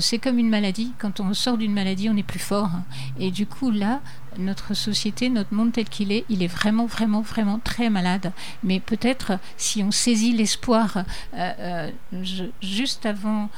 c'est 0.00 0.18
comme 0.18 0.38
une 0.38 0.48
maladie. 0.48 0.92
Quand 0.98 1.20
on 1.20 1.34
sort 1.34 1.58
d'une 1.58 1.72
maladie, 1.72 2.08
on 2.08 2.16
est 2.16 2.22
plus 2.22 2.38
fort. 2.38 2.70
Et 3.18 3.30
du 3.30 3.46
coup, 3.46 3.70
là, 3.70 4.00
notre 4.38 4.74
société, 4.74 5.28
notre 5.28 5.54
monde 5.54 5.72
tel 5.72 5.88
qu'il 5.88 6.12
est, 6.12 6.24
il 6.28 6.42
est 6.42 6.48
vraiment, 6.48 6.86
vraiment, 6.86 7.20
vraiment 7.20 7.58
très 7.58 7.90
malade. 7.90 8.32
Mais 8.62 8.80
peut-être 8.80 9.38
si 9.56 9.82
on 9.82 9.90
saisit 9.90 10.32
l'espoir 10.32 11.04
euh, 11.34 11.90
juste 12.62 13.06
avant 13.06 13.50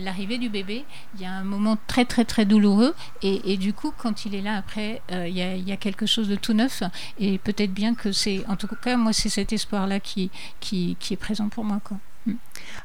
l'arrivée 0.00 0.38
du 0.38 0.48
bébé, 0.48 0.84
il 1.14 1.22
y 1.22 1.26
a 1.26 1.32
un 1.32 1.44
moment 1.44 1.76
très, 1.86 2.04
très, 2.04 2.24
très 2.24 2.44
douloureux. 2.44 2.94
Et, 3.22 3.56
du 3.56 3.72
coup, 3.72 3.92
quand 3.96 4.24
il 4.24 4.34
est 4.34 4.42
là 4.42 4.56
après, 4.56 5.02
il 5.10 5.36
y, 5.36 5.72
a, 5.72 5.76
quelque 5.76 6.06
chose 6.06 6.28
de 6.28 6.36
tout 6.36 6.52
neuf. 6.52 6.82
Et 7.18 7.38
peut-être 7.38 7.72
bien 7.72 7.94
que 7.94 8.12
c'est, 8.12 8.44
en 8.48 8.56
tout 8.56 8.68
cas, 8.68 8.96
moi, 8.96 9.12
c'est 9.12 9.28
cet 9.28 9.52
espoir-là 9.52 10.00
qui, 10.00 10.30
qui, 10.60 10.96
est 11.10 11.16
présent 11.16 11.48
pour 11.48 11.64
moi. 11.64 11.80
Mm. 12.28 12.36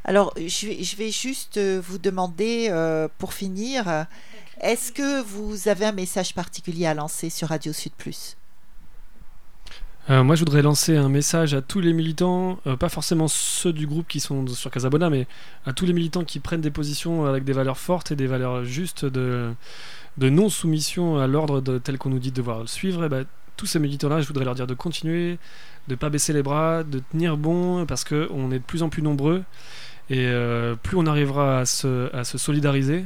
Alors, 0.05 0.33
je 0.37 0.67
vais, 0.67 0.83
je 0.83 0.95
vais 0.97 1.11
juste 1.11 1.57
euh, 1.57 1.81
vous 1.83 1.97
demander, 1.97 2.67
euh, 2.69 3.07
pour 3.17 3.33
finir, 3.33 4.05
est-ce 4.61 4.91
que 4.91 5.21
vous 5.21 5.67
avez 5.67 5.85
un 5.85 5.91
message 5.91 6.33
particulier 6.33 6.85
à 6.85 6.93
lancer 6.93 7.29
sur 7.29 7.49
Radio 7.49 7.73
Sud 7.73 7.93
Plus? 7.93 8.37
Euh, 10.09 10.23
moi, 10.23 10.35
je 10.35 10.41
voudrais 10.41 10.61
lancer 10.61 10.97
un 10.97 11.07
message 11.07 11.53
à 11.53 11.61
tous 11.61 11.79
les 11.79 11.93
militants, 11.93 12.59
pas 12.77 12.89
forcément 12.89 13.29
ceux 13.29 13.71
du 13.71 13.87
groupe 13.87 14.07
qui 14.09 14.19
sont 14.19 14.45
sur 14.47 14.69
Casabona, 14.69 15.09
mais 15.09 15.27
à 15.65 15.71
tous 15.71 15.85
les 15.85 15.93
militants 15.93 16.25
qui 16.25 16.41
prennent 16.41 16.59
des 16.59 16.71
positions 16.71 17.25
avec 17.25 17.45
des 17.45 17.53
valeurs 17.53 17.77
fortes 17.77 18.11
et 18.11 18.17
des 18.17 18.27
valeurs 18.27 18.65
justes 18.65 19.05
de, 19.05 19.53
de 20.17 20.29
non-soumission 20.29 21.19
à 21.19 21.27
l'ordre 21.27 21.61
tel 21.79 21.97
qu'on 21.97 22.09
nous 22.09 22.19
dit 22.19 22.31
de 22.31 22.35
devoir 22.35 22.67
suivre. 22.67 23.05
Et 23.05 23.09
bah, 23.09 23.23
tous 23.55 23.65
ces 23.65 23.79
militants-là, 23.79 24.19
je 24.19 24.27
voudrais 24.27 24.43
leur 24.43 24.55
dire 24.55 24.67
de 24.67 24.73
continuer, 24.73 25.37
de 25.87 25.95
pas 25.95 26.09
baisser 26.09 26.33
les 26.33 26.43
bras, 26.43 26.83
de 26.83 26.99
tenir 27.11 27.37
bon, 27.37 27.85
parce 27.85 28.03
qu'on 28.03 28.51
est 28.51 28.59
de 28.59 28.63
plus 28.63 28.83
en 28.83 28.89
plus 28.89 29.01
nombreux. 29.01 29.43
Et 30.09 30.27
euh, 30.27 30.75
plus 30.75 30.97
on 30.97 31.05
arrivera 31.05 31.59
à 31.59 31.65
se, 31.65 32.09
solidariser, 32.23 33.05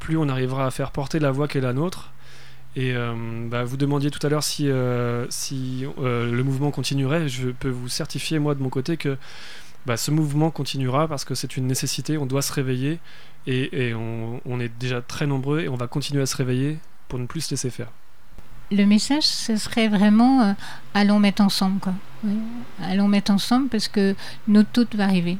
plus 0.00 0.16
on 0.16 0.28
arrivera 0.28 0.66
à 0.66 0.70
faire 0.70 0.90
porter 0.90 1.18
la 1.18 1.30
voix 1.30 1.48
qui 1.48 1.58
est 1.58 1.60
la 1.60 1.72
nôtre. 1.72 2.12
Et 2.76 2.94
euh, 2.94 3.14
bah, 3.48 3.62
vous 3.62 3.76
demandiez 3.76 4.10
tout 4.10 4.24
à 4.26 4.28
l'heure 4.28 4.42
si, 4.42 4.66
euh, 4.68 5.26
le 5.96 6.42
mouvement 6.42 6.70
continuerait. 6.70 7.28
Je 7.28 7.50
peux 7.50 7.68
vous 7.68 7.88
certifier, 7.88 8.38
moi, 8.38 8.54
de 8.54 8.62
mon 8.62 8.68
côté, 8.68 8.96
que 8.96 9.16
bah, 9.86 9.96
ce 9.96 10.10
mouvement 10.10 10.50
continuera 10.50 11.06
parce 11.06 11.24
que 11.24 11.34
c'est 11.34 11.56
une 11.56 11.66
nécessité. 11.66 12.18
On 12.18 12.26
doit 12.26 12.42
se 12.42 12.52
réveiller. 12.52 12.98
Et, 13.46 13.94
on, 13.94 14.60
est 14.60 14.72
déjà 14.78 15.02
très 15.02 15.26
nombreux 15.26 15.60
et 15.60 15.68
on 15.68 15.76
va 15.76 15.86
continuer 15.86 16.22
à 16.22 16.26
se 16.26 16.36
réveiller 16.36 16.78
pour 17.08 17.18
ne 17.18 17.26
plus 17.26 17.42
se 17.42 17.50
laisser 17.50 17.70
faire 17.70 17.90
le 18.70 18.84
message, 18.84 19.24
ce 19.24 19.56
serait 19.56 19.88
vraiment 19.88 20.42
euh, 20.42 20.52
allons 20.94 21.18
mettre 21.18 21.42
ensemble. 21.42 21.80
Quoi. 21.80 21.94
Allons 22.82 23.08
mettre 23.08 23.30
ensemble 23.30 23.68
parce 23.68 23.88
que 23.88 24.14
notre 24.48 24.70
tout 24.70 24.96
va 24.96 25.04
arriver. 25.04 25.38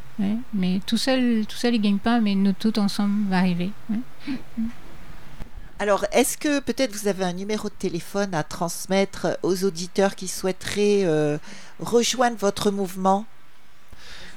Mais 0.52 0.80
tout 0.86 0.96
seul, 0.96 1.46
tout 1.46 1.56
seul, 1.56 1.74
il 1.74 1.78
ne 1.78 1.84
gagne 1.84 1.98
pas, 1.98 2.20
mais 2.20 2.34
notre 2.34 2.58
tout 2.58 2.78
ensemble 2.78 3.28
va 3.28 3.38
arriver. 3.38 3.70
Alors, 5.78 6.04
est-ce 6.12 6.38
que 6.38 6.60
peut-être 6.60 6.94
vous 6.94 7.08
avez 7.08 7.24
un 7.24 7.32
numéro 7.32 7.68
de 7.68 7.74
téléphone 7.74 8.34
à 8.34 8.42
transmettre 8.42 9.38
aux 9.42 9.64
auditeurs 9.64 10.14
qui 10.14 10.28
souhaiteraient 10.28 11.02
euh, 11.04 11.38
rejoindre 11.80 12.36
votre 12.36 12.70
mouvement? 12.70 13.26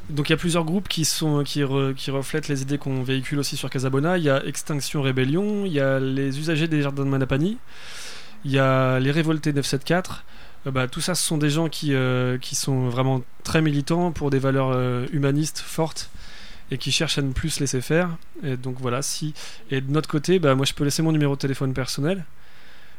Donc 0.09 0.29
il 0.29 0.31
y 0.31 0.35
a 0.35 0.37
plusieurs 0.37 0.63
groupes 0.63 0.87
qui, 0.87 1.03
sont, 1.03 1.43
qui, 1.43 1.61
qui 1.97 2.11
reflètent 2.11 2.47
les 2.47 2.61
idées 2.61 2.77
qu'on 2.77 3.03
véhicule 3.03 3.39
aussi 3.39 3.57
sur 3.57 3.69
Casabona. 3.69 4.17
Il 4.17 4.23
y 4.23 4.29
a 4.29 4.43
Extinction 4.45 5.01
Rébellion, 5.01 5.65
il 5.65 5.73
y 5.73 5.81
a 5.81 5.99
les 5.99 6.39
usagers 6.39 6.69
des 6.69 6.81
jardins 6.81 7.03
de 7.03 7.09
Manapani, 7.09 7.57
il 8.45 8.51
y 8.51 8.59
a 8.59 8.99
les 8.99 9.11
révoltés 9.11 9.53
974. 9.53 10.23
Euh, 10.67 10.71
bah, 10.71 10.87
tout 10.87 11.01
ça, 11.01 11.15
ce 11.15 11.23
sont 11.23 11.37
des 11.37 11.49
gens 11.49 11.69
qui, 11.69 11.93
euh, 11.93 12.37
qui 12.37 12.55
sont 12.55 12.89
vraiment 12.89 13.21
très 13.43 13.61
militants 13.61 14.11
pour 14.11 14.29
des 14.29 14.39
valeurs 14.39 14.71
euh, 14.73 15.05
humanistes 15.11 15.59
fortes 15.59 16.09
et 16.71 16.77
qui 16.77 16.91
cherchent 16.91 17.17
à 17.17 17.21
ne 17.21 17.31
plus 17.31 17.49
se 17.49 17.59
laisser 17.59 17.81
faire. 17.81 18.09
Et 18.43 18.57
donc 18.57 18.77
voilà, 18.79 19.01
si. 19.01 19.33
Et 19.71 19.81
de 19.81 19.91
notre 19.91 20.09
côté, 20.09 20.39
bah, 20.39 20.55
moi 20.55 20.65
je 20.65 20.73
peux 20.73 20.83
laisser 20.83 21.01
mon 21.01 21.11
numéro 21.11 21.35
de 21.35 21.39
téléphone 21.39 21.73
personnel. 21.73 22.25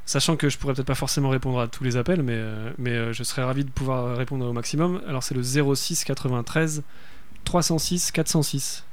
Sachant 0.06 0.36
que 0.36 0.48
je 0.48 0.56
pourrais 0.56 0.72
peut-être 0.72 0.86
pas 0.86 0.94
forcément 0.94 1.28
répondre 1.28 1.60
à 1.60 1.68
tous 1.68 1.84
les 1.84 1.98
appels, 1.98 2.22
mais, 2.22 2.40
mais 2.78 3.12
je 3.12 3.22
serais 3.22 3.44
ravi 3.44 3.62
de 3.66 3.70
pouvoir 3.70 4.16
répondre 4.16 4.46
au 4.46 4.54
maximum. 4.54 5.02
Alors 5.06 5.22
c'est 5.22 5.34
le 5.34 5.42
06 5.42 6.04
93 6.04 6.82
306 7.44 8.10
406. 8.12 8.84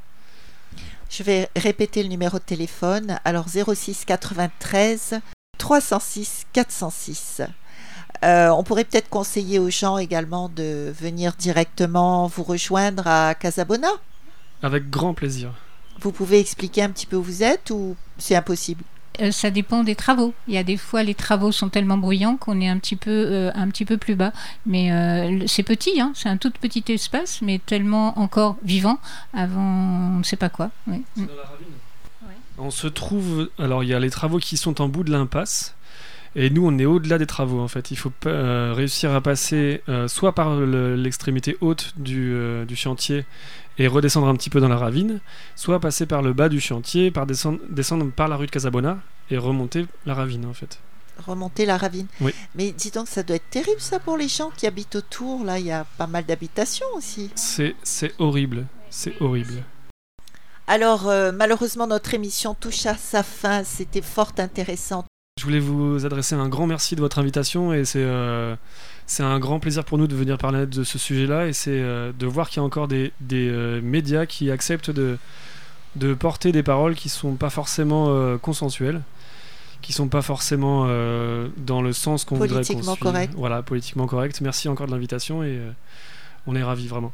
Je 1.09 1.23
vais 1.23 1.49
répéter 1.55 2.03
le 2.03 2.09
numéro 2.09 2.37
de 2.37 2.43
téléphone. 2.43 3.17
Alors 3.23 3.45
06 3.47 4.03
93 4.03 5.21
306 5.65 6.45
406. 6.53 7.41
Euh, 8.23 8.49
on 8.49 8.63
pourrait 8.63 8.83
peut-être 8.83 9.09
conseiller 9.09 9.57
aux 9.57 9.71
gens 9.71 9.97
également 9.97 10.47
de 10.47 10.93
venir 10.95 11.33
directement 11.39 12.27
vous 12.27 12.43
rejoindre 12.43 13.07
à 13.07 13.33
Casabona. 13.33 13.87
Avec 14.61 14.91
grand 14.91 15.15
plaisir. 15.15 15.55
Vous 15.99 16.11
pouvez 16.11 16.39
expliquer 16.39 16.83
un 16.83 16.91
petit 16.91 17.07
peu 17.07 17.15
où 17.15 17.23
vous 17.23 17.41
êtes 17.41 17.71
ou 17.71 17.95
c'est 18.19 18.35
impossible? 18.35 18.83
Euh, 19.21 19.31
ça 19.31 19.49
dépend 19.49 19.83
des 19.83 19.95
travaux. 19.95 20.35
Il 20.47 20.53
y 20.53 20.59
a 20.59 20.63
des 20.63 20.77
fois 20.77 21.01
les 21.01 21.15
travaux 21.15 21.51
sont 21.51 21.69
tellement 21.69 21.97
bruyants 21.97 22.37
qu'on 22.37 22.61
est 22.61 22.69
un 22.69 22.77
petit 22.77 22.95
peu 22.95 23.09
euh, 23.09 23.51
un 23.55 23.67
petit 23.69 23.85
peu 23.85 23.97
plus 23.97 24.13
bas. 24.13 24.33
Mais 24.67 24.91
euh, 24.91 25.47
c'est 25.47 25.63
petit, 25.63 25.99
hein, 25.99 26.11
c'est 26.13 26.29
un 26.29 26.37
tout 26.37 26.51
petit 26.51 26.83
espace, 26.89 27.41
mais 27.41 27.57
tellement 27.57 28.19
encore 28.19 28.57
vivant 28.61 28.99
avant 29.33 29.63
on 29.63 30.17
ne 30.19 30.23
sait 30.23 30.35
pas 30.35 30.49
quoi. 30.49 30.69
Oui. 30.85 31.03
Dans 31.17 31.23
la 31.23 31.49
ravine. 31.49 31.73
On 32.57 32.71
se 32.71 32.87
trouve. 32.87 33.49
Alors 33.59 33.83
il 33.83 33.89
y 33.89 33.93
a 33.93 33.99
les 33.99 34.09
travaux 34.09 34.37
qui 34.39 34.57
sont 34.57 34.81
en 34.81 34.87
bout 34.89 35.03
de 35.03 35.11
l'impasse. 35.11 35.75
Et 36.37 36.49
nous, 36.49 36.67
on 36.67 36.77
est 36.77 36.85
au-delà 36.85 37.17
des 37.17 37.25
travaux, 37.25 37.61
en 37.61 37.69
fait. 37.69 37.91
Il 37.91 37.95
faut 37.95 38.11
euh, 38.25 38.73
réussir 38.75 39.15
à 39.15 39.21
passer 39.21 39.81
euh, 39.87 40.09
soit 40.09 40.33
par 40.35 40.57
le- 40.57 40.97
l'extrémité 40.97 41.55
haute 41.61 41.93
du, 41.95 42.33
euh, 42.33 42.65
du 42.65 42.75
chantier 42.75 43.25
et 43.77 43.87
redescendre 43.87 44.27
un 44.27 44.35
petit 44.35 44.49
peu 44.49 44.59
dans 44.59 44.67
la 44.67 44.75
ravine, 44.75 45.21
soit 45.55 45.79
passer 45.79 46.05
par 46.05 46.21
le 46.21 46.33
bas 46.33 46.49
du 46.49 46.59
chantier, 46.59 47.09
par 47.09 47.25
descendre, 47.25 47.59
descendre 47.69 48.11
par 48.11 48.27
la 48.27 48.35
rue 48.35 48.47
de 48.47 48.51
Casabona 48.51 48.97
et 49.31 49.37
remonter 49.37 49.85
la 50.05 50.13
ravine, 50.13 50.45
en 50.45 50.53
fait. 50.53 50.79
Remonter 51.25 51.65
la 51.65 51.77
ravine. 51.77 52.07
Oui. 52.19 52.33
Mais 52.53 52.73
dis 52.73 52.91
donc, 52.91 53.07
ça 53.07 53.23
doit 53.23 53.37
être 53.37 53.49
terrible 53.49 53.79
ça 53.79 53.99
pour 53.99 54.17
les 54.17 54.27
gens 54.27 54.51
qui 54.57 54.67
habitent 54.67 54.97
autour. 54.97 55.45
Là, 55.45 55.57
il 55.59 55.67
y 55.67 55.71
a 55.71 55.85
pas 55.97 56.07
mal 56.07 56.25
d'habitations 56.25 56.87
aussi. 56.97 57.29
C'est 57.35 57.75
horrible. 58.19 58.65
C'est 58.89 59.13
horrible. 59.21 59.63
Alors, 60.67 61.07
euh, 61.07 61.31
malheureusement, 61.31 61.87
notre 61.87 62.13
émission 62.13 62.55
touche 62.55 62.85
à 62.85 62.95
sa 62.95 63.23
fin. 63.23 63.63
C'était 63.63 64.01
fort 64.01 64.31
intéressant. 64.37 65.05
Je 65.39 65.43
voulais 65.43 65.59
vous 65.59 66.05
adresser 66.05 66.33
un 66.35 66.47
grand 66.47 66.65
merci 66.65 66.95
de 66.95 67.01
votre 67.01 67.19
invitation 67.19 67.73
et 67.73 67.83
c'est 67.83 67.99
euh, 68.01 68.55
c'est 69.05 69.21
un 69.21 69.37
grand 69.37 69.59
plaisir 69.59 69.83
pour 69.83 69.97
nous 69.97 70.07
de 70.07 70.15
venir 70.15 70.37
parler 70.37 70.65
de 70.65 70.83
ce 70.85 70.97
sujet-là 70.97 71.47
et 71.47 71.53
c'est 71.53 71.71
euh, 71.71 72.13
de 72.17 72.25
voir 72.25 72.49
qu'il 72.49 72.61
y 72.61 72.63
a 72.63 72.63
encore 72.63 72.87
des, 72.87 73.11
des 73.19 73.51
médias 73.83 74.25
qui 74.25 74.49
acceptent 74.49 74.91
de, 74.91 75.17
de 75.97 76.13
porter 76.13 76.53
des 76.53 76.63
paroles 76.63 76.95
qui 76.95 77.09
sont 77.09 77.35
pas 77.35 77.49
forcément 77.49 78.37
consensuelles, 78.37 79.01
qui 79.81 79.93
sont 79.93 80.07
pas 80.07 80.23
forcément 80.23 80.85
euh, 80.87 81.47
dans 81.57 81.81
le 81.81 81.93
sens 81.93 82.25
qu'on 82.25 82.35
voudrait 82.37 82.61
qu'on 82.63 82.73
Politiquement 82.73 82.93
suive. 82.93 83.03
correct. 83.03 83.33
Voilà, 83.37 83.61
politiquement 83.61 84.07
correct. 84.07 84.41
Merci 84.41 84.67
encore 84.67 84.87
de 84.87 84.91
l'invitation 84.91 85.43
et 85.43 85.57
euh, 85.59 85.71
on 86.47 86.55
est 86.55 86.63
ravis 86.63 86.87
vraiment. 86.87 87.13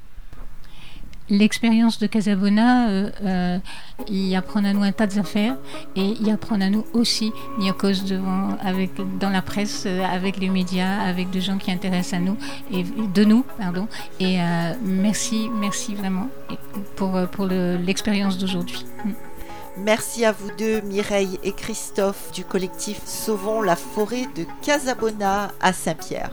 L'expérience 1.31 1.97
de 1.97 2.07
Casabona, 2.07 2.89
euh, 2.89 3.09
euh, 3.23 3.57
apprend 4.35 4.63
à 4.65 4.73
nous 4.73 4.83
un 4.83 4.91
tas 4.91 5.07
d'affaires 5.07 5.55
et 5.95 6.13
il 6.19 6.29
apprend 6.29 6.59
à 6.59 6.69
nous 6.69 6.85
aussi, 6.93 7.31
cause 7.73 8.03
devant, 8.03 8.57
avec, 8.61 8.91
dans 9.17 9.29
la 9.29 9.41
presse, 9.41 9.85
euh, 9.85 10.03
avec 10.03 10.37
les 10.37 10.49
médias, 10.49 10.99
avec 11.01 11.29
des 11.29 11.39
gens 11.39 11.57
qui 11.57 11.71
intéressent 11.71 12.19
à 12.19 12.19
nous 12.19 12.35
et 12.71 12.83
de 12.83 13.23
nous, 13.23 13.45
pardon. 13.57 13.87
Et 14.19 14.41
euh, 14.41 14.73
merci, 14.83 15.49
merci 15.57 15.95
vraiment 15.95 16.27
pour, 16.97 17.15
euh, 17.15 17.25
pour 17.27 17.45
le- 17.45 17.77
l'expérience 17.77 18.37
d'aujourd'hui. 18.37 18.85
Mm. 19.05 19.11
Merci 19.77 20.25
à 20.25 20.33
vous 20.33 20.49
deux, 20.59 20.81
Mireille 20.81 21.39
et 21.43 21.53
Christophe, 21.53 22.33
du 22.33 22.43
collectif 22.43 22.99
Sauvons 23.05 23.61
la 23.61 23.77
forêt 23.77 24.27
de 24.35 24.45
Casabona 24.61 25.51
à 25.61 25.71
Saint-Pierre. 25.71 26.31